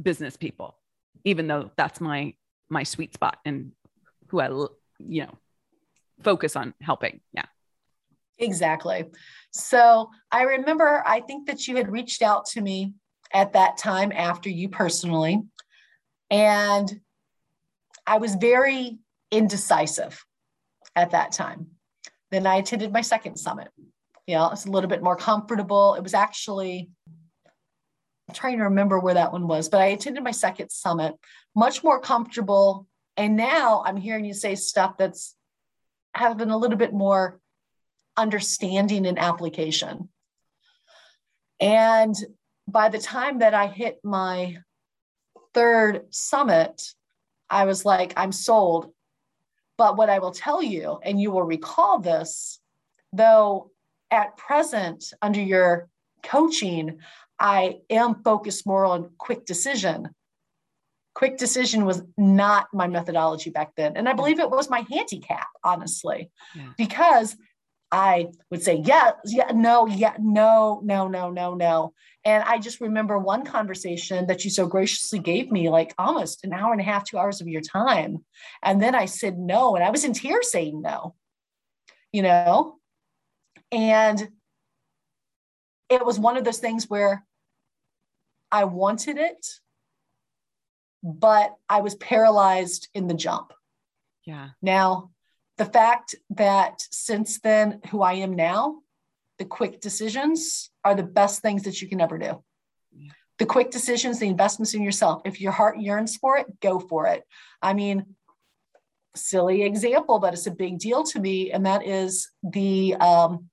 business 0.00 0.36
people 0.36 0.76
even 1.24 1.46
though 1.46 1.70
that's 1.76 2.00
my 2.00 2.34
my 2.68 2.82
sweet 2.82 3.12
spot 3.14 3.38
and 3.44 3.72
who 4.28 4.40
I 4.40 4.48
you 4.48 5.22
know 5.24 5.38
focus 6.22 6.56
on 6.56 6.74
helping. 6.80 7.20
Yeah. 7.32 7.44
Exactly. 8.38 9.04
So 9.50 10.10
I 10.30 10.42
remember 10.42 11.02
I 11.06 11.20
think 11.20 11.46
that 11.46 11.68
you 11.68 11.76
had 11.76 11.90
reached 11.90 12.22
out 12.22 12.46
to 12.46 12.60
me 12.60 12.94
at 13.32 13.52
that 13.52 13.76
time 13.76 14.12
after 14.12 14.48
you 14.48 14.68
personally 14.68 15.40
and 16.30 17.00
I 18.06 18.18
was 18.18 18.34
very 18.36 18.98
indecisive 19.30 20.24
at 20.96 21.10
that 21.10 21.32
time. 21.32 21.66
Then 22.30 22.46
I 22.46 22.56
attended 22.56 22.92
my 22.92 23.02
second 23.02 23.36
summit. 23.36 23.68
You 24.26 24.36
know, 24.36 24.50
it's 24.50 24.66
a 24.66 24.70
little 24.70 24.88
bit 24.88 25.02
more 25.02 25.16
comfortable. 25.16 25.94
It 25.94 26.02
was 26.02 26.14
actually 26.14 26.90
trying 28.34 28.58
to 28.58 28.64
remember 28.64 28.98
where 28.98 29.14
that 29.14 29.32
one 29.32 29.46
was, 29.46 29.68
but 29.68 29.80
I 29.80 29.86
attended 29.86 30.22
my 30.24 30.30
second 30.30 30.70
summit, 30.70 31.14
much 31.54 31.82
more 31.84 32.00
comfortable. 32.00 32.86
And 33.16 33.36
now 33.36 33.82
I'm 33.86 33.96
hearing 33.96 34.24
you 34.24 34.34
say 34.34 34.54
stuff 34.54 34.96
that's 34.96 35.34
having 36.14 36.50
a 36.50 36.56
little 36.56 36.76
bit 36.76 36.92
more 36.92 37.40
understanding 38.16 39.06
and 39.06 39.18
application. 39.18 40.08
And 41.60 42.14
by 42.66 42.88
the 42.88 42.98
time 42.98 43.38
that 43.38 43.54
I 43.54 43.66
hit 43.66 44.00
my 44.02 44.58
third 45.54 46.06
summit, 46.10 46.82
I 47.48 47.66
was 47.66 47.84
like, 47.84 48.14
I'm 48.16 48.32
sold. 48.32 48.92
But 49.78 49.96
what 49.96 50.10
I 50.10 50.18
will 50.18 50.32
tell 50.32 50.62
you, 50.62 50.98
and 51.02 51.20
you 51.20 51.30
will 51.30 51.42
recall 51.42 51.98
this, 51.98 52.60
though 53.12 53.70
at 54.10 54.36
present, 54.36 55.12
under 55.20 55.40
your 55.40 55.88
coaching, 56.22 56.98
I 57.42 57.80
am 57.90 58.22
focused 58.22 58.64
more 58.66 58.86
on 58.86 59.10
quick 59.18 59.44
decision. 59.44 60.10
Quick 61.14 61.38
decision 61.38 61.84
was 61.84 62.00
not 62.16 62.68
my 62.72 62.86
methodology 62.86 63.50
back 63.50 63.72
then. 63.76 63.96
And 63.96 64.08
I 64.08 64.12
believe 64.12 64.38
it 64.38 64.48
was 64.48 64.70
my 64.70 64.86
handicap, 64.88 65.48
honestly, 65.64 66.30
yeah. 66.54 66.68
because 66.78 67.36
I 67.90 68.28
would 68.50 68.62
say, 68.62 68.82
yeah, 68.86 69.10
yeah, 69.26 69.50
no, 69.52 69.88
yeah, 69.88 70.14
no, 70.20 70.80
no, 70.84 71.08
no, 71.08 71.30
no, 71.30 71.54
no. 71.54 71.92
And 72.24 72.44
I 72.44 72.58
just 72.58 72.80
remember 72.80 73.18
one 73.18 73.44
conversation 73.44 74.28
that 74.28 74.44
you 74.44 74.50
so 74.50 74.66
graciously 74.66 75.18
gave 75.18 75.50
me, 75.50 75.68
like 75.68 75.92
almost 75.98 76.44
an 76.44 76.52
hour 76.52 76.70
and 76.70 76.80
a 76.80 76.84
half, 76.84 77.04
two 77.04 77.18
hours 77.18 77.40
of 77.40 77.48
your 77.48 77.60
time. 77.60 78.24
And 78.62 78.80
then 78.80 78.94
I 78.94 79.06
said 79.06 79.36
no, 79.36 79.74
and 79.74 79.84
I 79.84 79.90
was 79.90 80.04
in 80.04 80.12
tears 80.12 80.52
saying 80.52 80.80
no, 80.80 81.16
you 82.12 82.22
know? 82.22 82.76
And 83.72 84.28
it 85.90 86.06
was 86.06 86.20
one 86.20 86.36
of 86.36 86.44
those 86.44 86.58
things 86.58 86.88
where 86.88 87.26
I 88.52 88.64
wanted 88.64 89.16
it, 89.16 89.46
but 91.02 91.56
I 91.68 91.80
was 91.80 91.94
paralyzed 91.94 92.88
in 92.94 93.08
the 93.08 93.14
jump. 93.14 93.52
Yeah. 94.26 94.50
Now, 94.60 95.10
the 95.58 95.64
fact 95.64 96.14
that 96.30 96.86
since 96.90 97.40
then, 97.40 97.80
who 97.90 98.02
I 98.02 98.14
am 98.14 98.34
now, 98.34 98.82
the 99.38 99.44
quick 99.46 99.80
decisions 99.80 100.70
are 100.84 100.94
the 100.94 101.02
best 101.02 101.40
things 101.40 101.64
that 101.64 101.80
you 101.80 101.88
can 101.88 102.00
ever 102.00 102.18
do. 102.18 102.44
Yeah. 102.96 103.12
The 103.38 103.46
quick 103.46 103.70
decisions, 103.70 104.20
the 104.20 104.28
investments 104.28 104.74
in 104.74 104.82
yourself. 104.82 105.22
If 105.24 105.40
your 105.40 105.52
heart 105.52 105.80
yearns 105.80 106.16
for 106.16 106.36
it, 106.36 106.60
go 106.60 106.78
for 106.78 107.06
it. 107.06 107.24
I 107.60 107.72
mean, 107.72 108.14
silly 109.16 109.62
example, 109.62 110.18
but 110.18 110.34
it's 110.34 110.46
a 110.46 110.52
big 110.52 110.78
deal 110.78 111.02
to 111.04 111.20
me. 111.20 111.50
And 111.50 111.66
that 111.66 111.86
is 111.86 112.30
the 112.42 112.94
um, 112.96 113.48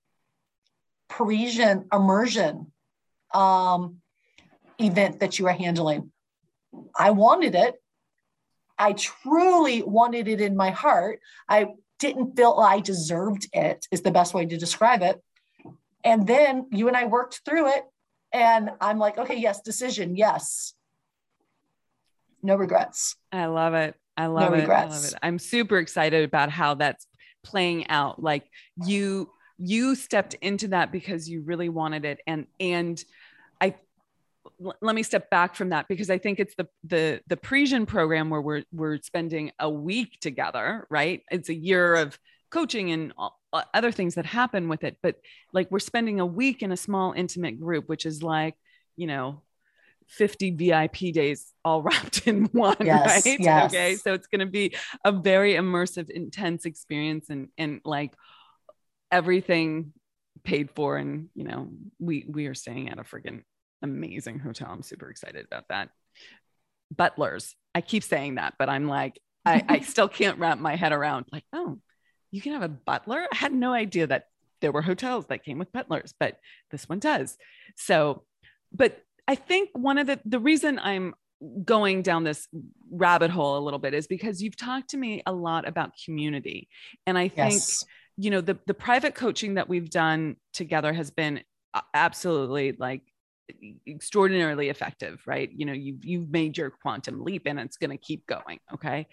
Parisian 1.07 1.85
immersion 1.91 2.71
um, 3.33 3.98
event 4.79 5.19
that 5.19 5.39
you 5.39 5.47
are 5.47 5.53
handling. 5.53 6.11
I 6.97 7.11
wanted 7.11 7.55
it. 7.55 7.75
I 8.77 8.93
truly 8.93 9.83
wanted 9.83 10.27
it 10.27 10.39
in 10.39 10.55
my 10.55 10.69
heart. 10.69 11.19
I 11.47 11.73
didn't 11.99 12.35
feel 12.35 12.57
I 12.59 12.79
deserved 12.79 13.47
it, 13.53 13.85
is 13.91 14.01
the 14.01 14.11
best 14.11 14.33
way 14.33 14.45
to 14.45 14.57
describe 14.57 15.01
it. 15.01 15.21
And 16.03 16.25
then 16.25 16.67
you 16.71 16.87
and 16.87 16.95
I 16.95 17.05
worked 17.05 17.41
through 17.45 17.69
it. 17.69 17.83
And 18.31 18.71
I'm 18.79 18.99
like, 18.99 19.17
okay, 19.17 19.37
yes, 19.37 19.61
decision, 19.61 20.15
yes. 20.15 20.73
No 22.41 22.55
regrets. 22.55 23.15
I 23.31 23.47
love 23.47 23.73
it. 23.73 23.95
I 24.15 24.27
love 24.27 24.51
no 24.51 24.57
it. 24.57 24.61
Regrets. 24.61 24.91
I 24.91 24.95
love 24.95 25.05
it. 25.05 25.13
I'm 25.21 25.39
super 25.39 25.77
excited 25.77 26.23
about 26.23 26.49
how 26.49 26.75
that's 26.75 27.05
playing 27.43 27.89
out. 27.89 28.21
Like 28.21 28.49
you 28.85 29.29
you 29.57 29.95
stepped 29.95 30.35
into 30.35 30.69
that 30.69 30.91
because 30.91 31.29
you 31.29 31.41
really 31.41 31.67
wanted 31.69 32.05
it 32.05 32.19
and 32.25 32.47
and 32.59 33.03
let 34.59 34.95
me 34.95 35.03
step 35.03 35.29
back 35.29 35.55
from 35.55 35.69
that 35.69 35.87
because 35.87 36.09
I 36.09 36.17
think 36.17 36.39
it's 36.39 36.55
the 36.55 36.67
the 36.83 37.21
the 37.27 37.37
Parisian 37.37 37.85
program 37.85 38.29
where 38.29 38.41
we're 38.41 38.63
we're 38.71 38.97
spending 39.01 39.51
a 39.59 39.69
week 39.69 40.19
together, 40.19 40.85
right? 40.89 41.21
It's 41.31 41.49
a 41.49 41.53
year 41.53 41.95
of 41.95 42.19
coaching 42.49 42.91
and 42.91 43.13
other 43.73 43.91
things 43.91 44.15
that 44.15 44.25
happen 44.25 44.67
with 44.69 44.83
it, 44.83 44.97
but 45.01 45.15
like 45.53 45.69
we're 45.71 45.79
spending 45.79 46.19
a 46.19 46.25
week 46.25 46.61
in 46.61 46.71
a 46.71 46.77
small 46.77 47.13
intimate 47.13 47.59
group, 47.59 47.87
which 47.87 48.05
is 48.05 48.21
like, 48.21 48.55
you 48.95 49.07
know, 49.07 49.41
50 50.07 50.51
VIP 50.51 51.13
days 51.13 51.53
all 51.63 51.81
wrapped 51.83 52.27
in 52.27 52.45
one, 52.45 52.75
yes, 52.81 53.25
right? 53.25 53.39
Yes. 53.39 53.71
Okay. 53.71 53.95
So 53.95 54.13
it's 54.13 54.27
going 54.27 54.39
to 54.39 54.45
be 54.45 54.75
a 55.05 55.11
very 55.11 55.53
immersive, 55.53 56.09
intense 56.09 56.65
experience 56.65 57.29
and, 57.29 57.49
and 57.57 57.81
like 57.85 58.13
everything 59.11 59.93
paid 60.43 60.71
for. 60.71 60.97
And, 60.97 61.29
you 61.35 61.43
know, 61.43 61.69
we, 61.99 62.25
we 62.27 62.47
are 62.47 62.55
staying 62.55 62.89
at 62.89 62.99
a 62.99 63.03
friggin' 63.03 63.43
amazing 63.81 64.39
hotel. 64.39 64.69
I'm 64.71 64.83
super 64.83 65.09
excited 65.09 65.45
about 65.45 65.67
that. 65.69 65.89
Butlers. 66.95 67.55
I 67.75 67.81
keep 67.81 68.03
saying 68.03 68.35
that, 68.35 68.55
but 68.57 68.69
I'm 68.69 68.87
like, 68.87 69.19
I, 69.45 69.63
I 69.67 69.79
still 69.81 70.07
can't 70.07 70.39
wrap 70.39 70.59
my 70.59 70.75
head 70.75 70.91
around 70.91 71.25
like, 71.31 71.43
oh, 71.53 71.79
you 72.31 72.41
can 72.41 72.53
have 72.53 72.61
a 72.61 72.69
butler. 72.69 73.25
I 73.31 73.35
had 73.35 73.53
no 73.53 73.73
idea 73.73 74.07
that 74.07 74.25
there 74.61 74.71
were 74.71 74.81
hotels 74.81 75.27
that 75.27 75.43
came 75.43 75.57
with 75.57 75.71
butlers, 75.71 76.13
but 76.19 76.37
this 76.71 76.87
one 76.87 76.99
does. 76.99 77.37
So, 77.75 78.23
but 78.73 79.01
I 79.27 79.35
think 79.35 79.69
one 79.73 79.97
of 79.97 80.07
the 80.07 80.19
the 80.25 80.39
reason 80.39 80.79
I'm 80.79 81.13
going 81.63 82.01
down 82.01 82.23
this 82.23 82.47
rabbit 82.91 83.31
hole 83.31 83.57
a 83.57 83.63
little 83.63 83.79
bit 83.79 83.93
is 83.93 84.07
because 84.07 84.41
you've 84.41 84.57
talked 84.57 84.89
to 84.89 84.97
me 84.97 85.23
a 85.25 85.31
lot 85.31 85.67
about 85.67 85.91
community. 86.03 86.67
And 87.07 87.17
I 87.17 87.29
think, 87.29 87.53
yes. 87.53 87.85
you 88.17 88.29
know, 88.31 88.41
the 88.41 88.57
the 88.67 88.73
private 88.73 89.15
coaching 89.15 89.55
that 89.55 89.69
we've 89.69 89.89
done 89.89 90.35
together 90.53 90.91
has 90.93 91.11
been 91.11 91.41
absolutely 91.93 92.75
like 92.77 93.03
extraordinarily 93.87 94.69
effective, 94.69 95.21
right? 95.25 95.49
You 95.51 95.65
know, 95.65 95.73
you've 95.73 96.05
you've 96.05 96.29
made 96.29 96.57
your 96.57 96.69
quantum 96.69 97.23
leap 97.23 97.43
and 97.45 97.59
it's 97.59 97.77
going 97.77 97.91
to 97.91 97.97
keep 97.97 98.25
going, 98.27 98.59
okay? 98.73 99.07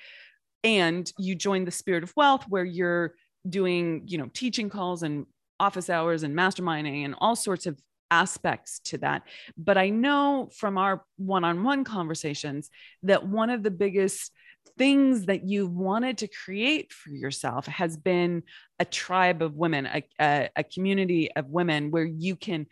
and 0.66 1.12
you 1.16 1.36
join 1.36 1.64
the 1.64 1.70
spirit 1.70 2.02
of 2.02 2.12
wealth 2.16 2.44
where 2.48 2.64
you're 2.64 3.14
doing 3.48 4.02
you 4.06 4.18
know 4.18 4.28
teaching 4.34 4.68
calls 4.68 5.02
and 5.02 5.24
office 5.60 5.88
hours 5.88 6.24
and 6.24 6.36
masterminding 6.36 7.04
and 7.04 7.14
all 7.18 7.36
sorts 7.36 7.66
of 7.66 7.78
aspects 8.10 8.80
to 8.80 8.98
that 8.98 9.22
but 9.56 9.78
i 9.78 9.88
know 9.88 10.48
from 10.54 10.76
our 10.76 11.04
one-on-one 11.16 11.84
conversations 11.84 12.68
that 13.02 13.26
one 13.26 13.50
of 13.50 13.62
the 13.62 13.70
biggest 13.70 14.32
things 14.76 15.26
that 15.26 15.44
you've 15.44 15.72
wanted 15.72 16.18
to 16.18 16.28
create 16.28 16.92
for 16.92 17.10
yourself 17.10 17.66
has 17.66 17.96
been 17.96 18.42
a 18.80 18.84
tribe 18.84 19.42
of 19.42 19.54
women 19.54 19.86
a, 19.86 20.02
a, 20.20 20.48
a 20.56 20.64
community 20.64 21.30
of 21.32 21.48
women 21.48 21.90
where 21.90 22.04
you 22.04 22.36
can 22.36 22.66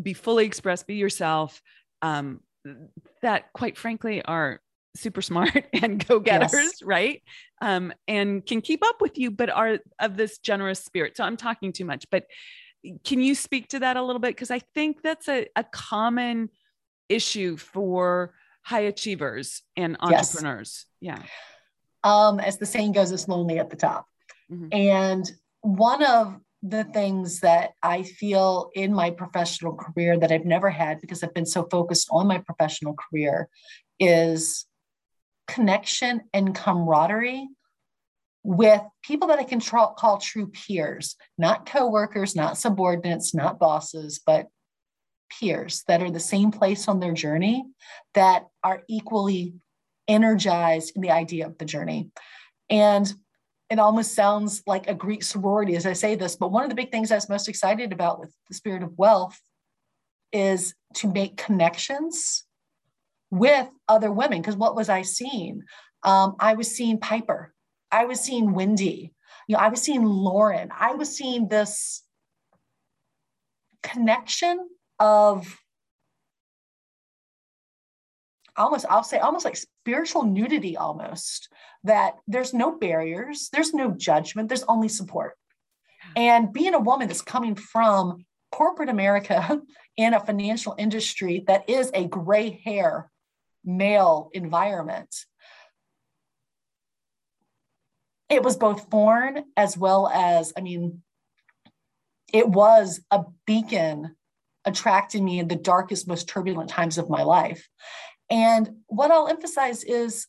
be 0.00 0.12
fully 0.12 0.44
expressed 0.44 0.86
be 0.86 0.94
yourself 0.94 1.62
um, 2.02 2.40
that 3.22 3.52
quite 3.52 3.76
frankly 3.76 4.22
are 4.22 4.60
super 4.96 5.22
smart 5.22 5.66
and 5.72 6.06
go-getters 6.06 6.52
yes. 6.52 6.82
right 6.82 7.22
um, 7.60 7.92
and 8.06 8.44
can 8.44 8.60
keep 8.60 8.84
up 8.84 9.00
with 9.00 9.18
you 9.18 9.30
but 9.30 9.50
are 9.50 9.78
of 10.00 10.16
this 10.16 10.38
generous 10.38 10.80
spirit 10.80 11.16
so 11.16 11.24
i'm 11.24 11.36
talking 11.36 11.72
too 11.72 11.84
much 11.84 12.06
but 12.10 12.24
can 13.04 13.20
you 13.20 13.34
speak 13.34 13.68
to 13.68 13.80
that 13.80 13.96
a 13.96 14.02
little 14.02 14.20
bit 14.20 14.30
because 14.30 14.50
i 14.50 14.58
think 14.58 15.02
that's 15.02 15.28
a, 15.28 15.46
a 15.56 15.64
common 15.64 16.48
issue 17.08 17.56
for 17.56 18.34
high 18.62 18.80
achievers 18.80 19.62
and 19.76 19.96
entrepreneurs 20.00 20.86
yes. 21.00 21.18
yeah 21.18 21.26
um, 22.04 22.38
as 22.38 22.58
the 22.58 22.66
saying 22.66 22.92
goes 22.92 23.10
it's 23.10 23.28
lonely 23.28 23.58
at 23.58 23.70
the 23.70 23.76
top 23.76 24.06
mm-hmm. 24.50 24.68
and 24.72 25.30
one 25.62 26.04
of 26.04 26.36
the 26.62 26.84
things 26.84 27.40
that 27.40 27.70
I 27.82 28.02
feel 28.02 28.70
in 28.74 28.92
my 28.92 29.10
professional 29.10 29.74
career 29.74 30.18
that 30.18 30.32
I've 30.32 30.44
never 30.44 30.70
had 30.70 31.00
because 31.00 31.22
I've 31.22 31.34
been 31.34 31.46
so 31.46 31.66
focused 31.70 32.08
on 32.10 32.26
my 32.26 32.38
professional 32.38 32.94
career 32.94 33.48
is 34.00 34.66
connection 35.46 36.22
and 36.32 36.54
camaraderie 36.54 37.48
with 38.42 38.82
people 39.02 39.28
that 39.28 39.38
I 39.38 39.44
can 39.44 39.60
tra- 39.60 39.94
call 39.96 40.18
true 40.18 40.48
peers, 40.48 41.16
not 41.36 41.66
coworkers, 41.66 42.34
not 42.34 42.58
subordinates, 42.58 43.34
not 43.34 43.58
bosses, 43.58 44.20
but 44.24 44.46
peers 45.38 45.84
that 45.86 46.02
are 46.02 46.10
the 46.10 46.20
same 46.20 46.50
place 46.50 46.88
on 46.88 47.00
their 47.00 47.12
journey 47.12 47.64
that 48.14 48.46
are 48.64 48.82
equally 48.88 49.54
energized 50.08 50.92
in 50.96 51.02
the 51.02 51.10
idea 51.10 51.46
of 51.46 51.58
the 51.58 51.64
journey. 51.64 52.10
And 52.70 53.12
it 53.70 53.78
almost 53.78 54.14
sounds 54.14 54.62
like 54.66 54.88
a 54.88 54.94
Greek 54.94 55.22
sorority 55.22 55.76
as 55.76 55.86
I 55.86 55.92
say 55.92 56.14
this, 56.14 56.36
but 56.36 56.50
one 56.52 56.62
of 56.62 56.70
the 56.70 56.74
big 56.74 56.90
things 56.90 57.12
I 57.12 57.16
was 57.16 57.28
most 57.28 57.48
excited 57.48 57.92
about 57.92 58.18
with 58.18 58.34
the 58.48 58.54
spirit 58.54 58.82
of 58.82 58.96
wealth 58.96 59.38
is 60.32 60.74
to 60.94 61.12
make 61.12 61.36
connections 61.36 62.44
with 63.30 63.68
other 63.88 64.10
women. 64.10 64.40
Because 64.40 64.56
what 64.56 64.74
was 64.74 64.88
I 64.88 65.02
seeing? 65.02 65.62
Um, 66.02 66.36
I 66.40 66.54
was 66.54 66.74
seeing 66.74 66.98
Piper. 66.98 67.52
I 67.90 68.06
was 68.06 68.20
seeing 68.20 68.52
Wendy. 68.52 69.12
You 69.46 69.56
know, 69.56 69.62
I 69.62 69.68
was 69.68 69.82
seeing 69.82 70.04
Lauren. 70.04 70.70
I 70.78 70.94
was 70.94 71.14
seeing 71.14 71.48
this 71.48 72.02
connection 73.82 74.68
of 74.98 75.58
almost 78.58 78.84
i'll 78.90 79.04
say 79.04 79.18
almost 79.18 79.44
like 79.44 79.56
spiritual 79.56 80.24
nudity 80.24 80.76
almost 80.76 81.48
that 81.84 82.16
there's 82.26 82.52
no 82.52 82.76
barriers 82.78 83.48
there's 83.52 83.72
no 83.72 83.90
judgment 83.90 84.48
there's 84.48 84.64
only 84.64 84.88
support 84.88 85.36
and 86.16 86.52
being 86.52 86.74
a 86.74 86.80
woman 86.80 87.08
that's 87.08 87.22
coming 87.22 87.54
from 87.54 88.24
corporate 88.52 88.88
america 88.88 89.60
in 89.96 90.14
a 90.14 90.20
financial 90.20 90.74
industry 90.78 91.44
that 91.46 91.68
is 91.68 91.90
a 91.94 92.06
gray 92.06 92.60
hair 92.64 93.10
male 93.68 94.30
environment. 94.32 95.14
It 98.28 98.42
was 98.42 98.56
both 98.56 98.90
foreign 98.90 99.44
as 99.56 99.76
well 99.76 100.08
as, 100.08 100.52
I 100.56 100.60
mean, 100.60 101.02
it 102.32 102.48
was 102.48 103.00
a 103.10 103.24
beacon 103.46 104.16
attracting 104.64 105.24
me 105.24 105.38
in 105.38 105.48
the 105.48 105.56
darkest, 105.56 106.08
most 106.08 106.28
turbulent 106.28 106.68
times 106.68 106.98
of 106.98 107.08
my 107.08 107.22
life. 107.22 107.68
And 108.30 108.76
what 108.86 109.10
I'll 109.10 109.28
emphasize 109.28 109.84
is 109.84 110.26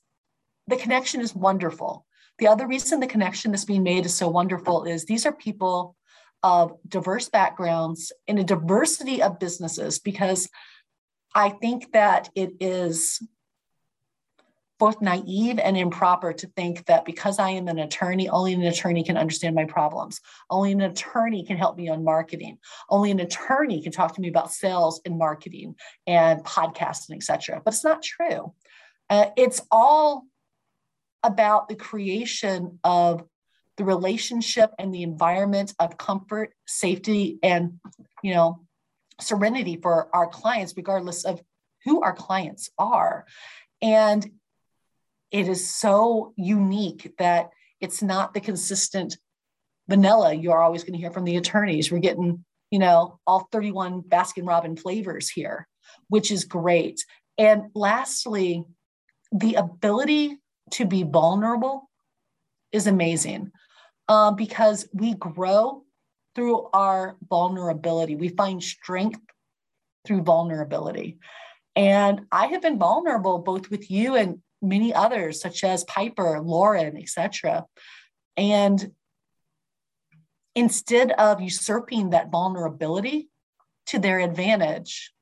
the 0.68 0.78
connection 0.78 1.22
is 1.22 1.36
wonderful. 1.36 2.06
the 2.38 2.48
other 2.48 2.68
reason 2.68 3.02
the 3.02 3.08
connection 3.08 3.52
that's 3.52 3.66
being 3.66 3.84
made 3.84 4.06
is 4.06 4.14
so 4.14 4.30
wonderful 4.30 4.86
is 4.86 5.04
these 5.04 5.26
are 5.26 5.34
people 5.34 5.98
of 6.42 6.72
diverse 6.88 7.28
backgrounds 7.28 8.14
in 8.28 8.38
a 8.38 8.44
diversity 8.46 9.22
of 9.22 9.40
businesses 9.40 10.00
because 10.00 10.50
I 11.36 11.50
think 11.50 11.92
that 11.92 12.30
it 12.36 12.52
is 12.62 13.22
both 14.80 15.02
naive 15.02 15.60
and 15.60 15.78
improper 15.78 16.32
to 16.32 16.48
think 16.48 16.86
that 16.86 17.04
because 17.04 17.38
I 17.38 17.50
am 17.52 17.68
an 17.68 17.80
attorney, 17.80 18.30
only 18.30 18.54
an 18.54 18.64
attorney 18.64 19.04
can 19.04 19.18
understand 19.18 19.54
my 19.54 19.66
problems. 19.66 20.22
Only 20.50 20.72
an 20.72 20.82
attorney 20.82 21.46
can 21.46 21.58
help 21.58 21.78
me 21.78 21.90
on 21.90 22.04
marketing. 22.04 22.58
Only 22.90 23.12
an 23.12 23.20
attorney 23.20 23.84
can 23.84 23.92
talk 23.92 24.16
to 24.16 24.22
me 24.22 24.30
about 24.30 24.54
sales 24.54 25.02
and 25.06 25.18
marketing 25.18 25.76
and 26.08 26.44
podcasting, 26.44 27.16
etc. 27.18 27.62
But 27.64 27.74
it's 27.74 27.84
not 27.84 28.02
true. 28.02 28.54
Uh, 29.10 29.28
it's 29.36 29.62
all 29.70 30.24
about 31.24 31.68
the 31.68 31.76
creation 31.76 32.80
of 32.84 33.24
the 33.76 33.84
relationship 33.84 34.72
and 34.80 34.94
the 34.94 35.04
environment 35.04 35.74
of 35.80 35.98
comfort, 35.98 36.54
safety, 36.66 37.38
and 37.44 37.80
you 38.24 38.34
know, 38.34 38.62
serenity 39.20 39.78
for 39.82 40.14
our 40.16 40.28
clients, 40.28 40.74
regardless 40.78 41.26
of 41.26 41.42
who 41.84 42.02
our 42.02 42.14
clients 42.14 42.70
are. 42.78 43.26
And 43.82 44.30
it 45.32 45.48
is 45.48 45.74
so 45.74 46.34
unique 46.36 47.14
that 47.18 47.50
it's 47.80 48.02
not 48.02 48.34
the 48.34 48.42
consistent 48.42 49.18
vanilla 49.90 50.34
you're 50.34 50.62
always 50.62 50.84
going 50.84 50.94
to 50.94 51.00
hear 51.00 51.12
from 51.12 51.26
the 51.26 51.38
attorneys. 51.38 51.92
We're 51.92 52.00
getting, 52.00 52.46
you 52.72 52.80
know, 52.80 53.20
all 53.26 53.48
31 53.52 54.04
Baskin 54.04 54.48
Robin 54.48 54.76
flavors 54.76 55.30
here, 55.30 55.68
which 56.08 56.32
is 56.32 56.44
great. 56.44 57.04
And 57.38 57.64
lastly, 57.74 58.66
the 59.32 59.56
ability 59.56 60.38
to 60.72 60.86
be 60.86 61.04
vulnerable 61.04 61.90
is 62.72 62.88
amazing 62.88 63.52
um, 64.08 64.36
because 64.36 64.88
we 64.94 65.16
grow 65.16 65.84
through 66.36 66.68
our 66.74 67.18
vulnerability. 67.28 68.16
We 68.16 68.30
find 68.30 68.64
strength 68.64 69.22
through 70.06 70.24
vulnerability. 70.24 71.18
And 71.76 72.22
I 72.32 72.48
have 72.48 72.62
been 72.62 72.78
vulnerable 72.78 73.40
both 73.40 73.70
with 73.70 73.90
you 73.90 74.16
and 74.16 74.42
many 74.62 74.94
others, 74.94 75.42
such 75.42 75.64
as 75.64 75.84
Piper, 75.86 76.40
Lauren, 76.42 76.98
etc. 76.98 77.66
And 78.38 78.92
instead 80.56 81.12
of 81.12 81.42
usurping 81.42 82.12
that 82.12 82.32
vulnerability 82.32 83.30
to 83.88 84.00
their 84.00 84.20
advantage, 84.20 85.14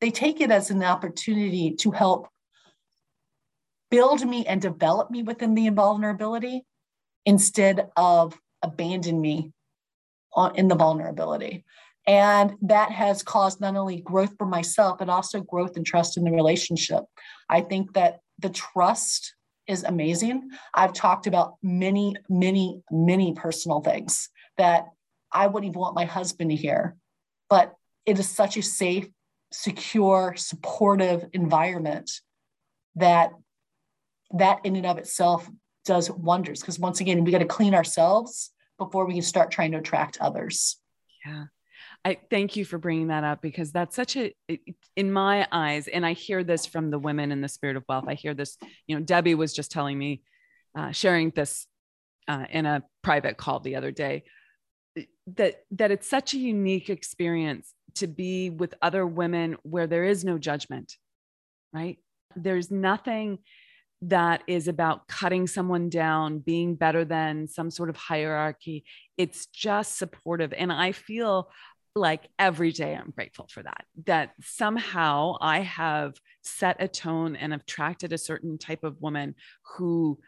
they 0.00 0.10
take 0.10 0.40
it 0.40 0.50
as 0.50 0.70
an 0.70 0.82
opportunity 0.82 1.74
to 1.76 1.90
help 1.90 2.28
build 3.90 4.26
me 4.26 4.46
and 4.46 4.60
develop 4.60 5.10
me 5.10 5.22
within 5.22 5.54
the 5.54 5.68
vulnerability 5.70 6.64
instead 7.24 7.88
of 7.96 8.38
abandon 8.62 9.20
me 9.20 9.52
in 10.54 10.68
the 10.68 10.74
vulnerability. 10.74 11.64
And 12.06 12.54
that 12.62 12.90
has 12.90 13.22
caused 13.22 13.60
not 13.60 13.76
only 13.76 14.00
growth 14.00 14.34
for 14.38 14.46
myself, 14.46 14.98
but 14.98 15.08
also 15.08 15.40
growth 15.40 15.76
and 15.76 15.84
trust 15.84 16.16
in 16.16 16.24
the 16.24 16.30
relationship. 16.30 17.04
I 17.50 17.60
think 17.60 17.92
that 17.94 18.20
the 18.38 18.50
trust 18.50 19.34
is 19.66 19.84
amazing. 19.84 20.50
I've 20.74 20.92
talked 20.92 21.26
about 21.26 21.54
many, 21.62 22.16
many, 22.28 22.82
many 22.90 23.34
personal 23.34 23.80
things 23.80 24.30
that 24.56 24.86
I 25.32 25.46
wouldn't 25.46 25.70
even 25.70 25.80
want 25.80 25.94
my 25.94 26.06
husband 26.06 26.50
to 26.50 26.56
hear. 26.56 26.96
But 27.50 27.74
it 28.06 28.18
is 28.18 28.28
such 28.28 28.56
a 28.56 28.62
safe, 28.62 29.06
secure, 29.52 30.34
supportive 30.36 31.26
environment 31.32 32.10
that 32.96 33.32
that 34.32 34.60
in 34.64 34.76
and 34.76 34.86
of 34.86 34.98
itself 34.98 35.48
does 35.84 36.10
wonders. 36.10 36.60
Because 36.60 36.78
once 36.78 37.00
again, 37.00 37.24
we 37.24 37.32
got 37.32 37.38
to 37.38 37.46
clean 37.46 37.74
ourselves 37.74 38.52
before 38.78 39.06
we 39.06 39.14
can 39.14 39.22
start 39.22 39.50
trying 39.50 39.72
to 39.72 39.78
attract 39.78 40.18
others. 40.20 40.76
Yeah. 41.24 41.44
I 42.04 42.18
thank 42.30 42.56
you 42.56 42.64
for 42.64 42.78
bringing 42.78 43.08
that 43.08 43.24
up 43.24 43.42
because 43.42 43.72
that's 43.72 43.94
such 43.94 44.16
a, 44.16 44.34
in 44.96 45.12
my 45.12 45.46
eyes, 45.52 45.88
and 45.88 46.06
I 46.06 46.12
hear 46.12 46.44
this 46.44 46.64
from 46.64 46.90
the 46.90 46.98
women 46.98 47.32
in 47.32 47.40
the 47.40 47.48
spirit 47.48 47.76
of 47.76 47.84
wealth. 47.88 48.04
I 48.08 48.14
hear 48.14 48.34
this, 48.34 48.56
you 48.86 48.96
know, 48.96 49.02
Debbie 49.02 49.34
was 49.34 49.52
just 49.52 49.70
telling 49.70 49.98
me, 49.98 50.22
uh, 50.76 50.92
sharing 50.92 51.30
this 51.30 51.66
uh, 52.28 52.44
in 52.50 52.66
a 52.66 52.82
private 53.02 53.36
call 53.36 53.60
the 53.60 53.76
other 53.76 53.90
day, 53.90 54.24
that 55.36 55.62
that 55.72 55.90
it's 55.90 56.08
such 56.08 56.34
a 56.34 56.38
unique 56.38 56.88
experience 56.88 57.74
to 57.96 58.06
be 58.06 58.50
with 58.50 58.74
other 58.80 59.06
women 59.06 59.56
where 59.62 59.86
there 59.86 60.04
is 60.04 60.24
no 60.24 60.38
judgment, 60.38 60.96
right? 61.72 61.98
There's 62.36 62.70
nothing 62.70 63.38
that 64.02 64.42
is 64.46 64.68
about 64.68 65.08
cutting 65.08 65.46
someone 65.46 65.88
down, 65.88 66.38
being 66.38 66.76
better 66.76 67.04
than 67.04 67.48
some 67.48 67.70
sort 67.70 67.90
of 67.90 67.96
hierarchy. 67.96 68.84
It's 69.16 69.46
just 69.46 69.98
supportive. 69.98 70.52
And 70.52 70.72
I 70.72 70.92
feel 70.92 71.50
like 71.98 72.28
every 72.38 72.72
day 72.72 72.94
I'm 72.94 73.10
grateful 73.10 73.48
for 73.50 73.62
that, 73.62 73.84
that 74.06 74.32
somehow 74.42 75.36
I 75.40 75.60
have 75.60 76.14
set 76.42 76.76
a 76.80 76.88
tone 76.88 77.36
and 77.36 77.52
attracted 77.52 78.12
a 78.12 78.18
certain 78.18 78.58
type 78.58 78.84
of 78.84 79.00
woman 79.00 79.34
who 79.76 80.18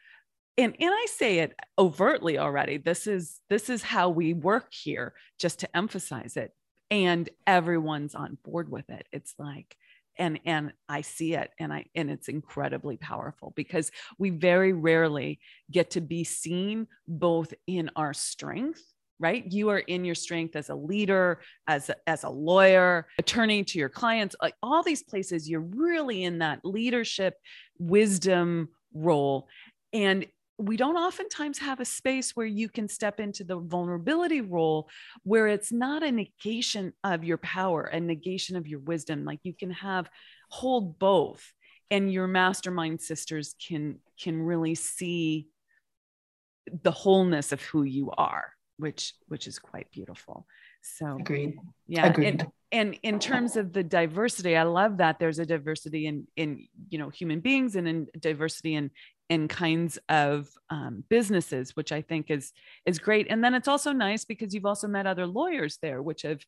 and, 0.58 0.74
and 0.78 0.90
I 0.92 1.06
say 1.06 1.38
it 1.38 1.54
overtly 1.78 2.36
already. 2.36 2.76
This 2.76 3.06
is 3.06 3.40
this 3.48 3.70
is 3.70 3.82
how 3.82 4.10
we 4.10 4.34
work 4.34 4.74
here, 4.74 5.14
just 5.38 5.60
to 5.60 5.76
emphasize 5.76 6.36
it. 6.36 6.52
And 6.90 7.30
everyone's 7.46 8.14
on 8.14 8.36
board 8.44 8.68
with 8.68 8.90
it. 8.90 9.06
It's 9.10 9.34
like, 9.38 9.76
and 10.18 10.38
and 10.44 10.72
i 10.88 11.00
see 11.00 11.34
it 11.34 11.50
and 11.58 11.72
i 11.72 11.84
and 11.94 12.10
it's 12.10 12.28
incredibly 12.28 12.96
powerful 12.96 13.52
because 13.56 13.90
we 14.18 14.30
very 14.30 14.72
rarely 14.72 15.40
get 15.70 15.90
to 15.90 16.00
be 16.00 16.24
seen 16.24 16.86
both 17.08 17.54
in 17.66 17.90
our 17.96 18.12
strength 18.12 18.82
right? 19.20 19.44
You 19.52 19.68
are 19.68 19.78
in 19.78 20.04
your 20.04 20.14
strength 20.14 20.56
as 20.56 20.70
a 20.70 20.74
leader 20.74 21.40
as 21.68 21.90
a, 21.90 21.96
as 22.08 22.24
a 22.24 22.30
lawyer 22.30 23.06
attorney 23.18 23.62
to 23.64 23.78
your 23.78 23.90
clients 23.90 24.34
like 24.40 24.54
all 24.62 24.82
these 24.82 25.02
places 25.02 25.48
you're 25.48 25.60
really 25.60 26.24
in 26.24 26.38
that 26.38 26.60
leadership 26.64 27.34
wisdom 27.78 28.70
role. 28.94 29.46
And 29.92 30.26
we 30.58 30.76
don't 30.76 30.96
oftentimes 30.96 31.58
have 31.58 31.80
a 31.80 31.84
space 31.84 32.36
where 32.36 32.46
you 32.46 32.68
can 32.68 32.88
step 32.88 33.20
into 33.20 33.44
the 33.44 33.56
vulnerability 33.56 34.40
role 34.40 34.88
where 35.22 35.48
it's 35.48 35.72
not 35.72 36.02
a 36.02 36.12
negation 36.12 36.92
of 37.04 37.24
your 37.24 37.38
power 37.38 37.84
a 37.84 38.00
negation 38.00 38.56
of 38.56 38.66
your 38.66 38.80
wisdom. 38.80 39.24
Like 39.24 39.40
you 39.42 39.54
can 39.54 39.70
have 39.70 40.08
hold 40.48 40.98
both 40.98 41.52
and 41.90 42.12
your 42.12 42.26
mastermind 42.26 43.00
sisters 43.00 43.54
can 43.66 43.98
can 44.20 44.40
really 44.42 44.74
see 44.74 45.48
the 46.82 46.90
wholeness 46.90 47.52
of 47.52 47.60
who 47.62 47.82
you 47.82 48.10
are 48.16 48.52
which 48.80 49.14
which 49.28 49.46
is 49.46 49.58
quite 49.58 49.90
beautiful 49.90 50.46
so 50.82 51.18
agreed 51.20 51.58
yeah 51.86 52.06
agreed. 52.06 52.26
And, 52.26 52.46
and 52.72 52.98
in 53.02 53.18
terms 53.18 53.56
of 53.56 53.72
the 53.72 53.82
diversity 53.82 54.56
i 54.56 54.62
love 54.62 54.98
that 54.98 55.18
there's 55.18 55.38
a 55.38 55.46
diversity 55.46 56.06
in 56.06 56.26
in 56.36 56.66
you 56.88 56.98
know 56.98 57.08
human 57.08 57.40
beings 57.40 57.76
and 57.76 57.86
in 57.86 58.08
diversity 58.18 58.74
in 58.74 58.90
in 59.30 59.46
kinds 59.46 59.96
of 60.08 60.50
um, 60.70 61.04
businesses, 61.08 61.76
which 61.76 61.92
I 61.92 62.02
think 62.02 62.30
is 62.30 62.52
is 62.84 62.98
great. 62.98 63.28
And 63.30 63.42
then 63.42 63.54
it's 63.54 63.68
also 63.68 63.92
nice 63.92 64.24
because 64.24 64.52
you've 64.52 64.66
also 64.66 64.88
met 64.88 65.06
other 65.06 65.26
lawyers 65.26 65.78
there, 65.80 66.02
which 66.02 66.22
have, 66.22 66.40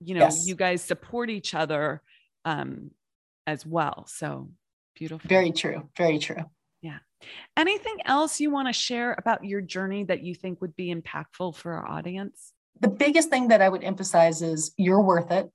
you 0.00 0.14
know, 0.14 0.20
yes. 0.20 0.46
you 0.46 0.54
guys 0.54 0.82
support 0.82 1.30
each 1.30 1.54
other 1.54 2.02
um, 2.44 2.90
as 3.46 3.64
well. 3.64 4.06
So 4.06 4.50
beautiful. 4.94 5.26
Very 5.26 5.50
true. 5.50 5.88
Very 5.96 6.18
true. 6.18 6.44
Yeah. 6.82 6.98
Anything 7.56 7.98
else 8.04 8.40
you 8.40 8.50
want 8.50 8.68
to 8.68 8.72
share 8.72 9.14
about 9.18 9.44
your 9.44 9.60
journey 9.60 10.04
that 10.04 10.22
you 10.22 10.34
think 10.34 10.60
would 10.60 10.76
be 10.76 10.94
impactful 10.94 11.56
for 11.56 11.72
our 11.72 11.88
audience? 11.88 12.52
The 12.80 12.88
biggest 12.88 13.30
thing 13.30 13.48
that 13.48 13.62
I 13.62 13.68
would 13.68 13.82
emphasize 13.82 14.42
is 14.42 14.72
you're 14.76 15.00
worth 15.00 15.30
it. 15.30 15.50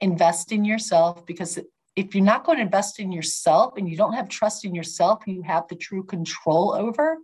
Invest 0.00 0.52
in 0.52 0.64
yourself 0.64 1.24
because 1.24 1.58
if 1.96 2.14
you're 2.14 2.24
not 2.24 2.44
going 2.44 2.58
to 2.58 2.62
invest 2.62 3.00
in 3.00 3.10
yourself 3.10 3.74
and 3.78 3.88
you 3.88 3.96
don't 3.96 4.12
have 4.12 4.28
trust 4.28 4.64
in 4.66 4.74
yourself, 4.74 5.22
you 5.26 5.42
have 5.42 5.66
the 5.68 5.76
true 5.76 6.04
control 6.04 6.74
over, 6.74 7.16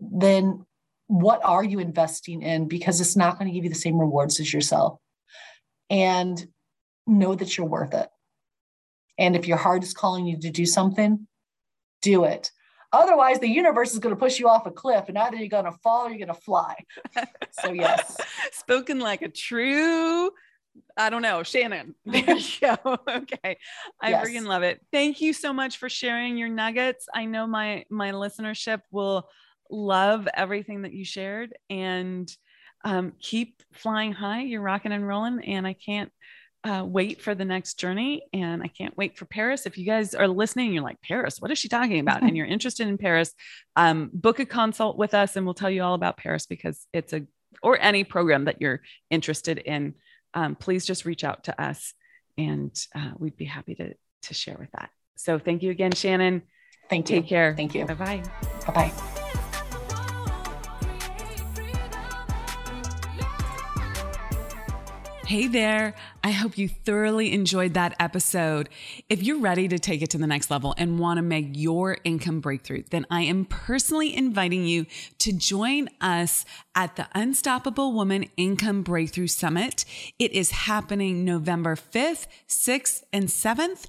then 0.00 0.66
what 1.06 1.40
are 1.44 1.62
you 1.62 1.78
investing 1.78 2.42
in? 2.42 2.66
Because 2.66 3.00
it's 3.00 3.16
not 3.16 3.38
going 3.38 3.48
to 3.48 3.54
give 3.54 3.64
you 3.64 3.70
the 3.70 3.76
same 3.76 3.98
rewards 3.98 4.40
as 4.40 4.52
yourself. 4.52 4.98
And 5.88 6.44
know 7.06 7.34
that 7.34 7.56
you're 7.56 7.66
worth 7.66 7.94
it. 7.94 8.08
And 9.18 9.36
if 9.36 9.46
your 9.46 9.56
heart 9.56 9.82
is 9.82 9.92
calling 9.92 10.26
you 10.26 10.38
to 10.38 10.50
do 10.50 10.64
something, 10.64 11.26
do 12.02 12.24
it. 12.24 12.50
Otherwise, 12.92 13.38
the 13.38 13.48
universe 13.48 13.92
is 13.92 14.00
going 14.00 14.14
to 14.14 14.18
push 14.18 14.40
you 14.40 14.48
off 14.48 14.66
a 14.66 14.70
cliff, 14.70 15.04
and 15.08 15.16
either 15.16 15.36
you're 15.36 15.48
going 15.48 15.64
to 15.64 15.72
fall 15.72 16.06
or 16.06 16.10
you're 16.10 16.26
going 16.26 16.34
to 16.34 16.42
fly. 16.42 16.74
So, 17.52 17.72
yes. 17.72 18.16
Spoken 18.52 18.98
like 18.98 19.22
a 19.22 19.28
true 19.28 20.30
I 20.96 21.10
don't 21.10 21.22
know, 21.22 21.42
Shannon. 21.42 21.94
There 22.04 22.36
you 22.36 22.60
go. 22.60 22.98
okay. 23.08 23.58
I 24.00 24.10
yes. 24.10 24.26
freaking 24.26 24.46
love 24.46 24.62
it. 24.62 24.80
Thank 24.92 25.20
you 25.20 25.32
so 25.32 25.52
much 25.52 25.78
for 25.78 25.88
sharing 25.88 26.36
your 26.36 26.48
nuggets. 26.48 27.06
I 27.12 27.24
know 27.24 27.46
my 27.46 27.84
my 27.90 28.12
listenership 28.12 28.80
will 28.90 29.28
love 29.70 30.28
everything 30.34 30.82
that 30.82 30.92
you 30.92 31.04
shared 31.04 31.54
and 31.68 32.30
um, 32.84 33.12
keep 33.20 33.62
flying 33.72 34.12
high. 34.12 34.42
You're 34.42 34.62
rocking 34.62 34.92
and 34.92 35.06
rolling. 35.06 35.44
And 35.44 35.66
I 35.66 35.74
can't 35.74 36.10
uh, 36.64 36.84
wait 36.86 37.22
for 37.22 37.34
the 37.34 37.44
next 37.44 37.78
journey. 37.78 38.22
And 38.32 38.62
I 38.62 38.68
can't 38.68 38.96
wait 38.96 39.16
for 39.16 39.24
Paris. 39.24 39.66
If 39.66 39.78
you 39.78 39.86
guys 39.86 40.14
are 40.14 40.28
listening, 40.28 40.72
you're 40.72 40.82
like, 40.82 41.00
Paris, 41.02 41.40
what 41.40 41.50
is 41.50 41.58
she 41.58 41.68
talking 41.68 42.00
about? 42.00 42.22
and 42.22 42.36
you're 42.36 42.46
interested 42.46 42.86
in 42.86 42.98
Paris, 42.98 43.32
um, 43.76 44.10
book 44.12 44.40
a 44.40 44.46
consult 44.46 44.96
with 44.98 45.14
us 45.14 45.36
and 45.36 45.46
we'll 45.46 45.54
tell 45.54 45.70
you 45.70 45.82
all 45.82 45.94
about 45.94 46.16
Paris 46.16 46.46
because 46.46 46.86
it's 46.92 47.12
a, 47.12 47.22
or 47.62 47.78
any 47.80 48.04
program 48.04 48.44
that 48.44 48.60
you're 48.60 48.82
interested 49.10 49.58
in. 49.58 49.94
Um, 50.34 50.54
please 50.54 50.84
just 50.84 51.04
reach 51.04 51.24
out 51.24 51.44
to 51.44 51.62
us 51.62 51.94
and 52.38 52.74
uh, 52.94 53.12
we'd 53.18 53.36
be 53.36 53.46
happy 53.46 53.74
to, 53.76 53.94
to 54.22 54.34
share 54.34 54.56
with 54.58 54.70
that. 54.72 54.90
So 55.16 55.38
thank 55.38 55.62
you 55.62 55.70
again, 55.70 55.92
Shannon. 55.92 56.42
Thank 56.88 57.10
you. 57.10 57.20
Take 57.20 57.28
care. 57.28 57.54
Thank 57.56 57.74
you. 57.74 57.84
Bye 57.84 57.94
bye. 57.94 58.22
Bye 58.66 58.72
bye. 58.72 59.19
Hey 65.30 65.46
there. 65.46 65.94
I 66.24 66.32
hope 66.32 66.58
you 66.58 66.68
thoroughly 66.68 67.32
enjoyed 67.32 67.74
that 67.74 67.94
episode. 68.00 68.68
If 69.08 69.22
you're 69.22 69.38
ready 69.38 69.68
to 69.68 69.78
take 69.78 70.02
it 70.02 70.10
to 70.10 70.18
the 70.18 70.26
next 70.26 70.50
level 70.50 70.74
and 70.76 70.98
want 70.98 71.18
to 71.18 71.22
make 71.22 71.50
your 71.52 71.98
income 72.02 72.40
breakthrough, 72.40 72.82
then 72.90 73.06
I 73.12 73.20
am 73.20 73.44
personally 73.44 74.12
inviting 74.12 74.66
you 74.66 74.86
to 75.18 75.32
join 75.32 75.88
us 76.00 76.44
at 76.74 76.96
the 76.96 77.06
Unstoppable 77.14 77.92
Woman 77.92 78.24
Income 78.36 78.82
Breakthrough 78.82 79.28
Summit. 79.28 79.84
It 80.18 80.32
is 80.32 80.50
happening 80.50 81.24
November 81.24 81.76
5th, 81.76 82.26
6th, 82.48 83.04
and 83.12 83.26
7th. 83.26 83.86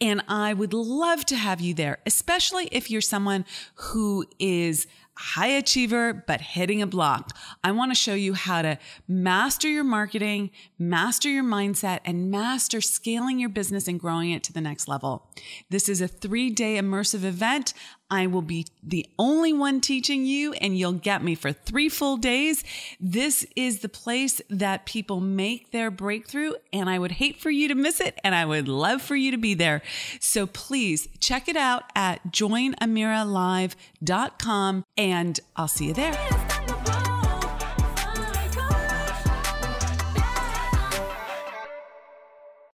And 0.00 0.22
I 0.28 0.54
would 0.54 0.72
love 0.72 1.24
to 1.24 1.34
have 1.34 1.60
you 1.60 1.74
there, 1.74 1.98
especially 2.06 2.68
if 2.70 2.88
you're 2.88 3.00
someone 3.00 3.46
who 3.74 4.26
is 4.38 4.86
high 5.16 5.48
achiever, 5.48 6.24
but 6.26 6.40
hitting 6.40 6.82
a 6.82 6.86
block. 6.86 7.36
I 7.62 7.72
want 7.72 7.90
to 7.90 7.94
show 7.94 8.14
you 8.14 8.34
how 8.34 8.62
to 8.62 8.78
master 9.06 9.68
your 9.68 9.84
marketing, 9.84 10.50
master 10.78 11.28
your 11.28 11.44
mindset, 11.44 12.00
and 12.04 12.30
master 12.30 12.80
scaling 12.80 13.38
your 13.38 13.48
business 13.48 13.86
and 13.86 14.00
growing 14.00 14.30
it 14.30 14.42
to 14.44 14.52
the 14.52 14.60
next 14.60 14.88
level. 14.88 15.30
This 15.70 15.88
is 15.88 16.00
a 16.00 16.08
three 16.08 16.50
day 16.50 16.76
immersive 16.76 17.24
event. 17.24 17.74
I 18.10 18.26
will 18.26 18.42
be 18.42 18.66
the 18.82 19.06
only 19.18 19.52
one 19.52 19.80
teaching 19.80 20.26
you, 20.26 20.52
and 20.54 20.76
you'll 20.78 20.92
get 20.92 21.24
me 21.24 21.34
for 21.34 21.52
three 21.52 21.88
full 21.88 22.16
days. 22.16 22.62
This 23.00 23.46
is 23.56 23.80
the 23.80 23.88
place 23.88 24.40
that 24.50 24.86
people 24.86 25.20
make 25.20 25.70
their 25.70 25.90
breakthrough, 25.90 26.52
and 26.72 26.90
I 26.90 26.98
would 26.98 27.12
hate 27.12 27.40
for 27.40 27.50
you 27.50 27.68
to 27.68 27.74
miss 27.74 28.00
it, 28.00 28.18
and 28.22 28.34
I 28.34 28.44
would 28.44 28.68
love 28.68 29.00
for 29.02 29.16
you 29.16 29.30
to 29.30 29.38
be 29.38 29.54
there. 29.54 29.80
So 30.20 30.46
please 30.46 31.08
check 31.18 31.48
it 31.48 31.56
out 31.56 31.84
at 31.94 32.30
joinamiralive.com, 32.30 34.84
and 34.96 35.40
I'll 35.56 35.68
see 35.68 35.86
you 35.86 35.94
there. 35.94 36.43